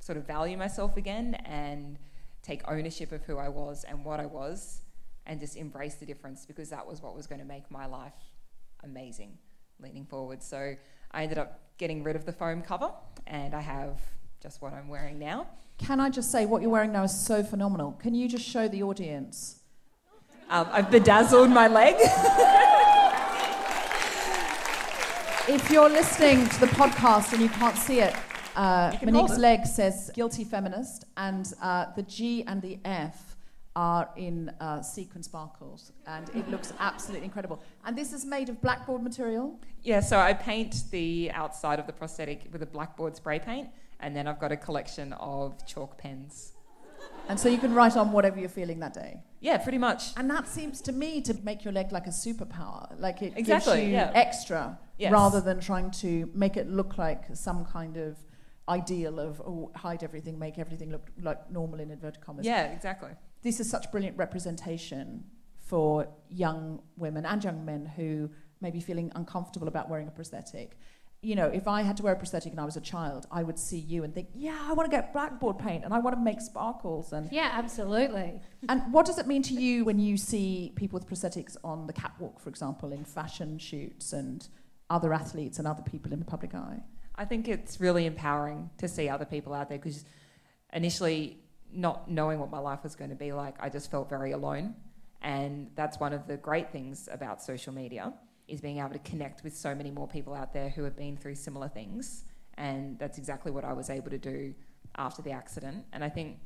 sort 0.00 0.16
of 0.16 0.26
value 0.26 0.56
myself 0.56 0.96
again 0.96 1.34
and 1.44 1.98
take 2.42 2.62
ownership 2.68 3.12
of 3.12 3.22
who 3.24 3.38
I 3.38 3.48
was 3.48 3.84
and 3.84 4.04
what 4.04 4.20
I 4.20 4.26
was 4.26 4.82
and 5.26 5.40
just 5.40 5.56
embrace 5.56 5.96
the 5.96 6.06
difference 6.06 6.46
because 6.46 6.70
that 6.70 6.86
was 6.86 7.02
what 7.02 7.14
was 7.14 7.26
going 7.26 7.40
to 7.40 7.44
make 7.46 7.70
my 7.70 7.86
life 7.86 8.14
amazing 8.84 9.36
leaning 9.80 10.06
forward. 10.06 10.42
So 10.42 10.74
I 11.10 11.22
ended 11.24 11.38
up 11.38 11.60
getting 11.76 12.04
rid 12.04 12.16
of 12.16 12.24
the 12.24 12.32
foam 12.32 12.62
cover 12.62 12.92
and 13.26 13.52
I 13.54 13.60
have 13.60 14.00
just 14.42 14.62
what 14.62 14.72
I'm 14.72 14.88
wearing 14.88 15.18
now. 15.18 15.46
Can 15.78 16.00
I 16.00 16.10
just 16.10 16.30
say 16.30 16.46
what 16.46 16.62
you're 16.62 16.70
wearing 16.70 16.92
now 16.92 17.04
is 17.04 17.18
so 17.18 17.42
phenomenal? 17.42 17.92
Can 17.92 18.14
you 18.14 18.28
just 18.28 18.44
show 18.44 18.68
the 18.68 18.82
audience? 18.82 19.60
Um, 20.48 20.68
I've 20.70 20.90
bedazzled 20.90 21.50
my 21.50 21.68
leg. 21.68 21.96
If 25.48 25.70
you're 25.70 25.88
listening 25.88 26.48
to 26.48 26.60
the 26.60 26.66
podcast 26.66 27.32
and 27.32 27.40
you 27.40 27.48
can't 27.48 27.76
see 27.76 28.00
it, 28.00 28.12
uh, 28.56 28.90
Monique's 29.00 29.38
leg 29.38 29.64
says 29.64 30.10
guilty 30.12 30.42
feminist, 30.42 31.04
and 31.16 31.52
uh, 31.62 31.86
the 31.94 32.02
G 32.02 32.42
and 32.48 32.60
the 32.60 32.80
F 32.84 33.36
are 33.76 34.08
in 34.16 34.50
uh, 34.60 34.82
sequin 34.82 35.22
sparkles, 35.22 35.92
and 36.08 36.28
it 36.30 36.50
looks 36.50 36.72
absolutely 36.80 37.26
incredible. 37.26 37.62
And 37.84 37.96
this 37.96 38.12
is 38.12 38.24
made 38.24 38.48
of 38.48 38.60
blackboard 38.60 39.04
material. 39.04 39.60
yeah, 39.84 40.00
so 40.00 40.18
I 40.18 40.32
paint 40.32 40.82
the 40.90 41.30
outside 41.32 41.78
of 41.78 41.86
the 41.86 41.92
prosthetic 41.92 42.48
with 42.50 42.64
a 42.64 42.66
blackboard 42.66 43.14
spray 43.14 43.38
paint 43.38 43.68
and 44.00 44.14
then 44.14 44.26
I've 44.26 44.38
got 44.38 44.52
a 44.52 44.56
collection 44.56 45.12
of 45.14 45.64
chalk 45.66 45.98
pens. 45.98 46.52
And 47.28 47.38
so 47.40 47.48
you 47.48 47.58
can 47.58 47.74
write 47.74 47.96
on 47.96 48.12
whatever 48.12 48.38
you're 48.38 48.48
feeling 48.48 48.78
that 48.80 48.94
day. 48.94 49.22
Yeah, 49.40 49.58
pretty 49.58 49.78
much. 49.78 50.12
And 50.16 50.30
that 50.30 50.46
seems 50.46 50.80
to 50.82 50.92
me 50.92 51.20
to 51.22 51.34
make 51.42 51.64
your 51.64 51.72
leg 51.72 51.90
like 51.92 52.06
a 52.06 52.10
superpower. 52.10 52.88
Like 53.00 53.20
it 53.22 53.32
Exactly, 53.36 53.76
gives 53.78 53.86
you 53.88 53.92
yeah. 53.94 54.12
extra 54.14 54.78
Yes. 54.98 55.12
rather 55.12 55.40
than 55.40 55.60
trying 55.60 55.90
to 56.02 56.30
make 56.34 56.56
it 56.56 56.68
look 56.68 56.96
like 56.98 57.24
some 57.34 57.64
kind 57.66 57.96
of 57.96 58.16
ideal 58.68 59.18
of 59.20 59.40
oh, 59.42 59.70
hide 59.74 60.02
everything, 60.02 60.38
make 60.38 60.58
everything 60.58 60.90
look 60.90 61.08
like 61.20 61.50
normal 61.50 61.80
in 61.80 61.90
inverted 61.90 62.20
commas. 62.20 62.46
Yeah, 62.46 62.66
exactly. 62.72 63.10
This 63.42 63.60
is 63.60 63.68
such 63.68 63.90
brilliant 63.90 64.16
representation 64.16 65.24
for 65.58 66.08
young 66.30 66.80
women 66.96 67.26
and 67.26 67.42
young 67.42 67.64
men 67.64 67.86
who 67.96 68.30
may 68.60 68.70
be 68.70 68.80
feeling 68.80 69.12
uncomfortable 69.14 69.68
about 69.68 69.90
wearing 69.90 70.08
a 70.08 70.10
prosthetic. 70.10 70.78
You 71.22 71.34
know, 71.34 71.46
if 71.48 71.66
I 71.66 71.82
had 71.82 71.96
to 71.96 72.02
wear 72.02 72.12
a 72.12 72.16
prosthetic 72.16 72.52
and 72.52 72.60
I 72.60 72.64
was 72.64 72.76
a 72.76 72.80
child, 72.80 73.26
I 73.32 73.42
would 73.42 73.58
see 73.58 73.78
you 73.78 74.04
and 74.04 74.14
think, 74.14 74.28
yeah, 74.34 74.58
I 74.68 74.72
want 74.74 74.88
to 74.90 74.96
get 74.96 75.12
blackboard 75.12 75.58
paint 75.58 75.84
and 75.84 75.92
I 75.92 75.98
want 75.98 76.14
to 76.16 76.22
make 76.22 76.40
sparkles 76.40 77.12
and 77.12 77.30
Yeah, 77.32 77.50
absolutely. 77.52 78.40
and 78.68 78.92
what 78.92 79.06
does 79.06 79.18
it 79.18 79.26
mean 79.26 79.42
to 79.44 79.54
you 79.54 79.84
when 79.84 79.98
you 79.98 80.16
see 80.16 80.72
people 80.76 80.98
with 80.98 81.08
prosthetics 81.08 81.56
on 81.64 81.86
the 81.86 81.92
catwalk, 81.92 82.38
for 82.38 82.48
example, 82.48 82.92
in 82.92 83.04
fashion 83.04 83.58
shoots 83.58 84.12
and 84.12 84.46
other 84.88 85.12
athletes 85.12 85.58
and 85.58 85.66
other 85.66 85.82
people 85.82 86.12
in 86.12 86.18
the 86.20 86.24
public 86.24 86.54
eye? 86.54 86.80
I 87.16 87.24
think 87.24 87.48
it's 87.48 87.80
really 87.80 88.06
empowering 88.06 88.70
to 88.78 88.86
see 88.86 89.08
other 89.08 89.24
people 89.24 89.52
out 89.54 89.68
there 89.68 89.78
because 89.78 90.04
initially, 90.72 91.38
not 91.72 92.08
knowing 92.10 92.38
what 92.38 92.50
my 92.50 92.58
life 92.58 92.82
was 92.84 92.94
going 92.94 93.10
to 93.10 93.16
be 93.16 93.32
like, 93.32 93.56
I 93.58 93.68
just 93.68 93.90
felt 93.90 94.08
very 94.08 94.32
alone. 94.32 94.74
And 95.22 95.70
that's 95.74 95.98
one 95.98 96.12
of 96.12 96.26
the 96.28 96.36
great 96.36 96.70
things 96.70 97.08
about 97.10 97.42
social 97.42 97.72
media 97.74 98.12
is 98.48 98.60
being 98.60 98.78
able 98.78 98.90
to 98.90 98.98
connect 99.00 99.42
with 99.42 99.56
so 99.56 99.74
many 99.74 99.90
more 99.90 100.06
people 100.06 100.34
out 100.34 100.52
there 100.52 100.68
who 100.68 100.84
have 100.84 100.96
been 100.96 101.16
through 101.16 101.34
similar 101.34 101.68
things. 101.68 102.24
And 102.54 102.98
that's 102.98 103.18
exactly 103.18 103.52
what 103.52 103.64
I 103.64 103.72
was 103.72 103.90
able 103.90 104.10
to 104.10 104.18
do 104.18 104.54
after 104.96 105.22
the 105.22 105.32
accident. 105.32 105.84
And 105.92 106.02
I 106.02 106.08
think 106.08 106.38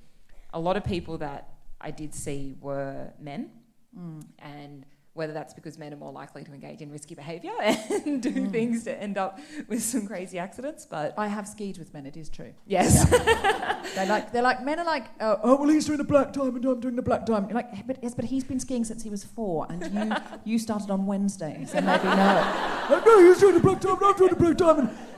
a 0.53 0.61
lot 0.61 0.77
of 0.77 0.85
people 0.85 1.19
that 1.19 1.55
I 1.81 1.91
did 1.91 2.15
see 2.15 2.57
were 2.61 3.13
men. 3.21 3.51
Mm. 3.97 4.25
And 4.39 4.87
whether 5.15 5.33
that's 5.33 5.53
because 5.55 5.77
men 5.77 5.93
are 5.93 5.97
more 5.97 6.13
likely 6.13 6.45
to 6.45 6.53
engage 6.53 6.81
in 6.81 6.91
risky 6.91 7.15
behaviour 7.15 7.53
and 7.61 8.23
do 8.23 8.47
things 8.49 8.85
to 8.85 9.03
end 9.03 9.19
up 9.19 9.41
with 9.69 9.83
some 9.83 10.07
crazy 10.07 10.39
accidents. 10.39 10.87
But 10.87 11.15
I 11.19 11.27
have 11.29 11.49
skied 11.49 11.79
with 11.79 11.93
men, 11.93 12.07
it 12.07 12.17
is 12.17 12.29
true. 12.29 12.53
yes. 12.67 13.09
They're 13.95 14.07
like, 14.07 14.33
they're 14.33 14.43
like 14.43 14.63
men 14.63 14.79
are 14.79 14.85
like, 14.85 15.07
uh, 15.19 15.37
oh, 15.43 15.57
well, 15.57 15.69
he's 15.69 15.85
doing 15.87 15.99
the 15.99 16.05
black 16.05 16.33
diamond, 16.33 16.65
I'm 16.65 16.79
doing 16.79 16.95
the 16.95 17.03
black 17.03 17.27
diamond. 17.27 17.51
You're 17.51 17.57
like, 17.57 17.87
but, 17.87 17.99
yes, 18.03 18.15
but 18.15 18.25
he's 18.25 18.45
been 18.45 18.61
skiing 18.61 18.85
since 18.85 19.03
he 19.03 19.11
was 19.11 19.25
four, 19.25 19.67
and 19.69 19.83
you 19.93 20.17
you 20.53 20.59
started 20.61 20.91
on 20.91 21.07
Wednesday, 21.07 21.65
so 21.67 21.81
maybe 21.81 22.05
no. 22.05 22.87
Like, 22.89 23.05
no, 23.05 23.27
he's 23.27 23.41
doing 23.41 23.55
the 23.55 23.61
black 23.61 23.81
diamond, 23.81 24.03
I'm 24.05 24.17
doing 24.17 24.31
the 24.31 24.37
black 24.37 24.57
diamond. 24.57 24.91
Oh, 24.93 25.10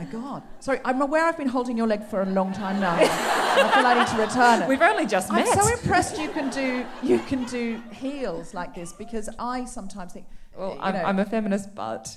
my 0.00 0.06
God. 0.10 0.42
Sorry, 0.60 0.80
I'm 0.84 1.02
aware 1.02 1.26
I've 1.26 1.36
been 1.36 1.48
holding 1.48 1.76
your 1.76 1.86
leg 1.86 2.04
for 2.04 2.22
a 2.22 2.26
long 2.26 2.52
time 2.52 2.80
now. 2.80 2.94
I 2.94 3.70
feel 3.74 3.86
I 3.86 3.98
need 3.98 4.06
to 4.08 4.16
return 4.16 4.62
it. 4.62 4.68
We've 4.68 4.80
only 4.80 5.06
just 5.06 5.30
met. 5.30 5.46
I'm 5.46 5.62
so 5.62 5.72
impressed 5.72 6.18
you 6.18 6.30
can 6.30 6.48
do 6.48 6.86
you 7.02 7.18
can 7.18 7.44
do 7.44 7.82
heels 7.92 8.54
like 8.54 8.74
this 8.74 8.92
because 8.94 9.28
I 9.38 9.66
sometimes 9.66 10.14
think. 10.14 10.26
well, 10.56 10.78
I'm, 10.80 10.94
know, 10.94 11.02
I'm 11.02 11.18
a 11.18 11.26
feminist, 11.26 11.74
but 11.74 12.16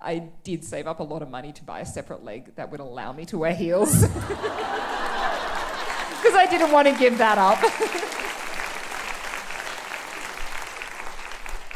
I 0.00 0.30
did 0.42 0.64
save 0.64 0.86
up 0.86 1.00
a 1.00 1.02
lot 1.02 1.20
of 1.20 1.28
money 1.28 1.52
to 1.52 1.64
buy 1.64 1.80
a 1.80 1.86
separate 1.86 2.24
leg 2.24 2.54
that 2.56 2.70
would 2.70 2.80
allow 2.80 3.12
me 3.12 3.26
to 3.26 3.38
wear 3.38 3.54
heels. 3.54 4.06
Because 6.20 6.34
I 6.34 6.46
didn't 6.50 6.72
want 6.72 6.88
to 6.88 6.98
give 6.98 7.16
that 7.18 7.38
up. 7.38 7.58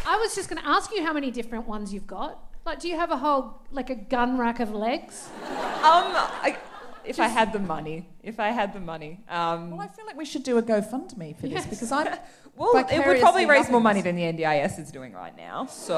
I 0.05 0.17
was 0.17 0.35
just 0.35 0.51
going 0.51 0.61
to 0.61 0.69
ask 0.69 0.91
you 0.91 1.05
how 1.05 1.13
many 1.13 1.31
different 1.31 1.69
ones 1.69 1.95
you've 1.95 2.09
got. 2.09 2.52
Like, 2.65 2.79
do 2.81 2.89
you 2.89 2.97
have 2.97 3.11
a 3.11 3.17
whole, 3.17 3.61
like 3.73 3.91
a 3.91 3.95
gun 3.97 4.39
rack 4.39 4.61
of 4.61 4.73
legs? 4.73 5.29
Um, 5.43 6.15
I, 6.15 6.57
if 7.05 7.19
I 7.19 7.27
had 7.27 7.53
the 7.53 7.59
money, 7.59 8.09
if 8.23 8.39
I 8.39 8.49
had 8.51 8.73
the 8.73 8.81
money. 8.81 9.21
Um, 9.29 9.73
well, 9.73 9.81
I 9.81 9.89
feel 9.89 10.07
like 10.07 10.17
we 10.17 10.25
should 10.25 10.45
do 10.45 10.59
a 10.59 10.63
GoFundMe 10.63 11.35
for 11.37 11.43
this 11.43 11.53
Yes. 11.53 11.67
because 11.67 11.91
I'm. 11.91 12.07
well, 12.57 12.77
it 12.89 13.05
would 13.07 13.21
probably 13.21 13.47
raise 13.47 13.69
more 13.69 13.81
money 13.81 14.01
than 14.01 14.15
the 14.15 14.23
NDIS 14.23 14.79
is 14.79 14.93
doing 14.93 15.13
right 15.13 15.37
now. 15.37 15.67
So, 15.67 15.97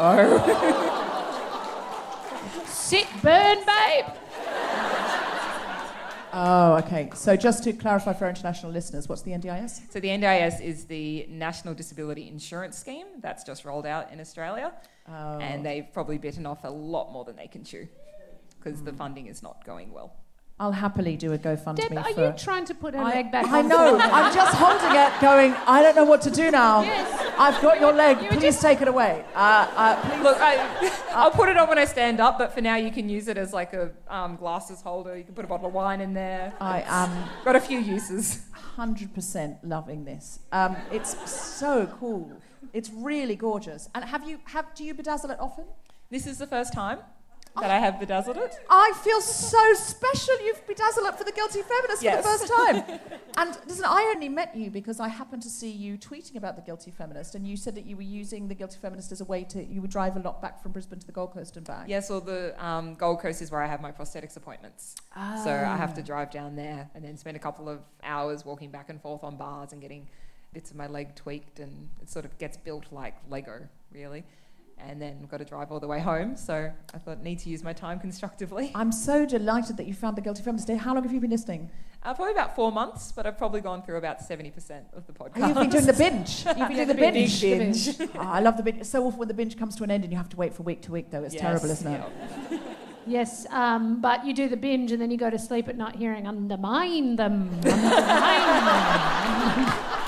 Sit, 2.67 3.07
burn, 3.23 3.59
babe. 3.67 4.05
Oh, 6.37 6.77
okay. 6.79 7.11
So 7.15 7.37
just 7.37 7.63
to 7.65 7.73
clarify 7.73 8.13
for 8.13 8.25
our 8.25 8.31
international 8.31 8.73
listeners, 8.73 9.09
what's 9.09 9.23
the 9.23 9.31
NDIS? 9.31 9.93
so 9.93 10.01
the 10.01 10.09
NDIS 10.09 10.61
is 10.61 10.87
the 10.87 11.27
National 11.29 11.75
Disability 11.75 12.29
Insurance 12.29 12.77
Scheme 12.77 13.07
that's 13.21 13.45
just 13.45 13.65
rolled 13.65 13.87
out 13.87 14.13
in 14.13 14.21
Australia. 14.21 14.73
Oh. 15.07 15.39
and 15.39 15.65
they've 15.67 15.87
probably 15.93 16.17
bitten 16.17 16.47
off 16.47 16.65
a 16.65 16.71
lot 16.71 17.13
more 17.13 17.27
than 17.27 17.37
they 17.37 17.47
can 17.47 17.63
chew 17.63 17.87
because 18.59 18.83
the 18.83 18.91
hmm. 18.91 18.97
funding 18.97 19.27
is 19.27 19.43
not 19.43 19.63
going 19.65 19.93
well. 19.93 20.17
I'll 20.61 20.71
happily 20.71 21.17
do 21.17 21.33
a 21.33 21.39
GoFundMe 21.39 21.89
Deb, 21.89 21.99
are 21.99 22.13
for. 22.13 22.27
you 22.27 22.33
trying 22.39 22.65
to 22.67 22.75
put 22.75 22.95
her 22.95 23.01
I, 23.01 23.11
leg 23.11 23.33
back 23.33 23.47
I 23.49 23.61
know. 23.61 23.99
I'm 23.99 24.33
just 24.33 24.55
holding 24.55 24.97
it, 24.97 25.21
going. 25.21 25.53
I 25.67 25.83
don't 25.83 25.97
know 25.97 26.05
what 26.05 26.23
to 26.23 26.31
do 26.31 26.53
now. 26.53 26.83
Yes. 26.83 27.35
I've 27.37 27.61
got 27.61 27.81
your 27.81 27.93
leg. 27.93 28.23
You 28.23 28.31
were 28.31 28.37
Please 28.37 28.61
take 28.61 28.81
it 28.81 28.87
away. 28.87 29.25
Uh, 29.35 29.39
uh, 29.75 30.01
please. 30.01 30.23
Look, 30.23 30.37
I, 30.41 30.93
I'll 31.11 31.33
put 31.33 31.49
it 31.49 31.57
on 31.57 31.69
when 31.69 31.79
I 31.79 31.85
stand 31.85 32.21
up, 32.21 32.39
but 32.39 32.55
for 32.55 32.61
now 32.61 32.77
you 32.77 32.93
can 32.93 33.09
use 33.09 33.27
it 33.27 33.37
as 33.37 33.53
like 33.53 33.73
a 33.73 33.91
um, 34.07 34.37
glasses 34.37 34.81
holder. 34.81 35.17
You 35.17 35.25
can 35.25 35.35
put 35.35 35.45
a 35.45 35.49
bottle 35.49 35.67
of 35.67 35.73
wine 35.73 36.01
in 36.01 36.15
there. 36.15 36.53
I 36.61 36.85
am 36.87 37.11
Got 37.45 37.57
a 37.57 37.61
few 37.61 37.81
uses. 37.81 38.43
100% 38.77 39.59
loving 39.65 40.05
this. 40.05 40.39
Um, 40.53 40.77
it's 40.93 41.31
so 41.31 41.87
cool. 41.99 42.31
It's 42.73 42.91
really 42.91 43.35
gorgeous. 43.35 43.89
And 43.93 44.05
have 44.05 44.29
you 44.29 44.39
have 44.45 44.73
do 44.77 44.85
you 44.85 44.95
bedazzle 44.95 45.31
it 45.31 45.41
often? 45.41 45.65
This 46.11 46.29
is 46.29 46.39
the 46.39 46.47
first 46.47 46.73
time 46.73 46.99
that 47.61 47.71
I 47.71 47.79
have 47.79 48.01
bedazzled 48.01 48.37
it. 48.37 48.59
I 48.69 48.93
feel 49.03 49.21
so 49.21 49.59
special. 49.75 50.35
You've 50.45 50.67
bedazzled 50.67 51.07
it 51.07 51.15
for 51.17 51.25
the 51.25 51.33
guilty 51.33 51.63
feminist 51.63 52.03
Yes. 52.03 52.17
for 52.17 52.23
the 52.23 52.39
first 52.39 52.53
time. 52.53 53.01
and 53.39 53.59
listen, 53.67 53.85
I 53.85 54.13
only 54.15 54.29
met 54.29 54.57
you 54.57 54.71
because 54.71 54.99
I 54.99 55.09
happened 55.09 55.43
to 55.43 55.49
see 55.49 55.71
you 55.71 55.97
tweeting 55.97 56.37
about 56.37 56.57
the 56.57 56.63
guilty 56.63 56.91
feminist, 56.91 57.35
and 57.35 57.47
you 57.47 57.57
said 57.57 57.75
that 57.77 57.87
you 57.87 57.97
were 57.97 58.03
using 58.03 58.49
the 58.49 58.55
guilty 58.55 58.79
feminist 58.81 59.13
as 59.13 59.21
a 59.21 59.25
way 59.25 59.45
to 59.45 59.63
you 59.65 59.81
would 59.81 59.91
drive 59.91 60.17
a 60.17 60.21
lot 60.21 60.43
back 60.43 60.61
from 60.63 60.73
Brisbane 60.73 60.99
to 60.99 61.07
the 61.07 61.13
Gold 61.13 61.33
Coast 61.33 61.57
and 61.57 61.65
back. 61.67 61.89
Yes, 61.89 62.11
or 62.11 62.21
the 62.21 62.55
um, 62.65 62.95
Gold 62.95 63.21
Coast 63.21 63.41
is 63.41 63.51
where 63.51 63.63
I 63.63 63.67
have 63.67 63.81
my 63.81 63.93
prosthetics 63.93 64.37
appointments. 64.37 64.97
So 65.45 65.51
I 65.51 65.77
have 65.77 65.95
to 65.95 66.03
drive 66.03 66.31
down 66.31 66.57
there 66.57 66.91
and 66.95 67.05
then 67.05 67.17
spend 67.17 67.37
a 67.37 67.41
couple 67.41 67.69
of 67.69 67.81
hours 68.03 68.45
walking 68.45 68.71
back 68.71 68.91
and 68.91 69.01
forth 69.01 69.23
on 69.23 69.37
bars 69.37 69.73
and 69.73 69.81
getting 69.81 70.09
bits 70.53 70.71
of 70.71 70.77
my 70.77 70.87
leg 70.87 71.15
tweaked, 71.15 71.61
and 71.61 71.89
it 72.03 72.11
sort 72.11 72.25
of 72.25 72.37
gets 72.39 72.57
built 72.57 72.87
like 72.93 73.15
Lego, 73.31 73.69
really. 73.93 74.25
And 74.79 75.01
then 75.01 75.25
got 75.31 75.39
to 75.39 75.45
drive 75.45 75.73
all 75.73 75.81
the 75.81 75.87
way 75.87 76.01
home. 76.01 76.37
So 76.37 76.71
I 76.93 76.99
thought 76.99 77.23
need 77.23 77.39
to 77.41 77.49
use 77.49 77.63
my 77.65 77.73
time 77.73 77.99
constructively. 77.99 78.71
I'm 78.75 78.93
so 78.93 79.25
delighted 79.25 79.77
that 79.79 79.87
you 79.87 79.95
found 79.95 80.17
the 80.17 80.21
guilty 80.21 80.43
feminist. 80.43 80.69
How 80.69 80.95
long 80.95 81.03
have 81.05 81.13
you 81.13 81.21
been 81.21 81.31
listening? 81.31 81.71
Uh, 82.03 82.13
probably 82.13 82.33
about 82.33 82.55
four 82.55 82.71
months, 82.71 83.11
but 83.13 83.27
I've 83.27 83.39
probably 83.39 83.63
gone 83.63 83.83
through 83.83 83.97
about 83.97 84.21
70% 84.21 84.83
of 84.95 85.07
the 85.07 85.13
podcast. 85.15 85.33
Oh, 85.37 85.47
you've 85.47 85.57
been 85.57 85.71
doing 85.71 85.87
the 85.87 85.93
binge. 85.95 86.45
You've 86.47 86.57
been 86.57 86.69
doing 86.77 86.89
the 86.89 86.95
Big 86.95 87.15
binge. 87.15 87.41
binge. 87.41 88.11
Oh, 88.15 88.19
I 88.21 88.41
love 88.41 88.59
the 88.59 88.63
binge. 88.63 88.85
So 88.85 89.07
often 89.07 89.21
when 89.21 89.29
the 89.29 89.33
binge 89.35 89.57
comes 89.57 89.75
to 89.77 89.85
an 89.85 89.91
end 89.91 90.05
and 90.05 90.13
you 90.13 90.19
have 90.19 90.29
to 90.29 90.37
wait 90.37 90.53
for 90.53 90.65
week 90.65 90.83
to 90.83 90.93
week, 90.93 91.11
though, 91.11 91.23
it's 91.23 91.33
Yes, 91.35 91.41
terrible, 91.41 91.71
isn't 91.71 91.91
it? 91.93 92.03
yeah. 92.51 92.59
Yes, 93.07 93.47
um, 93.51 94.01
but 94.01 94.25
you 94.25 94.33
do 94.33 94.49
the 94.49 94.57
binge 94.57 94.91
and 94.91 94.99
then 95.01 95.11
you 95.11 95.19
go 95.19 95.29
to 95.29 95.39
sleep 95.39 95.69
at 95.69 95.77
night 95.77 95.95
hearing 95.97 96.27
undermine 96.27 97.17
them, 97.17 97.51
undermine 97.63 98.65
them. 99.67 100.01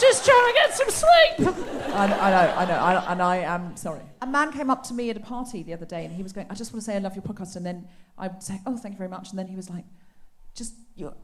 Just 0.00 0.24
trying 0.24 0.46
to 0.46 0.52
get 0.54 0.74
some 0.74 0.90
sleep. 0.90 1.56
I, 1.94 2.04
I 2.04 2.30
know, 2.30 2.54
I 2.56 2.64
know, 2.66 2.74
I, 2.74 3.12
and 3.12 3.22
I 3.22 3.36
am 3.36 3.76
sorry. 3.76 4.00
A 4.22 4.26
man 4.26 4.50
came 4.52 4.70
up 4.70 4.82
to 4.84 4.94
me 4.94 5.10
at 5.10 5.16
a 5.16 5.20
party 5.20 5.62
the 5.62 5.72
other 5.72 5.86
day, 5.86 6.04
and 6.04 6.14
he 6.14 6.22
was 6.22 6.32
going, 6.32 6.46
"I 6.50 6.54
just 6.54 6.72
want 6.72 6.82
to 6.82 6.90
say 6.90 6.96
I 6.96 6.98
love 6.98 7.14
your 7.14 7.22
podcast," 7.22 7.56
and 7.56 7.64
then 7.64 7.86
I 8.18 8.28
would 8.28 8.42
say, 8.42 8.60
"Oh, 8.66 8.76
thank 8.76 8.94
you 8.94 8.98
very 8.98 9.10
much," 9.10 9.30
and 9.30 9.38
then 9.38 9.46
he 9.46 9.56
was 9.56 9.70
like, 9.70 9.84
"Just 10.54 10.74
your 10.96 11.14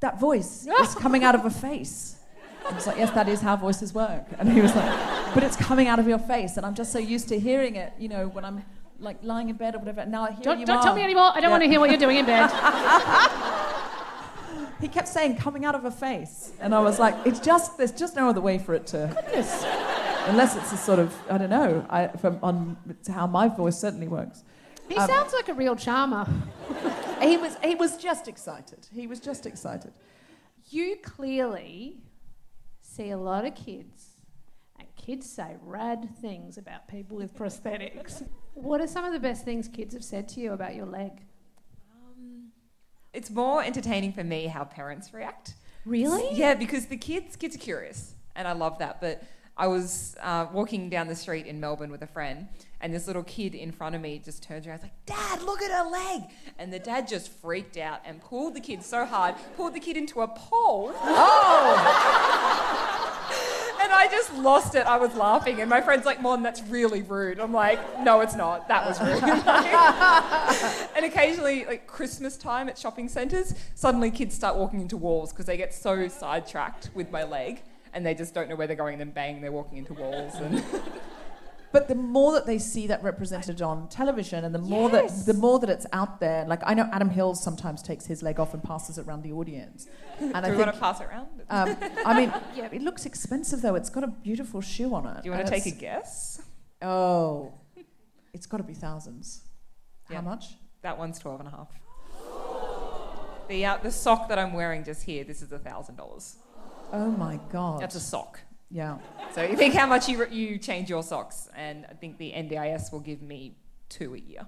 that 0.00 0.20
voice 0.20 0.66
is 0.80 0.94
coming 0.94 1.24
out 1.24 1.34
of 1.34 1.44
a 1.44 1.50
face." 1.50 2.16
I 2.68 2.72
was 2.74 2.86
like, 2.86 2.96
"Yes, 2.98 3.10
that 3.12 3.28
is 3.28 3.40
how 3.40 3.56
voices 3.56 3.92
work," 3.92 4.26
and 4.38 4.50
he 4.52 4.60
was 4.60 4.74
like, 4.74 5.34
"But 5.34 5.42
it's 5.42 5.56
coming 5.56 5.88
out 5.88 5.98
of 5.98 6.06
your 6.06 6.18
face," 6.20 6.56
and 6.56 6.64
I'm 6.64 6.74
just 6.74 6.92
so 6.92 6.98
used 6.98 7.28
to 7.28 7.38
hearing 7.38 7.74
it, 7.76 7.92
you 7.98 8.08
know, 8.08 8.28
when 8.28 8.44
I'm 8.44 8.64
like 9.00 9.18
lying 9.22 9.48
in 9.48 9.56
bed 9.56 9.74
or 9.74 9.78
whatever. 9.78 10.06
Now 10.06 10.26
here 10.26 10.36
Don't, 10.40 10.60
you 10.60 10.66
don't 10.66 10.78
are. 10.78 10.82
tell 10.82 10.94
me 10.94 11.02
anymore. 11.02 11.32
I 11.34 11.40
don't 11.40 11.50
want 11.50 11.62
to 11.64 11.68
hear 11.68 11.80
what 11.80 11.90
you're 11.90 11.98
doing 11.98 12.18
in 12.18 12.26
bed. 12.26 12.48
He 14.80 14.88
kept 14.88 15.08
saying 15.08 15.36
coming 15.36 15.64
out 15.64 15.74
of 15.74 15.84
a 15.84 15.90
face, 15.90 16.52
and 16.60 16.74
I 16.74 16.80
was 16.80 16.98
like, 16.98 17.14
"It's 17.24 17.40
just 17.40 17.78
there's 17.78 17.92
just 17.92 18.16
no 18.16 18.28
other 18.28 18.40
way 18.40 18.58
for 18.58 18.74
it 18.74 18.86
to." 18.88 19.10
Goodness. 19.24 19.64
Unless 20.26 20.56
it's 20.56 20.72
a 20.72 20.76
sort 20.78 20.98
of, 20.98 21.14
I 21.30 21.36
don't 21.36 21.50
know, 21.50 21.84
I, 21.90 22.08
from, 22.08 22.38
on 22.42 22.76
it's 22.88 23.08
how 23.08 23.26
my 23.26 23.46
voice 23.46 23.78
certainly 23.78 24.08
works. 24.08 24.42
He 24.88 24.96
Um, 24.96 25.06
sounds 25.06 25.34
like 25.34 25.48
a 25.48 25.54
real 25.54 25.76
charmer. 25.76 26.26
He 27.22 27.36
was, 27.38 27.56
he 27.62 27.74
was 27.74 27.96
just 27.96 28.26
excited. 28.28 28.86
He 28.92 29.06
was 29.06 29.18
just 29.18 29.46
excited. 29.46 29.92
You 30.68 30.96
clearly 31.02 32.02
see 32.82 33.10
a 33.10 33.16
lot 33.16 33.46
of 33.46 33.54
kids, 33.54 34.08
and 34.78 34.86
kids 34.96 35.30
say 35.30 35.56
rad 35.62 36.08
things 36.20 36.58
about 36.58 36.86
people 36.88 37.16
with 37.16 37.34
prosthetics. 37.34 38.26
What 38.52 38.80
are 38.82 38.86
some 38.86 39.04
of 39.06 39.12
the 39.14 39.20
best 39.20 39.44
things 39.44 39.68
kids 39.68 39.94
have 39.94 40.04
said 40.04 40.28
to 40.30 40.40
you 40.40 40.52
about 40.52 40.74
your 40.74 40.84
leg? 40.86 41.22
It's 43.14 43.30
more 43.30 43.62
entertaining 43.62 44.12
for 44.12 44.24
me 44.24 44.46
how 44.46 44.64
parents 44.64 45.14
react. 45.14 45.54
Really? 45.86 46.36
Yeah, 46.36 46.54
because 46.54 46.86
the 46.86 46.96
kids 46.96 47.36
kids 47.36 47.54
are 47.54 47.60
curious, 47.60 48.14
and 48.34 48.48
I 48.48 48.52
love 48.52 48.80
that. 48.80 49.00
But 49.00 49.22
I 49.56 49.68
was 49.68 50.16
uh, 50.20 50.46
walking 50.52 50.90
down 50.90 51.06
the 51.06 51.14
street 51.14 51.46
in 51.46 51.60
Melbourne 51.60 51.92
with 51.92 52.02
a 52.02 52.08
friend, 52.08 52.48
and 52.80 52.92
this 52.92 53.06
little 53.06 53.22
kid 53.22 53.54
in 53.54 53.70
front 53.70 53.94
of 53.94 54.00
me 54.00 54.18
just 54.18 54.42
turns 54.42 54.66
around, 54.66 54.80
and 54.80 54.84
like, 54.84 55.06
"Dad, 55.06 55.42
look 55.42 55.62
at 55.62 55.70
her 55.70 55.88
leg!" 55.88 56.22
And 56.58 56.72
the 56.72 56.80
dad 56.80 57.06
just 57.06 57.30
freaked 57.30 57.76
out 57.76 58.00
and 58.04 58.20
pulled 58.20 58.54
the 58.54 58.60
kid 58.60 58.82
so 58.82 59.04
hard, 59.04 59.36
pulled 59.56 59.74
the 59.74 59.80
kid 59.80 59.96
into 59.96 60.22
a 60.22 60.28
pole. 60.28 60.88
And 60.88 60.98
I 63.94 64.08
just 64.08 64.34
lost 64.34 64.74
it. 64.74 64.86
I 64.86 64.96
was 64.96 65.14
laughing, 65.14 65.60
and 65.60 65.70
my 65.70 65.80
friend's 65.80 66.04
like, 66.06 66.20
Mon, 66.20 66.42
that's 66.42 66.62
really 66.62 67.02
rude." 67.02 67.38
I'm 67.38 67.52
like, 67.52 67.78
"No, 68.00 68.20
it's 68.20 68.34
not. 68.34 68.68
That 68.68 68.86
was 68.86 69.00
rude." 69.00 69.22
and 70.96 71.04
occasionally, 71.04 71.64
like 71.64 71.86
Christmas 71.86 72.36
time 72.36 72.68
at 72.68 72.78
shopping 72.78 73.08
centres, 73.08 73.54
suddenly 73.74 74.10
kids 74.10 74.34
start 74.34 74.56
walking 74.56 74.80
into 74.80 74.96
walls 74.96 75.32
because 75.32 75.46
they 75.46 75.56
get 75.56 75.72
so 75.72 76.08
sidetracked 76.08 76.90
with 76.94 77.10
my 77.10 77.24
leg, 77.24 77.62
and 77.92 78.04
they 78.04 78.14
just 78.14 78.34
don't 78.34 78.48
know 78.48 78.56
where 78.56 78.66
they're 78.66 78.76
going. 78.76 78.94
And 78.94 79.00
then 79.00 79.10
bang, 79.10 79.40
they're 79.40 79.52
walking 79.52 79.78
into 79.78 79.94
walls. 79.94 80.34
And 80.34 80.62
But 81.74 81.88
the 81.88 81.96
more 81.96 82.30
that 82.34 82.46
they 82.46 82.58
see 82.58 82.86
that 82.86 83.02
represented 83.02 83.60
on 83.60 83.88
television, 83.88 84.44
and 84.44 84.54
the 84.54 84.60
more 84.60 84.88
Yes. 84.90 85.24
that 85.24 85.32
the 85.32 85.38
more 85.38 85.58
that 85.58 85.68
it's 85.68 85.86
out 85.92 86.20
there, 86.20 86.44
like 86.46 86.60
I 86.64 86.72
know 86.72 86.88
Adam 86.92 87.10
Hills 87.10 87.42
sometimes 87.42 87.82
takes 87.82 88.06
his 88.06 88.22
leg 88.22 88.38
off 88.38 88.54
and 88.54 88.62
passes 88.62 88.96
it 88.96 89.06
around 89.08 89.22
the 89.24 89.32
audience. 89.32 89.88
And 90.20 90.32
do 90.32 90.36
I 90.38 90.40
we 90.42 90.46
think, 90.50 90.58
want 90.66 90.74
to 90.74 90.80
pass 90.80 91.00
it 91.00 91.06
around? 91.08 91.28
um, 91.50 91.76
I 92.06 92.12
mean, 92.18 92.32
yeah, 92.54 92.68
it 92.70 92.80
looks 92.80 93.06
expensive 93.06 93.60
though. 93.60 93.74
It's 93.74 93.90
got 93.90 94.04
a 94.04 94.12
beautiful 94.28 94.60
shoe 94.60 94.94
on 94.94 95.04
it. 95.04 95.24
do 95.24 95.28
you 95.28 95.34
want 95.34 95.44
to 95.46 95.50
take 95.52 95.66
a 95.66 95.72
guess? 95.72 96.40
Oh, 96.80 97.52
it's 98.32 98.46
got 98.46 98.58
to 98.58 98.62
be 98.62 98.74
thousands. 98.74 99.42
Yeah. 100.08 100.16
How 100.18 100.22
much? 100.22 100.44
That 100.82 100.96
one's 100.96 101.18
twelve 101.18 101.40
and 101.40 101.48
a 101.48 101.50
half. 101.50 101.70
The 103.48 103.66
uh, 103.66 103.78
the 103.82 103.90
sock 103.90 104.28
that 104.28 104.38
I'm 104.38 104.52
wearing 104.52 104.84
just 104.84 105.02
here, 105.02 105.24
this 105.24 105.42
is 105.42 105.50
a 105.50 105.58
thousand 105.58 105.96
dollars. 105.96 106.36
Oh 106.92 107.10
my 107.10 107.40
god. 107.50 107.80
That's 107.82 107.96
a 107.96 108.00
sock. 108.14 108.38
Yeah. 108.70 108.98
So 109.32 109.42
you 109.42 109.56
think 109.56 109.74
how 109.74 109.86
much 109.86 110.08
you, 110.08 110.26
you 110.26 110.58
change 110.58 110.88
your 110.88 111.02
socks, 111.02 111.48
and 111.56 111.86
I 111.90 111.94
think 111.94 112.18
the 112.18 112.32
NDIS 112.32 112.92
will 112.92 113.00
give 113.00 113.22
me 113.22 113.56
two 113.88 114.14
a 114.14 114.18
year. 114.18 114.46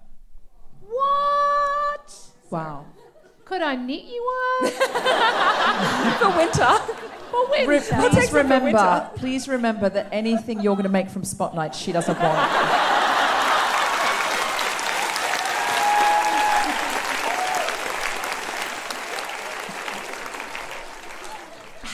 What? 0.80 2.14
Wow. 2.50 2.86
Could 3.44 3.62
I 3.62 3.76
knit 3.76 4.04
you 4.04 4.22
one? 4.62 4.72
For 6.18 6.36
winter. 6.36 6.78
For 7.30 7.50
winter. 7.50 7.68
Re- 7.68 8.10
please 8.10 8.32
remember, 8.32 8.64
winter. 8.64 9.10
please 9.16 9.48
remember 9.48 9.88
that 9.88 10.08
anything 10.12 10.60
you're 10.60 10.74
going 10.74 10.84
to 10.84 10.88
make 10.88 11.08
from 11.08 11.24
Spotlight, 11.24 11.74
she 11.74 11.92
doesn't 11.92 12.18
want. 12.18 13.15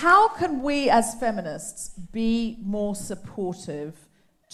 How 0.03 0.27
can 0.27 0.63
we 0.63 0.91
as 0.91 1.15
feminists 1.15 1.91
be 2.11 2.59
more 2.61 2.97
supportive 2.97 3.95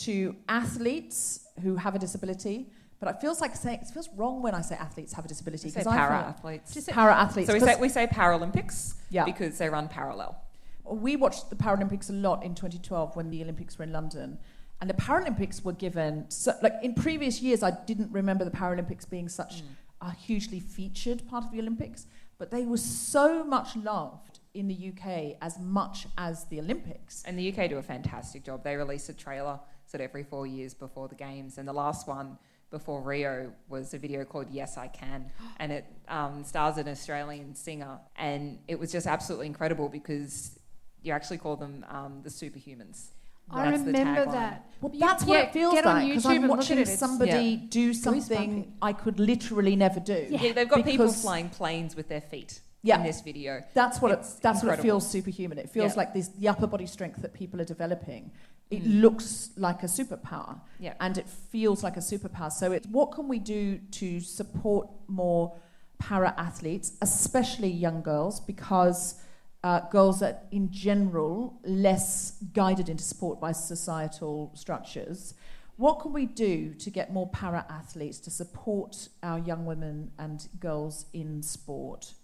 to 0.04 0.36
athletes 0.46 1.48
who 1.62 1.76
have 1.76 1.94
a 1.94 1.98
disability? 1.98 2.66
But 3.00 3.14
it 3.14 3.20
feels 3.22 3.40
like 3.40 3.56
saying 3.56 3.78
it 3.80 3.88
feels 3.88 4.10
wrong 4.14 4.42
when 4.42 4.54
I 4.54 4.60
say 4.60 4.74
athletes 4.74 5.14
have 5.14 5.24
a 5.24 5.28
disability 5.28 5.70
say 5.70 5.82
para 5.84 6.34
athletes. 6.36 6.86
Para 6.92 7.14
athletes. 7.14 7.48
So 7.48 7.54
we 7.54 7.60
say, 7.60 7.76
we 7.80 7.88
say 7.88 8.06
Paralympics 8.06 8.96
Yeah. 9.08 9.24
because 9.24 9.56
they 9.56 9.70
run 9.70 9.88
parallel. 9.88 10.36
we 10.84 11.16
watched 11.16 11.48
the 11.48 11.56
Paralympics 11.56 12.10
a 12.10 12.12
lot 12.12 12.44
in 12.44 12.54
2012 12.54 13.16
when 13.16 13.30
the 13.30 13.42
Olympics 13.42 13.78
were 13.78 13.84
in 13.84 13.92
London. 13.92 14.36
And 14.82 14.90
the 14.90 14.94
Paralympics 14.94 15.64
were 15.64 15.72
given, 15.72 16.26
so, 16.28 16.52
like 16.62 16.74
in 16.82 16.92
previous 16.92 17.40
years, 17.40 17.62
I 17.62 17.70
didn't 17.70 18.12
remember 18.12 18.44
the 18.44 18.50
Paralympics 18.50 19.08
being 19.08 19.30
such 19.30 19.62
mm. 19.62 19.68
a 20.02 20.12
hugely 20.12 20.60
featured 20.60 21.26
part 21.26 21.44
of 21.44 21.52
the 21.52 21.58
Olympics, 21.58 22.06
but 22.36 22.50
they 22.50 22.64
were 22.66 22.76
so 22.76 23.44
much 23.44 23.76
loved 23.76 24.37
in 24.54 24.68
the 24.68 24.92
UK 24.92 25.36
as 25.40 25.58
much 25.58 26.06
as 26.16 26.44
the 26.46 26.58
Olympics. 26.60 27.22
And 27.26 27.38
the 27.38 27.52
UK 27.52 27.68
do 27.70 27.78
a 27.78 27.82
fantastic 27.82 28.44
job. 28.44 28.64
They 28.64 28.76
release 28.76 29.08
a 29.08 29.12
trailer 29.14 29.60
sort 29.86 30.00
of 30.00 30.10
every 30.10 30.22
four 30.24 30.46
years 30.46 30.74
before 30.74 31.08
the 31.08 31.14
games, 31.14 31.58
and 31.58 31.66
the 31.66 31.72
last 31.72 32.06
one 32.06 32.38
before 32.70 33.00
Rio 33.00 33.50
was 33.68 33.94
a 33.94 33.98
video 33.98 34.24
called 34.24 34.50
"Yes 34.50 34.76
I 34.76 34.88
Can," 34.88 35.30
and 35.58 35.72
it 35.72 35.84
um, 36.08 36.44
stars 36.44 36.76
an 36.76 36.88
Australian 36.88 37.54
singer, 37.54 37.98
and 38.16 38.58
it 38.68 38.78
was 38.78 38.92
just 38.92 39.06
absolutely 39.06 39.46
incredible 39.46 39.88
because 39.88 40.58
you 41.02 41.12
actually 41.12 41.38
call 41.38 41.56
them 41.56 41.84
um, 41.88 42.20
the 42.22 42.28
superhumans. 42.30 43.08
I 43.50 43.70
That's 43.70 43.80
the 43.82 43.92
remember 43.92 44.26
tagline. 44.26 44.32
that. 44.32 44.66
Well, 44.82 44.92
You- 44.92 45.00
that's 45.00 45.24
what 45.24 45.34
yeah, 45.38 45.44
it 45.44 45.52
feels 45.54 45.72
get 45.72 45.86
like 45.86 46.06
because 46.08 46.24
YouTube 46.24 46.28
I'm 46.28 46.32
and 46.36 46.42
look 46.42 46.50
at 46.52 46.56
watching 46.58 46.78
it. 46.80 46.86
Somebody 46.88 47.30
Yeah. 47.62 47.66
do 47.70 47.94
something 47.94 48.74
I 48.82 48.92
could 48.92 49.18
literally 49.18 49.74
never 49.74 50.00
do. 50.00 50.26
Yeah, 50.28 50.52
they've 50.52 50.68
got 50.68 50.84
people 50.84 51.10
flying 51.10 51.48
planes 51.48 51.96
with 51.96 52.08
their 52.08 52.20
feet 52.20 52.60
Yeah. 52.82 52.98
in 52.98 53.02
this 53.04 53.20
video. 53.20 53.62
That's 53.74 54.00
what 54.00 54.12
It's 54.12 54.36
it, 54.36 54.42
that's 54.42 54.62
what 54.62 54.78
it 54.78 54.82
feels 54.82 55.08
superhuman. 55.08 55.58
It 55.58 55.68
feels 55.70 55.92
Yeah. 55.92 55.98
like 56.00 56.14
this 56.14 56.28
the 56.28 56.48
upper 56.48 56.66
body 56.66 56.86
strength 56.86 57.20
that 57.22 57.32
people 57.32 57.60
are 57.60 57.64
developing. 57.64 58.30
It 58.70 58.84
Mm. 58.84 59.00
looks 59.00 59.50
like 59.56 59.82
a 59.82 59.86
superpower, 59.86 60.60
Yeah. 60.78 60.94
and 61.00 61.16
it 61.18 61.28
feels 61.28 61.82
like 61.82 61.96
a 61.96 62.00
superpower. 62.00 62.52
So, 62.52 62.72
it, 62.72 62.86
what 62.86 63.12
can 63.12 63.26
we 63.26 63.38
do 63.38 63.78
to 63.92 64.20
support 64.20 64.88
more 65.08 65.56
para 65.98 66.34
athletes, 66.36 66.92
especially 67.02 67.68
young 67.70 68.02
girls, 68.02 68.40
because 68.40 69.16
uh, 69.64 69.80
girls 69.90 70.22
are 70.22 70.36
in 70.52 70.70
general 70.70 71.58
less 71.64 72.40
guided 72.52 72.88
into 72.88 73.02
sport 73.02 73.40
by 73.40 73.50
societal 73.50 74.52
structures. 74.54 75.34
What 75.76 75.98
can 75.98 76.12
we 76.12 76.26
do 76.26 76.74
to 76.74 76.90
get 76.90 77.12
more 77.12 77.28
para 77.28 77.66
athletes 77.68 78.20
to 78.20 78.30
support 78.30 79.08
our 79.20 79.40
young 79.40 79.66
women 79.66 80.12
and 80.16 80.48
girls 80.60 81.06
in 81.12 81.42
sport? 81.42 82.14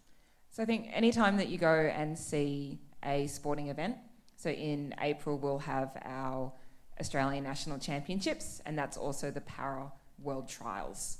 So 0.55 0.63
I 0.63 0.67
think 0.67 0.89
anytime 0.93 1.39
that 1.39 1.49
you 1.49 1.59
go 1.59 1.93
and 1.93 2.17
see 2.17 2.79
a 3.05 3.27
sporting 3.27 3.71
event, 3.71 3.97
so 4.37 4.51
in 4.51 4.95
April 5.01 5.37
we'll 5.37 5.59
have 5.59 5.91
our 6.05 6.53
Australian 7.01 7.43
National 7.43 7.77
Championships, 7.77 8.63
and 8.65 8.79
that's 8.79 8.97
also 8.97 9.33
the 9.33 9.41
Para 9.41 9.91
World 10.23 10.49
Trials 10.49 11.19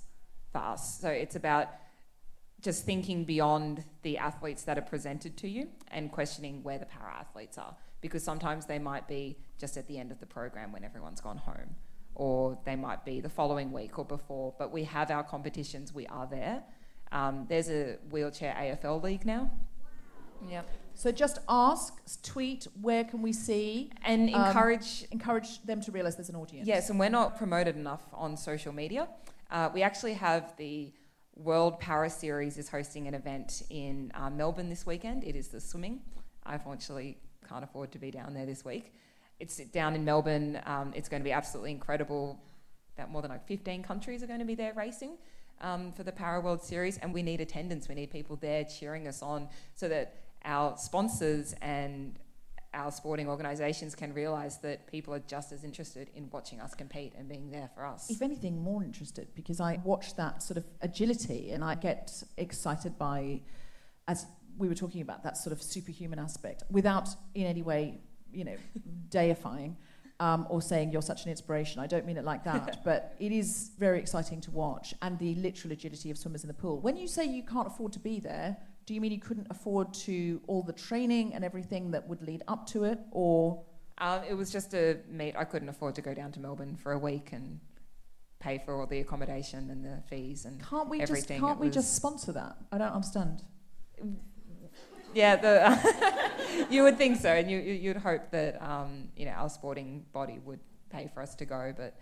for 0.53 0.59
us. 0.59 1.01
So 1.01 1.09
it's 1.09 1.35
about 1.35 1.67
just 2.61 2.85
thinking 2.85 3.25
beyond 3.25 3.83
the 4.03 4.19
athletes 4.19 4.63
that 4.63 4.79
are 4.79 4.83
presented 4.83 5.37
to 5.39 5.49
you 5.49 5.67
and 5.91 6.13
questioning 6.13 6.63
where 6.63 6.79
the 6.79 6.87
para 6.87 7.17
athletes 7.19 7.59
are, 7.59 7.75
because 8.01 8.23
sometimes 8.23 8.67
they 8.67 8.79
might 8.79 9.09
be 9.09 9.37
just 9.59 9.77
at 9.77 9.89
the 9.89 9.99
end 9.99 10.13
of 10.13 10.21
the 10.21 10.27
program 10.27 10.71
when 10.71 10.85
everyone's 10.85 11.21
gone 11.21 11.39
home, 11.39 11.75
or 12.15 12.57
they 12.65 12.77
might 12.77 13.05
be 13.05 13.21
the 13.21 13.29
following 13.29 13.73
week 13.73 13.99
or 13.99 14.05
before. 14.05 14.55
But 14.61 14.71
we 14.71 14.85
have 14.85 15.11
our 15.11 15.25
competitions, 15.25 15.93
we 15.93 16.07
are 16.07 16.29
there. 16.29 16.63
Um, 17.15 17.47
there's 17.49 17.71
a 17.71 17.97
wheelchair 18.11 18.55
AFL 18.59 19.03
league 19.03 19.25
now. 19.25 19.51
Yep. 20.51 20.69
So 20.95 21.11
just 21.11 21.39
ask, 21.49 22.23
tweet, 22.23 22.67
where 22.81 23.05
can 23.05 23.23
we 23.23 23.33
see? 23.33 23.91
And 24.05 24.29
Um, 24.35 24.47
encourage 24.47 25.07
encourage 25.11 25.63
them 25.63 25.81
to 25.83 25.93
realise 25.93 26.17
there's 26.17 26.29
an 26.29 26.37
audience. 26.37 26.67
Yes, 26.67 26.91
and 26.91 26.99
we're 26.99 27.09
not 27.09 27.37
promoted 27.37 27.77
enough 27.77 28.03
on 28.13 28.37
social 28.37 28.73
media. 28.73 29.09
Uh, 29.51 29.71
we 29.73 29.83
actually 29.83 30.15
have 30.15 30.57
the 30.57 30.93
World 31.37 31.81
Para 31.81 32.11
Series 32.11 32.59
is 32.59 32.69
hosting 32.69 33.09
an 33.09 33.15
event 33.15 33.63
in 33.71 34.13
uh, 34.15 34.31
Melbourne 34.31 34.69
this 34.69 34.87
weekend. 34.87 35.25
It 35.25 35.35
is 35.35 35.49
the 35.49 35.61
swimming. 35.61 36.01
I 36.45 36.55
unfortunately 36.55 37.19
can't 37.49 37.65
afford 37.65 37.91
to 37.93 37.99
be 37.99 38.11
down 38.11 38.35
there 38.35 38.47
this 38.47 38.65
week. 38.65 38.93
It's 39.41 39.57
down 39.57 39.95
in 39.95 40.05
Melbourne. 40.05 40.61
Um, 40.65 40.93
it's 40.95 41.09
going 41.09 41.21
to 41.21 41.25
be 41.25 41.33
absolutely 41.33 41.73
incredible. 41.73 42.41
About 42.97 43.11
more 43.11 43.23
than 43.23 43.33
like 43.33 43.47
15 43.49 43.83
countries 43.83 44.23
are 44.23 44.29
going 44.29 44.39
to 44.39 44.45
be 44.45 44.55
there 44.55 44.73
racing 44.75 45.19
um, 45.61 45.93
for 45.93 46.03
the 46.03 46.13
Para 46.13 46.41
World 46.41 46.63
Series, 46.63 46.99
and 46.99 47.13
we 47.13 47.23
need 47.23 47.41
attendance. 47.41 47.89
We 47.89 47.95
need 47.95 48.11
people 48.11 48.37
there 48.37 48.65
cheering 48.65 49.07
us 49.09 49.23
on 49.23 49.49
so 49.75 49.89
that 49.89 50.17
our 50.45 50.77
sponsors 50.77 51.55
and 51.63 52.19
our 52.75 52.91
sporting 52.91 53.29
organisations 53.29 53.95
can 53.95 54.13
realise 54.13 54.57
that 54.57 54.87
people 54.87 55.15
are 55.15 55.21
just 55.21 55.53
as 55.53 55.65
interested 55.65 56.11
in 56.15 56.29
watching 56.31 56.61
us 56.61 56.75
compete 56.75 57.13
and 57.17 57.29
being 57.29 57.51
there 57.51 57.71
for 57.75 57.87
us. 57.87 58.11
If 58.11 58.21
anything, 58.21 58.61
more 58.61 58.83
interested 58.83 59.29
because 59.35 59.61
I 59.61 59.81
watch 59.85 60.17
that 60.17 60.43
sort 60.43 60.59
of 60.59 60.65
agility 60.83 61.53
and 61.53 61.63
I 61.65 61.77
get 61.77 62.23
excited 62.37 62.99
by, 62.99 63.41
as 64.09 64.27
we 64.59 64.69
were 64.69 64.75
talking 64.75 65.01
about, 65.01 65.23
that 65.23 65.37
sort 65.37 65.53
of 65.53 65.63
superhuman 65.63 66.19
aspect 66.19 66.65
without 66.71 67.09
in 67.35 67.47
any 67.47 67.63
way, 67.63 68.01
you 68.33 68.45
know, 68.45 68.57
deifying. 69.09 69.77
Um, 70.21 70.47
or 70.49 70.63
saying 70.63 70.93
you're 70.93 71.03
such 71.03 71.25
an 71.25 71.31
inspiration. 71.33 71.81
I 71.81 71.89
don't 71.89 72.07
mean 72.07 72.17
it 72.17 72.25
like 72.25 72.45
that, 72.45 72.85
but 72.91 73.15
it 73.19 73.33
is 73.33 73.73
very 73.81 73.99
exciting 73.99 74.41
to 74.43 74.51
watch, 74.53 74.95
and 75.03 75.19
the 75.19 75.35
literal 75.35 75.73
agility 75.73 76.09
of 76.13 76.17
swimmers 76.17 76.45
in 76.45 76.49
the 76.49 76.55
pool. 76.55 76.79
When 76.81 76.97
you 76.97 77.09
say 77.09 77.25
you 77.25 77.43
can't 77.43 77.67
afford 77.67 77.93
to 77.95 77.99
be 77.99 78.21
there, 78.21 78.57
do 78.87 78.95
you 78.95 79.01
mean 79.01 79.11
you 79.11 79.19
couldn't 79.19 79.49
afford 79.51 79.93
to 80.07 80.41
all 80.47 80.63
the 80.63 80.73
training 80.73 81.35
and 81.35 81.45
everything 81.45 81.91
that 81.91 82.07
would 82.09 82.23
lead 82.23 82.43
up 82.47 82.65
to 82.69 82.85
it, 82.85 83.01
or 83.11 83.65
Um, 83.99 84.21
it 84.29 84.35
was 84.35 84.51
just 84.53 84.73
a 84.75 84.99
meet. 85.09 85.35
I 85.37 85.45
couldn't 85.45 85.69
afford 85.69 85.97
to 85.97 86.03
go 86.03 86.15
down 86.15 86.31
to 86.33 86.41
Melbourne 86.41 86.77
for 86.77 86.93
a 86.93 86.99
week 86.99 87.33
and 87.33 87.59
pay 88.39 88.59
for 88.65 88.81
all 88.81 88.87
the 88.87 89.01
accommodation 89.01 89.69
and 89.71 89.85
the 89.85 90.01
fees 90.09 90.45
and 90.45 90.61
can't 90.63 90.89
we 90.89 91.01
everything. 91.01 91.39
just 91.39 91.47
can't 91.49 91.59
It 91.59 91.65
we 91.65 91.71
just 91.71 91.97
sponsor 91.97 92.33
that? 92.33 92.57
I 92.71 92.79
don't 92.79 92.93
understand. 92.93 93.43
Yeah, 95.15 95.37
the, 95.37 96.67
you 96.71 96.83
would 96.83 96.97
think 96.99 97.21
so, 97.21 97.31
and 97.31 97.51
you, 97.51 97.59
you- 97.59 97.75
you'd 97.75 97.97
hope 97.99 98.31
that 98.31 98.61
um, 98.63 99.09
you 99.17 99.25
know 99.27 99.33
our 99.33 99.49
sporting 99.49 100.05
body 100.13 100.39
would 100.45 100.61
pay 100.91 101.09
for 101.13 101.21
us 101.23 101.35
to 101.37 101.45
go, 101.45 101.73
but 101.77 101.97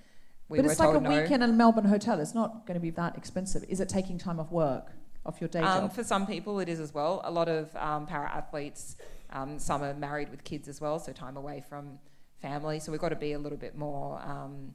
we 0.49 0.59
but 0.59 0.65
were 0.67 0.71
it's 0.73 0.81
like 0.81 0.95
a 0.97 1.01
no. 1.01 1.09
weekend 1.11 1.43
in 1.43 1.51
a 1.51 1.53
Melbourne 1.53 1.85
hotel. 1.87 2.21
It's 2.21 2.35
not 2.35 2.67
going 2.67 2.75
to 2.75 2.81
be 2.81 2.91
that 2.91 3.17
expensive. 3.17 3.65
Is 3.69 3.81
it 3.81 3.89
taking 3.89 4.19
time 4.19 4.39
off 4.41 4.51
work, 4.51 4.93
off 5.25 5.41
your 5.41 5.49
day 5.49 5.61
Um, 5.61 5.83
job? 5.85 5.93
for 5.95 6.05
some 6.05 6.27
people, 6.27 6.61
it 6.61 6.69
is 6.69 6.81
as 6.81 6.93
well. 6.93 7.21
A 7.25 7.31
lot 7.31 7.49
of 7.49 7.75
um, 7.77 8.07
para 8.07 8.29
athletes, 8.31 8.97
um, 9.31 9.59
some 9.59 9.83
are 9.83 9.95
married 9.95 10.31
with 10.31 10.45
kids 10.45 10.69
as 10.69 10.81
well, 10.81 10.99
so 10.99 11.13
time 11.13 11.37
away 11.37 11.63
from 11.69 11.99
family. 12.41 12.81
So 12.81 12.93
we've 12.93 13.01
got 13.01 13.11
to 13.11 13.17
be 13.17 13.33
a 13.33 13.39
little 13.39 13.59
bit 13.59 13.77
more, 13.79 14.21
um, 14.23 14.75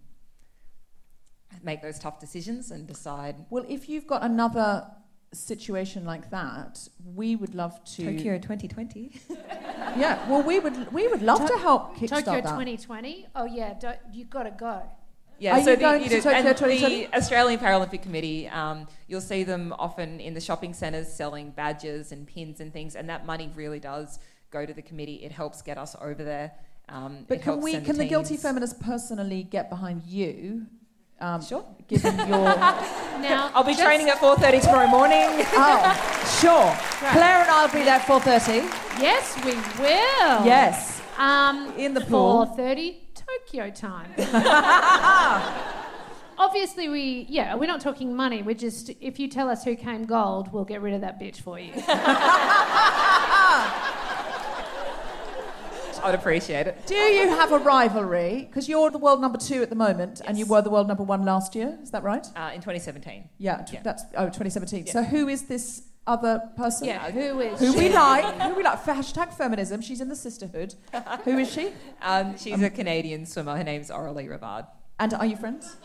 make 1.63 1.81
those 1.81 1.99
tough 1.99 2.19
decisions 2.19 2.71
and 2.71 2.87
decide. 2.87 3.35
Well, 3.49 3.65
if 3.67 3.87
you've 3.89 4.07
got 4.07 4.23
another 4.23 4.85
situation 5.33 6.05
like 6.05 6.29
that, 6.31 6.87
we 7.15 7.35
would 7.35 7.53
love 7.55 7.83
to. 7.95 8.05
Tokyo 8.17 8.37
2020. 8.37 9.11
Yeah, 9.95 10.29
well, 10.29 10.43
we 10.43 10.59
would 10.59 10.91
we 10.93 11.07
would 11.07 11.21
love 11.21 11.45
to 11.47 11.57
help 11.57 11.93
Tokyo 11.97 12.07
kickstart 12.07 12.43
that. 12.43 12.49
2020. 12.49 13.27
Oh 13.35 13.45
yeah, 13.45 13.73
don't, 13.79 13.97
you 14.13 14.25
got 14.25 14.43
to 14.43 14.51
go. 14.51 14.83
Yeah, 15.39 15.57
Are 15.57 15.63
so 15.63 15.69
you 15.71 15.75
the, 15.77 15.81
going 15.81 16.03
you 16.03 16.09
to 16.09 16.15
know, 16.15 16.21
Tokyo 16.21 16.37
and 16.49 16.57
2020? 16.57 17.05
the 17.05 17.15
Australian 17.17 17.59
Paralympic 17.59 18.01
Committee, 18.01 18.47
um, 18.49 18.87
you'll 19.07 19.21
see 19.21 19.43
them 19.43 19.73
often 19.79 20.19
in 20.19 20.33
the 20.33 20.41
shopping 20.41 20.73
centres 20.73 21.11
selling 21.11 21.51
badges 21.51 22.11
and 22.11 22.27
pins 22.27 22.59
and 22.59 22.73
things, 22.73 22.95
and 22.95 23.07
that 23.09 23.25
money 23.25 23.49
really 23.55 23.79
does 23.79 24.19
go 24.51 24.65
to 24.65 24.73
the 24.73 24.81
committee. 24.81 25.23
It 25.23 25.31
helps 25.31 25.61
get 25.61 25.77
us 25.77 25.95
over 26.01 26.23
there. 26.23 26.51
Um, 26.89 27.25
But 27.27 27.41
can 27.41 27.61
we? 27.61 27.71
send 27.73 27.85
Can 27.85 27.97
the 27.97 28.05
guilty 28.07 28.37
feminist 28.37 28.79
personally 28.81 29.43
get 29.43 29.69
behind 29.69 30.03
you? 30.03 30.67
Um, 31.19 31.41
Sure. 31.41 31.65
Given 31.87 32.15
your 32.27 32.27
Now 32.27 33.49
I'll 33.55 33.63
be 33.63 33.71
just- 33.71 33.83
training 33.83 34.09
at 34.09 34.17
4:30 34.17 34.61
tomorrow 34.61 34.87
morning. 34.87 35.25
oh, 35.53 36.37
sure. 36.41 36.75
Claire 37.11 37.41
and 37.41 37.49
I'll 37.49 37.67
be 37.69 37.83
there 37.83 37.95
at 37.95 38.05
four 38.05 38.19
thirty. 38.19 38.67
Yes, 39.01 39.35
we 39.45 39.51
will. 39.81 40.45
Yes, 40.45 41.01
Um, 41.17 41.73
in 41.77 41.93
the 41.93 42.01
pool. 42.01 42.45
4:30 42.57 42.95
Tokyo 43.15 43.69
time. 43.71 44.11
Obviously, 46.39 46.87
we 46.87 47.25
yeah, 47.29 47.55
we're 47.55 47.65
not 47.67 47.81
talking 47.81 48.15
money. 48.15 48.43
We're 48.43 48.53
just 48.53 48.91
if 49.01 49.17
you 49.19 49.27
tell 49.27 49.49
us 49.49 49.63
who 49.63 49.75
came 49.75 50.05
gold, 50.05 50.51
we'll 50.53 50.65
get 50.65 50.81
rid 50.81 50.93
of 50.93 51.01
that 51.01 51.19
bitch 51.19 51.37
for 51.41 51.57
you. 51.59 51.71
I'd 56.07 56.15
appreciate 56.15 56.67
it. 56.67 56.77
Do 56.85 56.95
you 56.95 57.27
have 57.29 57.51
a 57.51 57.57
rivalry? 57.59 58.45
Because 58.49 58.69
you're 58.69 58.89
the 58.89 58.97
world 58.97 59.19
number 59.19 59.37
two 59.37 59.61
at 59.61 59.69
the 59.69 59.75
moment, 59.75 60.21
and 60.25 60.37
you 60.37 60.45
were 60.45 60.61
the 60.61 60.69
world 60.69 60.87
number 60.87 61.03
one 61.03 61.25
last 61.25 61.53
year. 61.53 61.77
Is 61.83 61.91
that 61.91 62.03
right? 62.03 62.25
Uh, 62.35 62.51
in 62.53 62.61
2017. 62.61 63.29
Yeah, 63.37 63.65
Yeah. 63.71 63.81
that's 63.83 64.03
oh 64.15 64.25
2017. 64.25 64.87
So 64.87 65.03
who 65.03 65.27
is 65.27 65.43
this 65.47 65.83
other 66.05 66.41
person? 66.55 66.87
yeah, 66.87 67.11
who 67.11 67.41
is 67.41 67.59
Who 67.59 67.73
we 67.77 67.89
like? 67.89 68.23
Who 68.41 68.55
we 68.55 68.63
like? 68.63 68.79
For 68.83 68.93
hashtag 69.01 69.33
feminism. 69.33 69.81
She's 69.81 69.99
in 69.99 70.07
the 70.07 70.15
sisterhood. 70.15 70.75
who 71.25 71.37
is 71.39 71.51
she? 71.51 71.73
Um, 72.01 72.37
she's 72.37 72.61
a 72.61 72.69
Canadian 72.69 73.25
swimmer. 73.25 73.57
Her 73.57 73.63
name's 73.65 73.89
Aurelie 73.91 74.27
Rivard. 74.29 74.65
And 74.99 75.13
are 75.13 75.25
you 75.25 75.35
friends? 75.35 75.75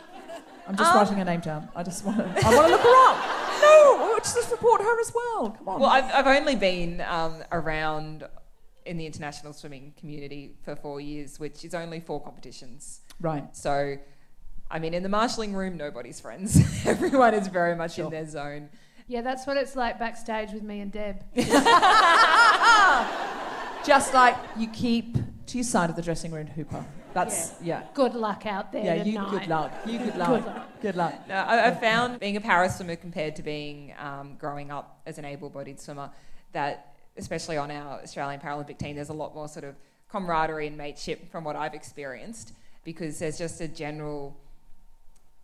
I'm 0.69 0.77
just 0.77 0.93
Um, 0.93 0.97
writing 0.99 1.17
her 1.19 1.25
name 1.25 1.41
down. 1.41 1.69
I 1.75 1.83
just 1.83 2.05
want 2.05 2.19
to. 2.19 2.25
I 2.47 2.55
want 2.55 2.67
to 2.69 2.73
look 2.73 2.81
her 2.83 3.11
up. 3.11 3.61
No, 3.61 4.17
just 4.19 4.49
support 4.49 4.81
her 4.81 5.01
as 5.01 5.13
well. 5.13 5.51
Come 5.59 5.69
on. 5.69 5.81
Well, 5.81 5.91
I've, 5.91 6.05
I've 6.15 6.27
only 6.29 6.55
been 6.55 7.01
um, 7.01 7.43
around 7.51 8.23
in 8.87 8.97
the 8.97 9.07
international 9.07 9.53
swimming 9.53 9.95
community 9.99 10.55
for 10.65 10.75
four 10.77 11.01
years, 11.01 11.39
which 11.41 11.65
is 11.65 11.75
only 11.75 12.01
four 12.01 12.21
competitions. 12.21 13.01
right. 13.21 13.45
So, 13.57 13.97
I 14.71 14.79
mean, 14.79 14.95
in 14.95 15.03
the 15.03 15.09
marshalling 15.09 15.53
room, 15.55 15.77
nobody's 15.77 16.21
friends. 16.21 16.57
Everyone 16.87 17.35
is 17.35 17.47
very 17.49 17.75
much 17.77 17.99
in 17.99 18.09
their 18.11 18.27
zone. 18.27 18.71
Yeah, 19.07 19.21
that's 19.21 19.47
what 19.47 19.57
it's 19.57 19.77
like 19.77 19.99
backstage 19.99 20.53
with 20.53 20.63
me 20.63 20.81
and 20.81 20.91
Deb. 20.91 21.23
Just 23.85 24.15
like 24.15 24.37
you 24.57 24.69
keep 24.69 25.17
to 25.47 25.59
your 25.59 25.65
side 25.65 25.91
of 25.91 25.97
the 25.97 26.03
dressing 26.03 26.31
room, 26.31 26.47
Hooper. 26.47 26.85
That's 27.13 27.53
yeah. 27.61 27.83
Good 27.95 28.15
luck 28.15 28.47
out 28.47 28.73
there 28.73 28.85
Yeah, 28.85 29.03
you 29.05 29.13
tonight. 29.13 29.31
good 29.31 29.49
luck. 29.49 29.73
You 29.85 29.99
good 29.99 30.17
luck. 30.23 30.29
Good 30.31 30.47
luck. 30.47 30.81
Good 30.81 30.97
luck. 30.97 31.29
No, 31.29 31.35
I, 31.35 31.67
I 31.69 31.71
found 31.75 32.21
being 32.21 32.37
a 32.37 32.41
para 32.41 32.71
swimmer 32.71 32.97
compared 32.97 33.37
to 33.37 33.43
being 33.43 33.93
um, 33.99 34.37
growing 34.39 34.71
up 34.71 35.01
as 35.05 35.19
an 35.19 35.25
able-bodied 35.27 35.79
swimmer 35.81 36.11
that, 36.53 36.92
especially 37.17 37.57
on 37.57 37.71
our 37.71 38.01
Australian 38.01 38.41
Paralympic 38.41 38.79
team, 38.79 38.97
there's 38.97 39.11
a 39.11 39.15
lot 39.15 39.35
more 39.35 39.49
sort 39.49 39.65
of 39.65 39.75
camaraderie 40.11 40.67
and 40.67 40.77
mateship 40.77 41.31
from 41.31 41.45
what 41.45 41.57
I've 41.57 41.75
experienced 41.75 42.53
because 42.85 43.19
there's 43.19 43.39
just 43.39 43.61
a 43.61 43.69
general 43.69 44.37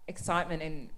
excitement 0.07 0.62
and 0.62 0.89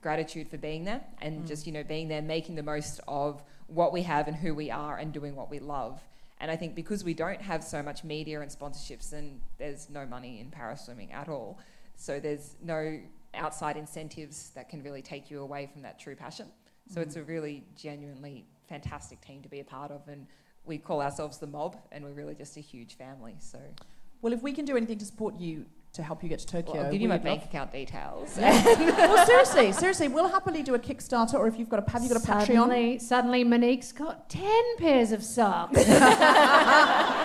gratitude 0.00 0.48
for 0.48 0.58
being 0.58 0.84
there 0.84 1.00
and 1.20 1.42
mm. 1.42 1.48
just 1.48 1.66
you 1.66 1.72
know 1.72 1.82
being 1.82 2.08
there 2.08 2.22
making 2.22 2.54
the 2.54 2.62
most 2.62 3.00
of 3.08 3.42
what 3.66 3.92
we 3.92 4.02
have 4.02 4.28
and 4.28 4.36
who 4.36 4.54
we 4.54 4.70
are 4.70 4.96
and 4.96 5.12
doing 5.12 5.34
what 5.34 5.50
we 5.50 5.58
love. 5.58 6.00
And 6.40 6.50
i 6.50 6.56
think 6.56 6.76
because 6.76 7.02
we 7.02 7.14
don't 7.14 7.42
have 7.42 7.64
so 7.64 7.82
much 7.82 8.04
media 8.04 8.40
and 8.40 8.50
sponsorships 8.50 9.12
and 9.12 9.40
there's 9.58 9.90
no 9.90 10.06
money 10.06 10.40
in 10.40 10.50
para 10.50 10.76
swimming 10.76 11.12
at 11.12 11.28
all. 11.28 11.58
So 11.96 12.20
there's 12.20 12.54
no 12.62 13.00
outside 13.34 13.76
incentives 13.76 14.50
that 14.54 14.68
can 14.68 14.82
really 14.82 15.02
take 15.02 15.30
you 15.30 15.40
away 15.40 15.68
from 15.72 15.82
that 15.82 15.98
true 15.98 16.14
passion. 16.14 16.46
So 16.92 17.00
it's 17.00 17.16
mm. 17.16 17.20
a 17.20 17.24
really 17.24 17.64
genuinely 17.76 18.46
fantastic 18.68 19.20
team 19.20 19.42
to 19.42 19.48
be 19.48 19.60
a 19.60 19.64
part 19.64 19.90
of 19.90 20.06
and 20.08 20.26
we 20.66 20.78
call 20.78 21.00
ourselves 21.00 21.38
the 21.38 21.46
mob 21.46 21.76
and 21.92 22.04
we're 22.04 22.12
really 22.12 22.34
just 22.34 22.56
a 22.56 22.60
huge 22.60 22.94
family 22.96 23.34
so 23.38 23.58
Well, 24.22 24.32
if 24.32 24.42
we 24.42 24.52
can 24.52 24.64
do 24.64 24.76
anything 24.76 24.98
to 24.98 25.04
support 25.06 25.38
you 25.38 25.64
to 25.94 26.02
help 26.02 26.22
you 26.22 26.28
get 26.28 26.38
to 26.40 26.46
Tokyo, 26.46 26.74
well, 26.74 26.84
i'll 26.86 26.92
give 26.92 27.00
you 27.00 27.08
my 27.08 27.16
bank 27.16 27.40
love- 27.40 27.48
account 27.48 27.72
details 27.72 28.36
well, 28.36 29.26
seriously, 29.26 29.72
seriously, 29.72 30.08
we'll 30.08 30.28
happily 30.28 30.62
do 30.62 30.74
a 30.74 30.78
Kickstarter, 30.78 31.34
or 31.34 31.46
if 31.48 31.58
you've 31.58 31.70
got 31.70 31.86
a 31.86 31.90
have 31.90 32.02
you 32.02 32.08
got 32.10 32.18
a 32.22 32.26
Patreon? 32.26 32.46
Suddenly, 32.46 32.98
suddenly 32.98 33.42
Monique's 33.44 33.92
got 33.92 34.28
10 34.28 34.76
pairs 34.78 35.12
of 35.12 35.22
socks. 35.24 35.78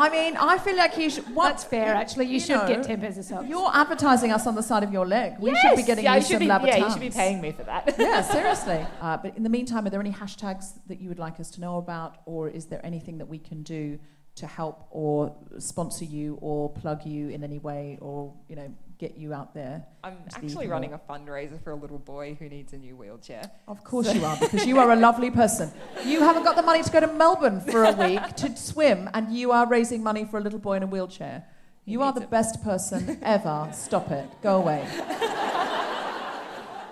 I 0.00 0.08
mean, 0.08 0.36
I 0.36 0.56
feel 0.58 0.76
like 0.76 0.96
you 0.96 1.10
should. 1.10 1.34
What, 1.34 1.50
That's 1.50 1.64
fair, 1.64 1.94
actually. 1.94 2.26
You, 2.26 2.40
should 2.40 2.56
know, 2.56 2.66
get 2.66 2.82
10 2.84 3.00
pairs 3.00 3.18
of 3.18 3.24
socks. 3.24 3.46
You're 3.46 3.70
advertising 3.72 4.32
us 4.32 4.46
on 4.46 4.54
the 4.54 4.62
side 4.62 4.82
of 4.82 4.92
your 4.92 5.06
leg. 5.06 5.34
We 5.38 5.54
should 5.56 5.76
be 5.76 5.82
getting 5.82 6.04
yeah, 6.04 6.14
you 6.14 6.20
you 6.20 6.26
some 6.26 6.38
be, 6.38 6.46
yeah, 6.46 6.76
you 6.76 6.90
should 6.90 7.00
be 7.00 7.10
paying 7.10 7.40
me 7.40 7.52
for 7.52 7.64
that 7.64 7.94
yeah, 7.98 8.22
seriously. 8.36 8.86
Uh, 9.00 9.18
but 9.18 9.36
in 9.36 9.42
the 9.42 9.50
meantime, 9.50 9.86
are 9.86 9.90
there 9.90 10.00
any 10.00 10.12
hashtags 10.12 10.72
that 10.86 11.00
you 11.00 11.08
would 11.08 11.18
like 11.18 11.38
us 11.38 11.50
to 11.52 11.60
know 11.60 11.76
about, 11.76 12.18
or 12.24 12.48
is 12.48 12.66
there 12.66 12.84
anything 12.84 13.18
that 13.18 13.26
we 13.26 13.38
can 13.38 13.62
do 13.62 13.98
to 14.40 14.46
help 14.46 14.86
or 14.90 15.34
sponsor 15.58 16.04
you 16.04 16.36
or 16.40 16.68
plug 16.70 17.06
you 17.06 17.28
in 17.28 17.42
any 17.44 17.58
way, 17.58 17.96
or 18.00 18.32
you 18.48 18.56
know, 18.56 18.72
get 18.98 19.16
you 19.16 19.32
out 19.32 19.54
there? 19.54 19.84
I'm 20.04 20.18
actually 20.34 20.66
running 20.66 20.92
a 20.92 20.98
fundraiser 20.98 21.62
for 21.62 21.70
a 21.70 21.76
little 21.76 21.98
boy 21.98 22.36
who 22.38 22.48
needs 22.48 22.72
a 22.72 22.76
new 22.78 22.96
wheelchair. 22.96 23.50
Of 23.68 23.82
course 23.84 24.12
you 24.14 24.24
are, 24.24 24.36
because 24.38 24.66
you 24.66 24.78
are 24.78 24.90
a 24.92 24.96
lovely 24.96 25.30
person. 25.30 25.70
You 26.04 26.20
haven't 26.20 26.44
got 26.44 26.56
the 26.56 26.62
money 26.62 26.82
to 26.82 26.90
go 26.90 27.00
to 27.00 27.06
Melbourne 27.06 27.60
for 27.60 27.84
a 27.84 27.92
week 27.92 28.36
to 28.36 28.56
swim, 28.56 29.08
and 29.14 29.32
you 29.34 29.52
are 29.52 29.66
raising 29.66 30.02
money 30.02 30.24
for 30.24 30.38
a 30.38 30.40
little 30.42 30.58
boy 30.58 30.74
in 30.76 30.82
a 30.82 30.86
wheelchair. 30.86 31.44
He 31.84 31.92
You 31.92 32.02
are 32.02 32.12
the 32.12 32.22
it. 32.22 32.30
best 32.30 32.62
person 32.62 33.18
ever. 33.22 33.68
Stop 33.72 34.10
it. 34.10 34.28
Go 34.42 34.56
away. 34.58 34.86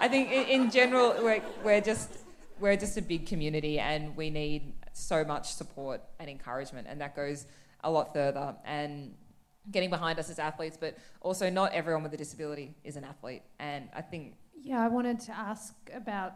I 0.01 0.07
think 0.09 0.31
in, 0.31 0.45
in 0.63 0.71
general 0.71 1.15
we're, 1.23 1.43
we're 1.65 1.81
just 1.81 2.09
we're 2.61 2.77
just 2.77 2.97
a 2.97 3.03
big 3.03 3.27
community 3.27 3.79
and 3.79 4.17
we 4.17 4.31
need 4.31 4.73
so 4.99 5.25
much 5.25 5.53
support 5.53 6.01
and 6.19 6.29
encouragement 6.29 6.87
and 6.89 7.01
that 7.01 7.15
goes 7.15 7.47
a 7.85 7.91
lot 7.91 8.13
further 8.13 8.55
and 8.65 9.15
getting 9.71 9.91
behind 9.91 10.19
us 10.19 10.31
as 10.31 10.39
athletes 10.39 10.77
but 10.81 10.97
also 11.21 11.49
not 11.51 11.73
everyone 11.73 12.03
with 12.03 12.13
a 12.15 12.17
disability 12.17 12.75
is 12.85 12.97
an 12.97 13.05
athlete 13.05 13.43
and 13.59 13.89
I 13.95 14.03
think 14.03 14.35
Yeah, 14.63 14.83
I 14.85 14.89
wanted 14.89 15.21
to 15.21 15.33
ask 15.33 15.75
about. 15.95 16.33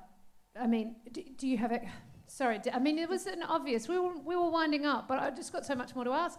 I 0.60 0.66
mean, 0.66 0.96
do, 1.10 1.22
do 1.36 1.48
you 1.48 1.58
have 1.58 1.72
a? 1.72 1.80
Sorry, 2.26 2.60
I 2.72 2.78
mean 2.78 2.98
it 2.98 3.08
was 3.08 3.26
an 3.26 3.42
obvious. 3.42 3.88
We 3.88 3.98
were 3.98 4.16
we 4.18 4.36
were 4.36 4.50
winding 4.50 4.86
up, 4.86 5.08
but 5.08 5.18
I 5.18 5.30
just 5.30 5.52
got 5.52 5.66
so 5.66 5.74
much 5.74 5.94
more 5.94 6.04
to 6.04 6.12
ask. 6.12 6.38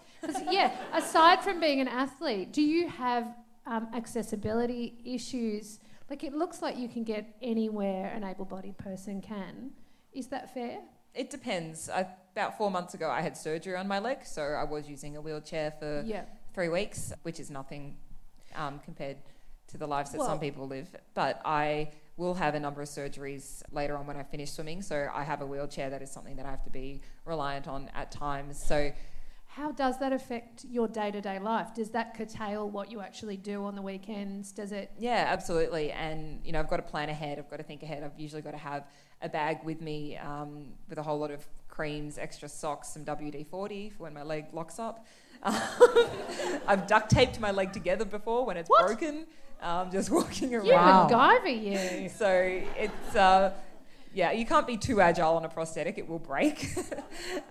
yeah, 0.49 0.71
aside 0.93 1.43
from 1.43 1.59
being 1.59 1.81
an 1.81 1.87
athlete, 1.87 2.51
do 2.51 2.61
you 2.61 2.87
have 2.89 3.35
um, 3.65 3.87
accessibility 3.93 5.01
issues? 5.05 5.79
Like 6.09 6.23
it 6.23 6.33
looks 6.33 6.61
like 6.61 6.77
you 6.77 6.87
can 6.87 7.03
get 7.03 7.35
anywhere 7.41 8.11
an 8.15 8.23
able-bodied 8.23 8.77
person 8.77 9.21
can. 9.21 9.71
Is 10.11 10.27
that 10.27 10.53
fair? 10.53 10.79
It 11.13 11.29
depends. 11.29 11.89
I, 11.89 12.07
about 12.35 12.57
four 12.57 12.71
months 12.71 12.93
ago, 12.93 13.09
I 13.09 13.21
had 13.21 13.37
surgery 13.37 13.75
on 13.75 13.87
my 13.87 13.99
leg, 13.99 14.25
so 14.25 14.41
I 14.41 14.63
was 14.63 14.89
using 14.89 15.15
a 15.17 15.21
wheelchair 15.21 15.71
for 15.79 16.03
Yeah. 16.05 16.25
three 16.53 16.69
weeks, 16.69 17.13
which 17.23 17.39
is 17.39 17.51
nothing 17.51 17.97
um, 18.55 18.79
compared 18.83 19.17
to 19.67 19.77
the 19.77 19.87
lives 19.87 20.11
that 20.11 20.19
Well- 20.19 20.27
some 20.27 20.39
people 20.39 20.67
live. 20.67 20.89
But 21.13 21.41
I 21.45 21.91
will 22.17 22.35
have 22.35 22.53
a 22.53 22.59
number 22.59 22.81
of 22.81 22.87
surgeries 22.87 23.63
later 23.71 23.97
on 23.97 24.05
when 24.05 24.17
I 24.17 24.23
finish 24.23 24.51
swimming, 24.51 24.81
so 24.83 25.09
I 25.13 25.23
have 25.23 25.41
a 25.41 25.45
wheelchair. 25.47 25.89
That 25.89 26.01
is 26.03 26.11
something 26.11 26.35
that 26.35 26.45
I 26.45 26.51
have 26.51 26.63
to 26.63 26.69
be 26.69 27.01
reliant 27.25 27.67
on 27.67 27.89
at 27.95 28.11
times. 28.11 28.61
So 28.63 28.91
How 29.47 29.71
does 29.71 29.99
that 29.99 30.11
affect 30.11 30.65
your 30.65 30.87
day 30.87 31.11
to 31.11 31.21
day 31.21 31.37
life? 31.37 31.75
Does 31.75 31.91
that 31.91 32.15
curtail 32.15 32.67
what 32.69 32.91
you 32.91 33.01
actually 33.01 33.37
do 33.37 33.65
on 33.65 33.75
the 33.75 33.83
weekends? 33.83 34.51
Does 34.51 34.71
it? 34.71 34.89
Yeah, 34.97 35.25
absolutely. 35.27 35.91
And 35.91 36.43
you 36.43 36.51
know, 36.51 36.59
I've 36.59 36.69
got 36.69 36.77
to 36.77 36.81
plan 36.83 37.09
ahead. 37.09 37.37
I've 37.37 37.49
got 37.51 37.57
to 37.57 37.63
think 37.63 37.83
ahead. 37.83 38.03
I've 38.03 38.19
usually 38.19 38.41
got 38.41 38.51
to 38.51 38.57
have 38.57 38.87
a 39.23 39.29
bag 39.29 39.63
with 39.63 39.81
me 39.81 40.17
um, 40.17 40.65
with 40.89 40.99
a 40.99 41.03
whole 41.03 41.17
lot 41.17 41.31
of 41.31 41.43
creams, 41.69 42.17
extra 42.19 42.47
socks, 42.47 42.89
some 42.89 43.03
WD 43.03 43.47
forty 43.47 43.89
for 43.89 44.03
when 44.03 44.13
my 44.13 44.21
leg 44.23 44.45
locks 44.53 44.77
up. 44.77 45.05
I've 46.67 46.87
duct 46.87 47.09
taped 47.09 47.39
my 47.39 47.51
leg 47.51 47.73
together 47.73 48.05
before 48.05 48.45
when 48.45 48.57
it's 48.57 48.69
What? 48.69 48.85
broken. 48.85 49.25
Um, 49.61 49.91
just 49.91 50.09
walking 50.19 50.53
around. 50.55 51.09
You. 51.09 51.15
MacGyver, 51.15 52.01
you. 52.03 52.09
So 52.09 52.29
it's 52.77 53.15
uh, 53.15 53.53
yeah, 54.13 54.31
you 54.31 54.45
can't 54.45 54.67
be 54.67 54.77
too 54.77 55.01
agile 55.01 55.35
on 55.35 55.45
a 55.45 55.49
prosthetic; 55.49 55.97
it 55.97 56.07
will 56.07 56.19
break. 56.19 56.67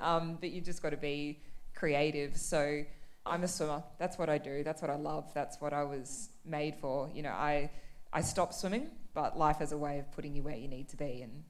um, 0.01 0.37
but 0.41 0.51
you 0.51 0.61
just 0.61 0.83
got 0.83 0.91
to 0.91 0.97
be 0.97 1.41
creative. 1.75 2.37
So 2.37 2.85
I'm 3.27 3.43
a 3.45 3.49
swimmer. 3.49 3.83
That's 3.99 4.19
what 4.19 4.29
I 4.29 4.39
do. 4.39 4.63
That's 4.63 4.83
what 4.83 4.91
I 4.91 4.97
love. 4.97 5.33
That's 5.35 5.61
what 5.61 5.73
I 5.73 5.85
was 5.85 6.29
made 6.45 6.77
for. 6.77 7.11
You 7.15 7.23
know, 7.23 7.31
I 7.31 7.71
I 8.13 8.21
stopped 8.21 8.55
swimming, 8.55 8.91
but 9.15 9.39
life 9.39 9.57
has 9.59 9.73
a 9.73 9.79
way 9.79 9.99
of 9.99 10.11
putting 10.13 10.35
you 10.35 10.43
where 10.43 10.57
you 10.57 10.69
need 10.69 10.89
to 10.91 10.97
be, 10.97 11.23
and 11.23 11.45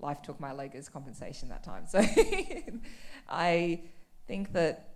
life 0.00 0.22
took 0.22 0.38
my 0.40 0.52
leg 0.52 0.74
as 0.74 0.88
compensation 0.88 1.48
that 1.48 1.64
time. 1.64 1.86
So 1.86 2.00
I 3.28 3.82
think 4.26 4.52
that 4.52 4.94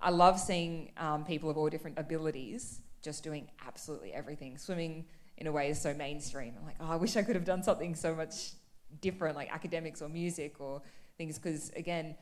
I 0.00 0.10
love 0.10 0.38
seeing 0.38 0.92
um, 0.98 1.24
people 1.24 1.48
of 1.50 1.56
all 1.56 1.68
different 1.68 1.98
abilities 1.98 2.80
just 3.02 3.22
doing 3.22 3.48
absolutely 3.66 4.12
everything. 4.12 4.58
Swimming, 4.58 5.06
in 5.38 5.46
a 5.46 5.52
way, 5.52 5.70
is 5.70 5.80
so 5.80 5.94
mainstream. 5.94 6.54
I'm 6.58 6.66
like, 6.66 6.76
oh, 6.80 6.90
I 6.90 6.96
wish 6.96 7.16
I 7.16 7.22
could 7.22 7.36
have 7.36 7.44
done 7.44 7.62
something 7.62 7.94
so 7.94 8.14
much 8.14 8.52
different, 9.00 9.36
like 9.36 9.52
academics 9.52 10.02
or 10.02 10.08
music 10.08 10.60
or 10.60 10.82
things. 11.16 11.38
Because 11.38 11.70
again, 11.76 12.16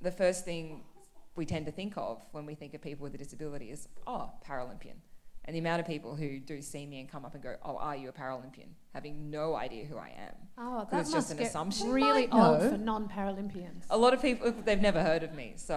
the 0.00 0.12
first 0.12 0.44
thing 0.44 0.82
we 1.34 1.46
tend 1.46 1.66
to 1.66 1.72
think 1.72 1.94
of 1.96 2.22
when 2.32 2.46
we 2.46 2.54
think 2.54 2.74
of 2.74 2.82
people 2.82 3.04
with 3.04 3.14
a 3.14 3.18
disability 3.18 3.70
is, 3.70 3.88
oh, 4.06 4.30
Paralympian. 4.46 4.96
And 5.44 5.56
the 5.56 5.58
amount 5.60 5.80
of 5.80 5.86
people 5.86 6.14
who 6.14 6.38
do 6.38 6.62
see 6.62 6.86
me 6.86 7.00
and 7.00 7.10
come 7.10 7.24
up 7.24 7.34
and 7.34 7.42
go, 7.42 7.56
oh, 7.64 7.76
are 7.76 7.96
you 7.96 8.08
a 8.08 8.12
Paralympian? 8.12 8.68
Having 8.94 9.28
no 9.30 9.56
idea 9.56 9.84
who 9.84 9.96
I 9.96 10.12
am. 10.16 10.34
Oh, 10.56 10.80
'Cause 10.82 10.90
that 10.90 11.00
it's 11.00 11.12
just 11.12 11.30
an 11.32 11.38
get 11.38 11.48
assumption. 11.48 11.90
really 11.90 12.28
might 12.28 12.32
old 12.48 12.60
know. 12.62 12.70
for 12.70 12.76
non-Paralympians. 12.78 13.84
A 13.90 13.96
lot 13.98 14.14
of 14.14 14.22
people, 14.22 14.52
they've 14.64 14.80
never 14.80 15.02
heard 15.02 15.24
of 15.24 15.34
me. 15.34 15.54
So 15.56 15.74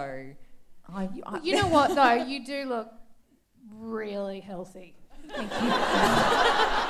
I, 0.94 1.08
I, 1.26 1.40
You 1.42 1.56
know 1.60 1.66
what 1.68 1.94
though? 1.96 2.14
You 2.14 2.44
do 2.46 2.64
look 2.68 2.92
really 3.72 4.38
healthy. 4.38 4.94
You 5.24 5.32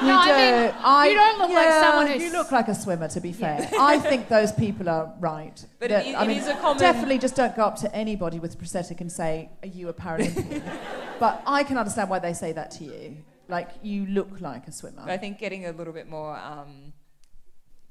No, 0.02 0.12
I 0.18 0.26
do. 0.28 0.66
mean, 0.66 0.74
I- 0.84 1.08
you 1.08 1.14
don't 1.14 1.38
look 1.38 1.50
like 1.50 1.70
someone 1.72 2.06
who's- 2.08 2.22
You 2.22 2.32
look 2.32 2.52
like 2.52 2.68
a 2.68 2.74
swimmer, 2.74 3.08
to 3.08 3.20
be 3.22 3.32
fair. 3.32 3.66
I 3.80 3.98
think 3.98 4.28
those 4.28 4.52
people 4.52 4.90
are 4.90 5.14
right. 5.18 5.64
But 5.78 5.88
That- 5.88 6.06
it- 6.06 6.14
I 6.14 6.26
mean, 6.26 6.36
is 6.38 6.46
a 6.46 6.54
common- 6.56 6.78
definitely 6.78 7.16
just 7.18 7.34
don't 7.34 7.56
go 7.56 7.62
up 7.64 7.76
to 7.76 7.94
anybody 7.96 8.38
with 8.38 8.58
prosthetic 8.58 9.00
and 9.00 9.10
say, 9.10 9.48
"Are 9.62 9.68
you 9.68 9.88
a 9.88 9.94
Paralympian?" 9.94 10.62
but 11.18 11.42
I 11.46 11.64
can 11.64 11.78
understand 11.78 12.10
why 12.10 12.18
they 12.18 12.32
say 12.32 12.52
that 12.52 12.70
to 12.72 12.84
you. 12.84 13.18
Like 13.48 13.70
you 13.82 14.06
look 14.06 14.40
like 14.40 14.66
a 14.66 14.72
swimmer. 14.72 15.02
But 15.04 15.12
I 15.12 15.18
think 15.18 15.38
getting 15.38 15.66
a 15.66 15.72
little 15.72 15.92
bit 15.92 16.08
more 16.08 16.36
um, 16.36 16.92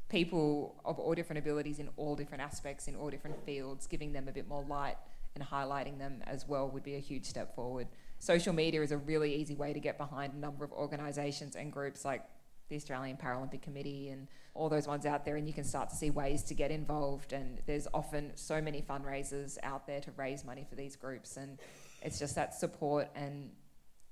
people 0.10 0.76
of 0.84 1.00
all 1.00 1.14
different 1.14 1.40
abilities 1.40 1.80
in 1.80 1.90
all 1.98 2.16
different 2.16 2.44
aspects, 2.44 2.88
in 2.88 2.96
all 2.96 3.10
different 3.10 3.46
fields, 3.46 3.88
giving 3.88 4.12
them 4.12 4.28
a 4.28 4.32
bit 4.32 4.48
more 4.48 4.64
light 4.64 4.98
and 5.36 5.44
highlighting 5.44 5.98
them 5.98 6.24
as 6.28 6.48
well 6.48 6.70
would 6.70 6.84
be 6.84 6.96
a 6.96 7.00
huge 7.00 7.26
step 7.26 7.56
forward. 7.56 7.88
Social 8.20 8.54
media 8.54 8.82
is 8.82 8.92
a 8.92 8.98
really 8.98 9.36
easy 9.36 9.56
way 9.56 9.74
to 9.74 9.80
get 9.80 9.98
behind 9.98 10.34
a 10.34 10.38
number 10.38 10.64
of 10.64 10.72
organisations 10.72 11.56
and 11.56 11.72
groups 11.72 12.06
like 12.06 12.24
the 12.70 12.76
Australian 12.76 13.18
Paralympic 13.18 13.62
Committee 13.62 14.10
and 14.10 14.28
all 14.54 14.70
those 14.70 14.88
ones 14.88 15.06
out 15.06 15.26
there, 15.26 15.36
and 15.36 15.48
you 15.48 15.54
can 15.54 15.64
start 15.64 15.90
to 15.90 15.96
see 15.96 16.10
ways 16.10 16.42
to 16.44 16.54
get 16.54 16.72
involved. 16.72 17.34
And 17.34 17.62
there's 17.68 17.88
often 17.94 18.32
so 18.36 18.62
many 18.62 18.82
fundraisers 18.82 19.58
out 19.62 19.86
there 19.86 20.00
to 20.02 20.12
raise 20.18 20.44
money 20.44 20.66
for 20.68 20.76
these 20.76 20.96
groups, 20.96 21.38
and 21.38 21.60
it's 22.02 22.20
just 22.20 22.36
that 22.36 22.54
support 22.54 23.08
and 23.16 23.50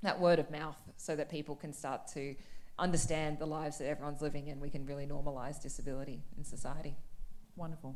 that 0.01 0.19
word 0.19 0.39
of 0.39 0.49
mouth 0.51 0.77
so 0.97 1.15
that 1.15 1.29
people 1.29 1.55
can 1.55 1.73
start 1.73 2.07
to 2.13 2.36
understand 2.79 3.39
the 3.39 3.45
lives 3.45 3.77
that 3.77 3.88
everyone's 3.88 4.21
living 4.21 4.49
and 4.49 4.59
we 4.59 4.69
can 4.69 4.86
really 4.86 5.05
normalise 5.05 5.61
disability 5.61 6.23
in 6.38 6.43
society. 6.43 6.95
Wonderful. 7.55 7.95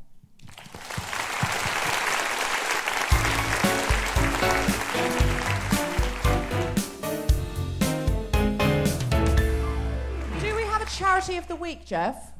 Do 10.40 10.56
we 10.56 10.64
have 10.64 10.82
a 10.82 10.86
charity 10.86 11.38
of 11.38 11.48
the 11.48 11.56
week, 11.56 11.86
Jeff? 11.86 12.34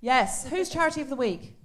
Yes. 0.00 0.48
Who's 0.48 0.68
charity 0.68 1.00
of 1.00 1.08
the 1.08 1.16
week? 1.16 1.56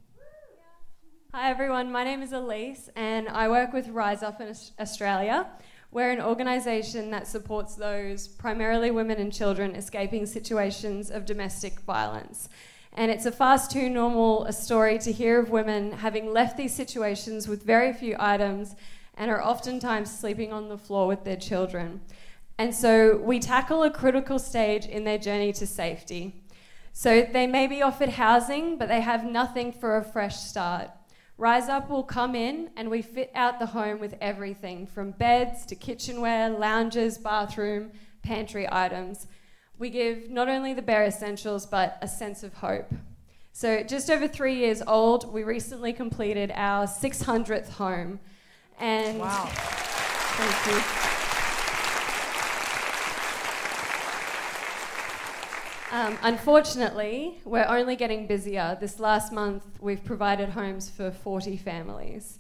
Hi 1.34 1.52
everyone, 1.52 1.92
my 1.92 2.06
name 2.06 2.22
is 2.22 2.32
Elise 2.32 2.90
and 2.96 3.28
I 3.28 3.50
work 3.50 3.74
with 3.74 3.90
Rise 3.90 4.24
Up 4.24 4.40
in 4.40 4.56
Australia. 4.80 5.46
We're 5.92 6.12
an 6.12 6.22
organisation 6.22 7.12
that 7.12 7.28
supports 7.28 7.76
those, 7.76 8.30
primarily 8.30 8.92
women 8.92 9.20
and 9.20 9.32
children, 9.32 9.76
escaping 9.76 10.26
situations 10.26 11.12
of 11.12 11.26
domestic 11.26 11.82
violence. 11.82 12.48
And 12.94 13.12
it's 13.12 13.26
a 13.26 13.32
fast 13.32 13.72
too 13.72 13.90
normal 13.90 14.46
a 14.46 14.54
story 14.54 14.98
to 15.00 15.12
hear 15.12 15.38
of 15.38 15.50
women 15.50 15.92
having 15.92 16.32
left 16.32 16.56
these 16.56 16.74
situations 16.74 17.46
with 17.48 17.62
very 17.62 17.92
few 17.92 18.16
items 18.18 18.76
and 19.14 19.30
are 19.30 19.44
oftentimes 19.44 20.18
sleeping 20.18 20.54
on 20.54 20.70
the 20.70 20.78
floor 20.78 21.08
with 21.08 21.26
their 21.26 21.36
children. 21.36 22.00
And 22.58 22.74
so 22.74 23.18
we 23.18 23.40
tackle 23.40 23.84
a 23.84 23.92
critical 23.92 24.40
stage 24.40 24.86
in 24.86 25.04
their 25.04 25.18
journey 25.18 25.52
to 25.54 25.68
safety. 25.68 26.42
So 26.94 27.22
they 27.22 27.48
may 27.48 27.68
be 27.68 27.82
offered 27.82 28.10
housing, 28.10 28.78
but 28.78 28.88
they 28.88 29.02
have 29.02 29.26
nothing 29.26 29.74
for 29.74 29.98
a 29.98 30.04
fresh 30.04 30.38
start. 30.38 30.90
Rise 31.40 31.70
Up 31.70 31.90
will 31.90 32.04
come 32.04 32.34
in 32.34 32.72
and 32.76 32.90
we 32.90 33.04
fit 33.04 33.32
out 33.36 33.60
the 33.60 33.68
home 33.68 34.00
with 34.00 34.16
everything 34.20 34.88
from 34.88 35.12
beds 35.12 35.68
to 35.68 35.76
kitchenware, 35.76 36.50
lounges, 36.50 37.20
bathroom, 37.20 37.92
pantry 38.24 38.68
items. 38.72 39.28
We 39.78 39.92
give 39.92 40.32
not 40.32 40.50
only 40.50 40.74
the 40.74 40.82
bare 40.82 41.04
essentials 41.06 41.68
but 41.68 42.00
a 42.02 42.08
sense 42.08 42.42
of 42.42 42.56
hope. 42.56 42.92
So, 43.54 43.84
just 43.84 44.10
over 44.12 44.28
three 44.28 44.56
years 44.56 44.84
old, 44.86 45.32
we 45.32 45.44
recently 45.44 45.92
completed 45.92 46.52
our 46.54 46.86
600th 46.86 47.70
home. 47.70 48.20
And 48.80 49.20
Wow. 49.20 49.50
Thank 49.52 50.76
you. 50.76 50.97
Um, 55.98 56.16
unfortunately, 56.22 57.42
we're 57.44 57.66
only 57.66 57.96
getting 57.96 58.28
busier. 58.28 58.78
This 58.80 59.00
last 59.00 59.34
month, 59.34 59.64
we've 59.82 60.06
provided 60.06 60.50
homes 60.50 60.92
for 60.92 61.10
40 61.10 61.58
families. 61.58 62.38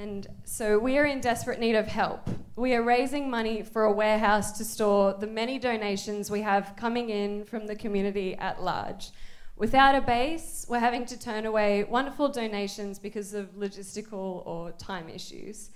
And 0.00 0.26
so 0.44 0.78
we 0.78 0.96
are 0.96 1.04
in 1.04 1.20
desperate 1.20 1.60
need 1.60 1.74
of 1.74 1.86
help. 1.86 2.26
We 2.56 2.72
are 2.72 2.82
raising 2.82 3.28
money 3.28 3.60
for 3.60 3.84
a 3.84 3.92
warehouse 3.92 4.56
to 4.56 4.64
store 4.64 5.12
the 5.12 5.26
many 5.26 5.58
donations 5.58 6.30
we 6.30 6.40
have 6.40 6.74
coming 6.74 7.10
in 7.10 7.44
from 7.44 7.66
the 7.66 7.76
community 7.76 8.34
at 8.36 8.62
large. 8.62 9.10
Without 9.58 9.94
a 9.94 10.00
base, 10.00 10.64
we're 10.66 10.78
having 10.78 11.04
to 11.04 11.18
turn 11.18 11.44
away 11.44 11.84
wonderful 11.84 12.30
donations 12.30 12.98
because 12.98 13.34
of 13.34 13.54
logistical 13.56 14.42
or 14.46 14.72
time 14.78 15.10
issues. 15.10 15.68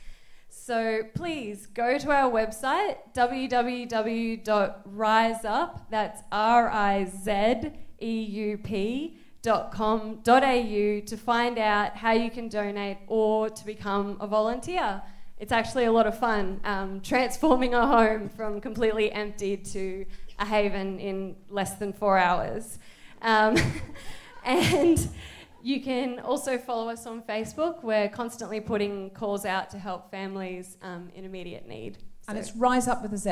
So 0.69 1.01
please 1.15 1.67
go 1.67 1.97
to 1.97 2.11
our 2.11 2.31
website, 2.31 2.99
www.riseup, 3.15 3.91
that's 5.89 6.23
R 6.31 6.69
I 6.69 7.07
Z 7.07 7.71
E 8.03 8.21
U 8.23 8.59
P 8.59 9.17
dot 9.41 9.73
com 9.73 10.21
dot 10.23 10.45
au 10.45 11.01
to 11.01 11.17
find 11.17 11.59
out 11.59 11.97
how 11.97 12.13
you 12.13 12.31
can 12.31 12.51
donate 12.51 12.99
or 13.07 13.49
to 13.49 13.65
become 13.65 14.19
a 14.21 14.27
volunteer. 14.27 15.01
It's 15.39 15.53
actually 15.53 15.87
a 15.87 15.93
lot 15.93 16.07
of 16.07 16.19
fun 16.19 16.61
um, 16.65 17.01
transforming 17.01 17.73
a 17.73 17.87
home 17.87 18.29
from 18.29 18.61
completely 18.61 19.11
emptied 19.11 19.65
to 19.73 20.05
a 20.39 20.45
haven 20.45 21.01
in 21.01 21.37
less 21.49 21.77
than 21.77 21.95
four 21.95 22.19
hours. 22.19 22.79
Um, 23.23 23.57
and 24.45 25.09
you 25.69 25.83
can 25.83 26.19
also 26.21 26.57
follow 26.57 26.89
us 26.89 27.07
on 27.07 27.21
Facebook. 27.23 27.83
We're 27.85 28.09
constantly 28.09 28.59
putting 28.59 29.11
calls 29.11 29.45
out 29.45 29.69
to 29.71 29.79
help 29.79 30.11
families 30.11 30.79
um, 30.81 31.11
in 31.15 31.27
immediate 31.27 31.69
need. 31.69 31.99
And 32.27 32.39
it's 32.39 32.57
Rise 32.57 32.89
Up 32.89 33.03
with 33.03 33.13
a 33.13 33.19
Z. 33.19 33.31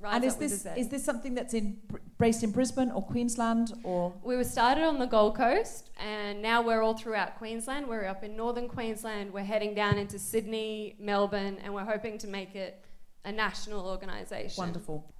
Rise 0.00 0.14
and 0.16 0.24
is 0.24 0.34
Up 0.34 0.40
with 0.40 0.50
this 0.50 0.66
a 0.66 0.74
Z. 0.74 0.80
is 0.80 0.88
this 0.88 1.04
something 1.04 1.34
that's 1.34 1.54
in 1.54 1.78
based 2.18 2.42
in 2.42 2.50
Brisbane 2.50 2.90
or 2.90 3.02
Queensland 3.02 3.72
or 3.84 4.12
We 4.24 4.36
were 4.36 4.42
started 4.42 4.82
on 4.82 4.98
the 4.98 5.06
Gold 5.06 5.36
Coast, 5.36 5.90
and 6.00 6.42
now 6.42 6.60
we're 6.60 6.82
all 6.82 6.94
throughout 6.94 7.38
Queensland. 7.38 7.86
We're 7.86 8.06
up 8.06 8.24
in 8.24 8.36
northern 8.36 8.68
Queensland. 8.68 9.32
We're 9.32 9.44
heading 9.44 9.72
down 9.74 9.96
into 9.96 10.18
Sydney, 10.18 10.96
Melbourne, 10.98 11.58
and 11.62 11.72
we're 11.72 11.84
hoping 11.84 12.18
to 12.18 12.26
make 12.26 12.56
it 12.56 12.84
a 13.24 13.30
national 13.30 13.86
organisation. 13.86 14.60
wonderful? 14.60 15.12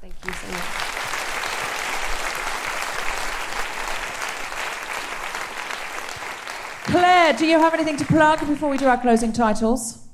Thank 0.00 0.14
you 0.24 0.32
so 0.32 0.52
much. 0.52 1.03
Claire, 6.94 7.32
do 7.32 7.44
you 7.44 7.58
have 7.58 7.74
anything 7.74 7.96
to 7.96 8.04
plug 8.04 8.38
before 8.46 8.70
we 8.70 8.76
do 8.76 8.86
our 8.86 8.96
closing 8.96 9.32
titles? 9.32 10.06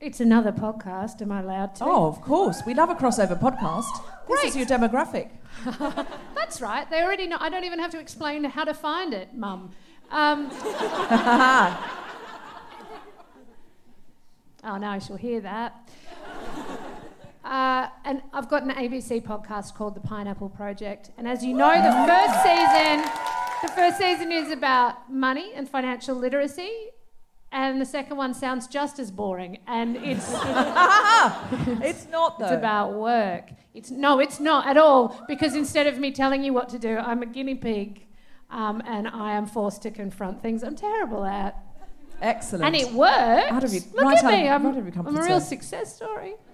It's 0.00 0.18
another 0.18 0.50
podcast. 0.50 1.20
Am 1.20 1.30
I 1.30 1.40
allowed 1.40 1.74
to? 1.74 1.84
Oh, 1.84 2.06
of 2.06 2.22
course. 2.22 2.62
We 2.64 2.72
love 2.72 2.88
a 2.88 2.94
crossover 2.94 3.38
podcast. 3.38 4.02
This 4.26 4.44
is 4.44 4.56
your 4.56 4.64
demographic. 4.64 5.28
That's 6.34 6.62
right. 6.62 6.88
They 6.88 7.02
already 7.02 7.26
know. 7.26 7.36
I 7.38 7.50
don't 7.50 7.64
even 7.64 7.78
have 7.80 7.90
to 7.90 8.00
explain 8.00 8.44
how 8.44 8.64
to 8.64 8.72
find 8.72 9.12
it, 9.12 9.34
Mum. 9.34 9.72
Um, 10.10 10.48
oh, 10.54 11.76
now 14.64 14.92
I 14.92 15.00
shall 15.00 15.16
hear 15.16 15.42
that. 15.42 15.90
Uh, 17.44 17.88
and 18.06 18.22
I've 18.32 18.48
got 18.48 18.62
an 18.62 18.70
ABC 18.70 19.22
podcast 19.22 19.74
called 19.74 19.96
The 19.96 20.00
Pineapple 20.00 20.48
Project. 20.48 21.10
And 21.18 21.28
as 21.28 21.44
you 21.44 21.52
know, 21.52 21.74
the 21.74 21.92
first 22.08 22.42
season, 22.42 23.39
the 23.62 23.68
first 23.68 23.98
season 23.98 24.32
is 24.32 24.50
about 24.50 25.10
money 25.12 25.52
and 25.54 25.68
financial 25.68 26.14
literacy. 26.16 26.88
And 27.52 27.80
the 27.80 27.86
second 27.86 28.16
one 28.16 28.32
sounds 28.32 28.68
just 28.68 28.98
as 29.00 29.10
boring. 29.10 29.58
And 29.66 29.96
it's 29.96 30.28
it's 31.82 32.06
not 32.08 32.38
though. 32.38 32.44
It's 32.46 32.54
about 32.54 32.92
work. 32.94 33.50
It's 33.74 33.90
no, 33.90 34.20
it's 34.20 34.38
not 34.38 34.68
at 34.68 34.76
all. 34.76 35.20
Because 35.26 35.56
instead 35.56 35.86
of 35.88 35.98
me 35.98 36.12
telling 36.12 36.44
you 36.44 36.52
what 36.52 36.68
to 36.70 36.78
do, 36.78 36.96
I'm 36.96 37.22
a 37.22 37.26
guinea 37.26 37.56
pig, 37.56 38.06
um, 38.50 38.82
and 38.86 39.08
I 39.08 39.32
am 39.32 39.46
forced 39.46 39.82
to 39.82 39.90
confront 39.90 40.42
things 40.42 40.62
I'm 40.62 40.76
terrible 40.76 41.24
at. 41.24 41.56
Excellent. 42.22 42.66
And 42.66 42.76
it 42.76 42.92
works. 42.92 43.50
How 43.50 43.60
have 43.60 43.72
you- 43.72 43.80
Look 43.94 44.04
right 44.04 44.18
at 44.18 44.24
out- 44.24 44.30
me. 44.30 44.48
I'm, 44.48 44.66
out 44.66 45.06
I'm 45.08 45.16
a 45.16 45.22
real 45.22 45.40
success 45.40 45.96
story. 45.96 46.34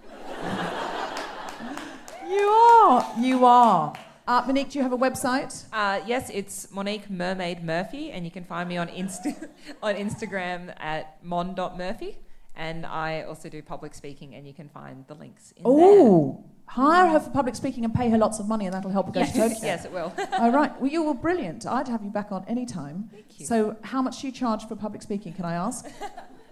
You 2.28 2.48
are. 2.48 3.14
You 3.20 3.44
are. 3.44 3.92
Uh, 4.26 4.42
Monique, 4.44 4.70
do 4.70 4.78
you 4.78 4.82
have 4.82 4.92
a 4.92 4.98
website? 4.98 5.64
Uh, 5.72 6.00
yes, 6.04 6.30
it's 6.30 6.68
Monique 6.72 7.08
Mermaid 7.08 7.62
Murphy, 7.62 8.10
and 8.10 8.24
you 8.24 8.30
can 8.30 8.44
find 8.44 8.68
me 8.68 8.76
on 8.76 8.88
Insta- 8.88 9.48
on 9.82 9.94
Instagram 9.94 10.74
at 10.80 11.22
mon.murphy. 11.24 12.18
And 12.56 12.84
I 12.86 13.22
also 13.22 13.48
do 13.48 13.62
public 13.62 13.94
speaking, 13.94 14.34
and 14.34 14.44
you 14.46 14.52
can 14.52 14.68
find 14.70 15.04
the 15.06 15.14
links 15.14 15.52
in 15.56 15.62
Oh, 15.64 16.42
hire 16.66 17.06
her 17.06 17.20
for 17.20 17.30
public 17.30 17.54
speaking 17.54 17.84
and 17.84 17.94
pay 17.94 18.08
her 18.10 18.18
lots 18.18 18.40
of 18.40 18.48
money, 18.48 18.64
and 18.64 18.74
that'll 18.74 18.90
help 18.90 19.06
her 19.06 19.12
go 19.12 19.20
Yes, 19.20 19.32
to 19.32 19.38
Tokyo. 19.40 19.58
yes, 19.62 19.84
it 19.84 19.92
will. 19.92 20.12
All 20.40 20.50
right. 20.50 20.72
Well, 20.80 20.90
you 20.90 21.04
were 21.04 21.14
brilliant. 21.14 21.64
I'd 21.66 21.86
have 21.86 22.02
you 22.02 22.10
back 22.10 22.32
on 22.32 22.44
any 22.48 22.66
time. 22.66 23.10
Thank 23.12 23.38
you. 23.38 23.46
So, 23.46 23.76
how 23.82 24.02
much 24.02 24.22
do 24.22 24.26
you 24.26 24.32
charge 24.32 24.66
for 24.66 24.74
public 24.74 25.02
speaking? 25.02 25.34
Can 25.34 25.44
I 25.44 25.54
ask? 25.54 25.86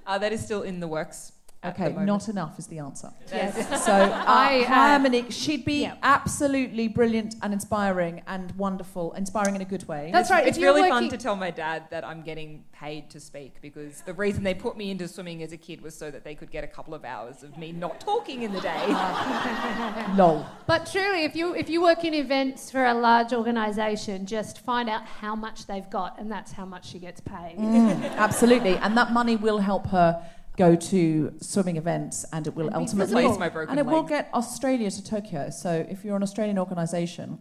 Uh, 0.06 0.18
that 0.18 0.34
is 0.34 0.44
still 0.44 0.60
in 0.60 0.80
the 0.80 0.86
works. 0.86 1.32
At 1.64 1.76
the 1.76 1.84
Okay, 1.84 2.04
not 2.04 2.28
enough 2.28 2.58
is 2.58 2.66
the 2.66 2.78
answer. 2.78 3.10
Yes. 3.32 3.54
So, 3.84 3.92
uh, 3.92 4.24
I, 4.26 4.62
hire 4.62 4.96
uh, 4.96 4.98
Monique. 4.98 5.30
She'd 5.30 5.64
be 5.64 5.82
yeah. 5.82 5.96
absolutely 6.02 6.88
brilliant 6.88 7.34
and 7.42 7.52
inspiring 7.52 8.22
and 8.26 8.50
wonderful, 8.52 9.12
inspiring 9.12 9.56
in 9.56 9.60
a 9.60 9.64
good 9.64 9.86
way. 9.86 10.10
That's 10.12 10.30
right. 10.30 10.46
It's 10.46 10.58
really 10.58 10.82
working, 10.82 10.94
fun 10.94 11.08
to 11.10 11.16
tell 11.18 11.36
my 11.36 11.50
dad 11.50 11.84
that 11.90 12.04
I'm 12.04 12.22
getting 12.22 12.64
paid 12.72 13.10
to 13.10 13.20
speak 13.20 13.60
because 13.60 14.00
the 14.02 14.14
reason 14.14 14.42
they 14.42 14.54
put 14.54 14.76
me 14.76 14.90
into 14.90 15.06
swimming 15.06 15.42
as 15.42 15.52
a 15.52 15.56
kid 15.56 15.82
was 15.82 15.94
so 15.94 16.10
that 16.10 16.24
they 16.24 16.34
could 16.34 16.50
get 16.50 16.64
a 16.64 16.66
couple 16.66 16.94
of 16.94 17.04
hours 17.04 17.42
of 17.42 17.58
me 17.58 17.72
not 17.72 18.00
talking 18.00 18.42
in 18.42 18.52
the 18.52 18.60
day. 18.60 18.86
Lol. 20.16 20.46
But 20.66 20.86
truly, 20.90 21.24
if 21.24 21.36
you 21.36 21.54
if 21.54 21.68
you 21.68 21.82
work 21.82 22.04
in 22.04 22.14
events 22.14 22.70
for 22.70 22.84
a 22.84 22.94
large 22.94 23.32
organisation, 23.32 24.24
just 24.24 24.60
find 24.60 24.88
out 24.88 25.04
how 25.04 25.34
much 25.34 25.66
they've 25.66 25.88
got, 25.90 26.18
and 26.18 26.30
that's 26.30 26.52
how 26.52 26.64
much 26.64 26.86
she 26.86 26.98
gets 26.98 27.20
paid. 27.20 27.56
Mm, 27.58 28.16
absolutely, 28.16 28.76
and 28.76 28.96
that 28.96 29.12
money 29.12 29.36
will 29.36 29.58
help 29.58 29.86
her 29.88 30.24
go 30.56 30.76
to 30.76 31.32
swimming 31.40 31.76
events, 31.76 32.24
and 32.32 32.46
it 32.46 32.54
will 32.54 32.68
And 32.68 32.76
ultimately 32.76 33.24
Replace 33.24 33.38
my 33.38 33.48
broken 33.48 33.70
and 33.70 33.80
it 33.80 33.86
will 33.90 34.04
get 34.04 34.30
Australia 34.32 34.90
to 34.90 35.04
Tokyo. 35.04 35.50
So 35.50 35.86
if 35.88 36.04
you're 36.04 36.16
an 36.16 36.22
Australian 36.22 36.58
organisation, 36.58 37.38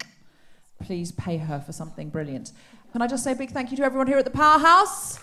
please 0.82 1.11
pay 1.11 1.38
her 1.38 1.59
for 1.59 1.72
something 1.72 2.09
brilliant. 2.09 2.51
Can 2.91 3.01
I 3.01 3.07
just 3.07 3.24
say 3.24 3.32
a 3.32 3.36
big 3.36 3.51
thank 3.51 3.72
you 3.72 3.78
to 3.78 3.84
everyone 3.84 4.07
here 4.07 4.18
at 4.18 4.26
the 4.26 4.32
Powerhouse? 4.32 5.20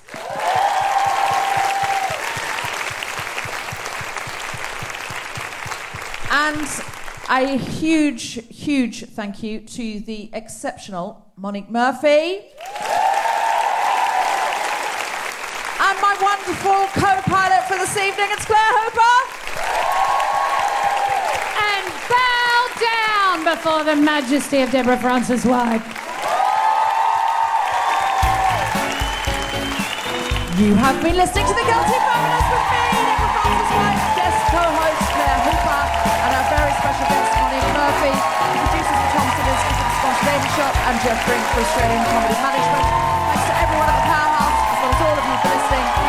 And 6.33 6.69
a 7.29 7.57
huge, 7.57 8.45
huge 8.49 9.05
thank 9.05 9.43
you 9.43 9.61
to 9.61 10.01
the 10.01 10.31
exceptional 10.33 11.33
Monique 11.37 11.71
Murphy. 11.71 12.43
And 15.83 16.01
my 16.03 16.10
wonderful 16.21 16.85
co-pilot 17.01 17.65
for 17.65 17.77
this 17.81 17.97
evening, 17.97 18.29
it's 18.31 18.45
Claire 18.45 18.73
Hooper. 18.77 19.17
And 21.57 21.85
bow 22.13 22.61
down 22.77 23.37
before 23.49 23.85
the 23.85 23.97
majesty 23.97 24.61
of 24.61 24.71
Deborah 24.71 25.01
Frances-White. 25.01 25.81
You 30.61 30.77
have 30.77 31.01
been 31.01 31.17
listening 31.17 31.49
to 31.49 31.55
The 31.57 31.65
Guilty 31.65 31.99
Feminist 32.05 32.49
with 32.53 32.69
me, 32.69 32.85
Deborah 33.01 33.33
Francis 33.41 33.73
White, 33.81 34.05
guest 34.13 34.41
co-host 34.53 35.05
Claire 35.17 35.41
Hooper, 35.41 35.83
and 36.05 36.31
our 36.37 36.47
very 36.53 36.73
special 36.85 37.09
guest, 37.09 37.33
Monique 37.41 37.73
Murphy, 37.73 38.13
producers 38.61 38.93
for 38.93 39.09
Tom 39.09 39.25
Simmons, 39.41 39.57
for 39.57 39.73
the 39.73 39.95
Spontaneity 40.05 40.51
Shop, 40.53 40.75
and 40.85 41.01
Jeff 41.01 41.17
Brink 41.25 41.45
for 41.49 41.65
Australian 41.65 42.05
Comedy 42.13 42.37
Management. 42.45 42.87
Thanks 43.25 43.47
to 43.49 43.55
everyone 43.57 43.89
at 43.89 43.97
the 43.97 44.05
Powerhouse, 44.05 44.30
listening. 45.71 46.01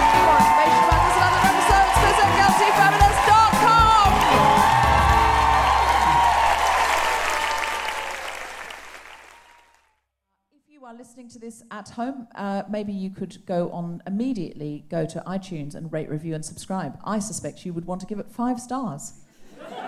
If 10.54 10.70
you 10.70 10.86
are 10.86 10.94
listening 10.94 11.30
to 11.30 11.40
this 11.40 11.64
at 11.72 11.90
home, 11.90 12.28
uh, 12.36 12.64
maybe 12.70 12.94
you 12.94 13.10
could 13.10 13.46
go 13.46 13.70
on 13.72 14.02
immediately, 14.08 14.86
go 14.90 15.06
to 15.06 15.24
iTunes 15.28 15.76
and 15.76 15.92
rate, 15.92 16.10
review, 16.10 16.34
and 16.36 16.44
subscribe. 16.44 16.98
I 17.04 17.20
suspect 17.20 17.66
you 17.66 17.74
would 17.74 17.86
want 17.86 18.02
to 18.02 18.08
give 18.08 18.20
it 18.20 18.32
five 18.32 18.60
stars. 18.60 19.14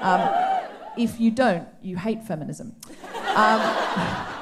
Um, 0.01 0.29
if 0.97 1.19
you 1.19 1.31
don't, 1.31 1.67
you 1.81 1.97
hate 1.97 2.23
feminism. 2.23 2.75
Um, 3.35 4.27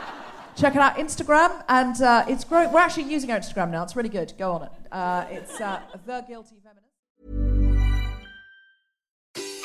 check 0.56 0.76
out 0.76 0.98
Instagram, 0.98 1.64
and 1.70 2.02
uh, 2.02 2.26
it's 2.28 2.44
great. 2.44 2.72
We're 2.72 2.80
actually 2.80 3.12
using 3.12 3.32
our 3.32 3.40
Instagram 3.40 3.72
now. 3.72 3.84
It's 3.84 3.96
really 3.96 4.10
good. 4.10 4.34
Go 4.38 4.54
on 4.54 4.64
it. 4.64 4.72
Uh, 4.92 5.26
it's 5.30 5.60
uh, 5.60 5.82
the 6.06 6.26
guilty 6.28 6.56
feminist. 6.64 6.92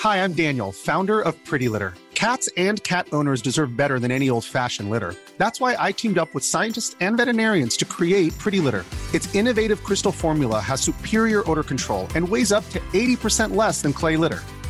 Hi, 0.01 0.23
I'm 0.23 0.35
Daniel, 0.35 0.73
founder 0.73 1.21
of 1.21 1.43
Pretty 1.45 1.69
Litter. 1.69 1.95
Cats 2.15 2.49
and 2.57 2.83
cat 2.85 3.07
owners 3.13 3.43
deserve 3.43 3.77
better 3.77 3.99
than 3.99 4.11
any 4.11 4.31
old 4.31 4.45
fashioned 4.45 4.89
litter. 4.89 5.15
That's 5.37 5.61
why 5.61 5.77
I 5.79 5.93
teamed 5.93 6.17
up 6.17 6.33
with 6.33 6.45
scientists 6.45 6.97
and 7.01 7.17
veterinarians 7.17 7.77
to 7.79 7.85
create 7.85 8.37
Pretty 8.39 8.61
Litter. 8.61 8.85
Its 9.13 9.35
innovative 9.35 9.83
crystal 9.83 10.13
formula 10.13 10.61
has 10.61 10.81
superior 10.81 11.49
odor 11.51 11.63
control 11.63 12.09
and 12.15 12.27
weighs 12.27 12.53
up 12.53 12.69
to 12.71 12.81
80% 12.95 13.55
less 13.55 13.83
than 13.83 13.93
clay 13.93 14.17
litter. 14.17 14.43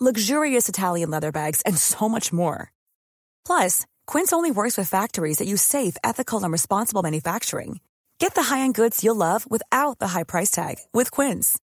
luxurious 0.00 0.68
Italian 0.68 1.10
leather 1.10 1.32
bags, 1.32 1.62
and 1.62 1.76
so 1.76 2.08
much 2.08 2.32
more. 2.32 2.72
Plus, 3.44 3.86
Quince 4.06 4.32
only 4.32 4.50
works 4.50 4.78
with 4.78 4.88
factories 4.88 5.38
that 5.38 5.48
use 5.48 5.62
safe, 5.62 5.96
ethical, 6.04 6.42
and 6.44 6.52
responsible 6.52 7.02
manufacturing. 7.02 7.80
Get 8.18 8.34
the 8.34 8.42
high-end 8.42 8.74
goods 8.74 9.02
you'll 9.02 9.16
love 9.16 9.48
without 9.50 9.98
the 9.98 10.08
high 10.08 10.24
price 10.24 10.50
tag 10.50 10.76
with 10.92 11.10
Quince. 11.10 11.58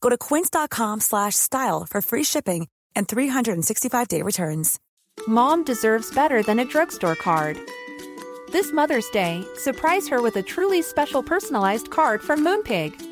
Go 0.00 0.08
to 0.10 0.18
quince.com 0.18 1.00
slash 1.00 1.34
style 1.34 1.86
for 1.88 2.02
free 2.02 2.24
shipping 2.24 2.68
and 2.94 3.08
365-day 3.08 4.20
returns. 4.22 4.78
Mom 5.26 5.64
deserves 5.64 6.14
better 6.14 6.42
than 6.42 6.58
a 6.58 6.64
drugstore 6.64 7.16
card. 7.16 7.58
This 8.50 8.72
Mother's 8.72 9.08
Day, 9.10 9.44
surprise 9.56 10.08
her 10.08 10.20
with 10.20 10.36
a 10.36 10.42
truly 10.42 10.82
special 10.82 11.22
personalized 11.22 11.90
card 11.90 12.20
from 12.20 12.44
Moonpig. 12.44 13.11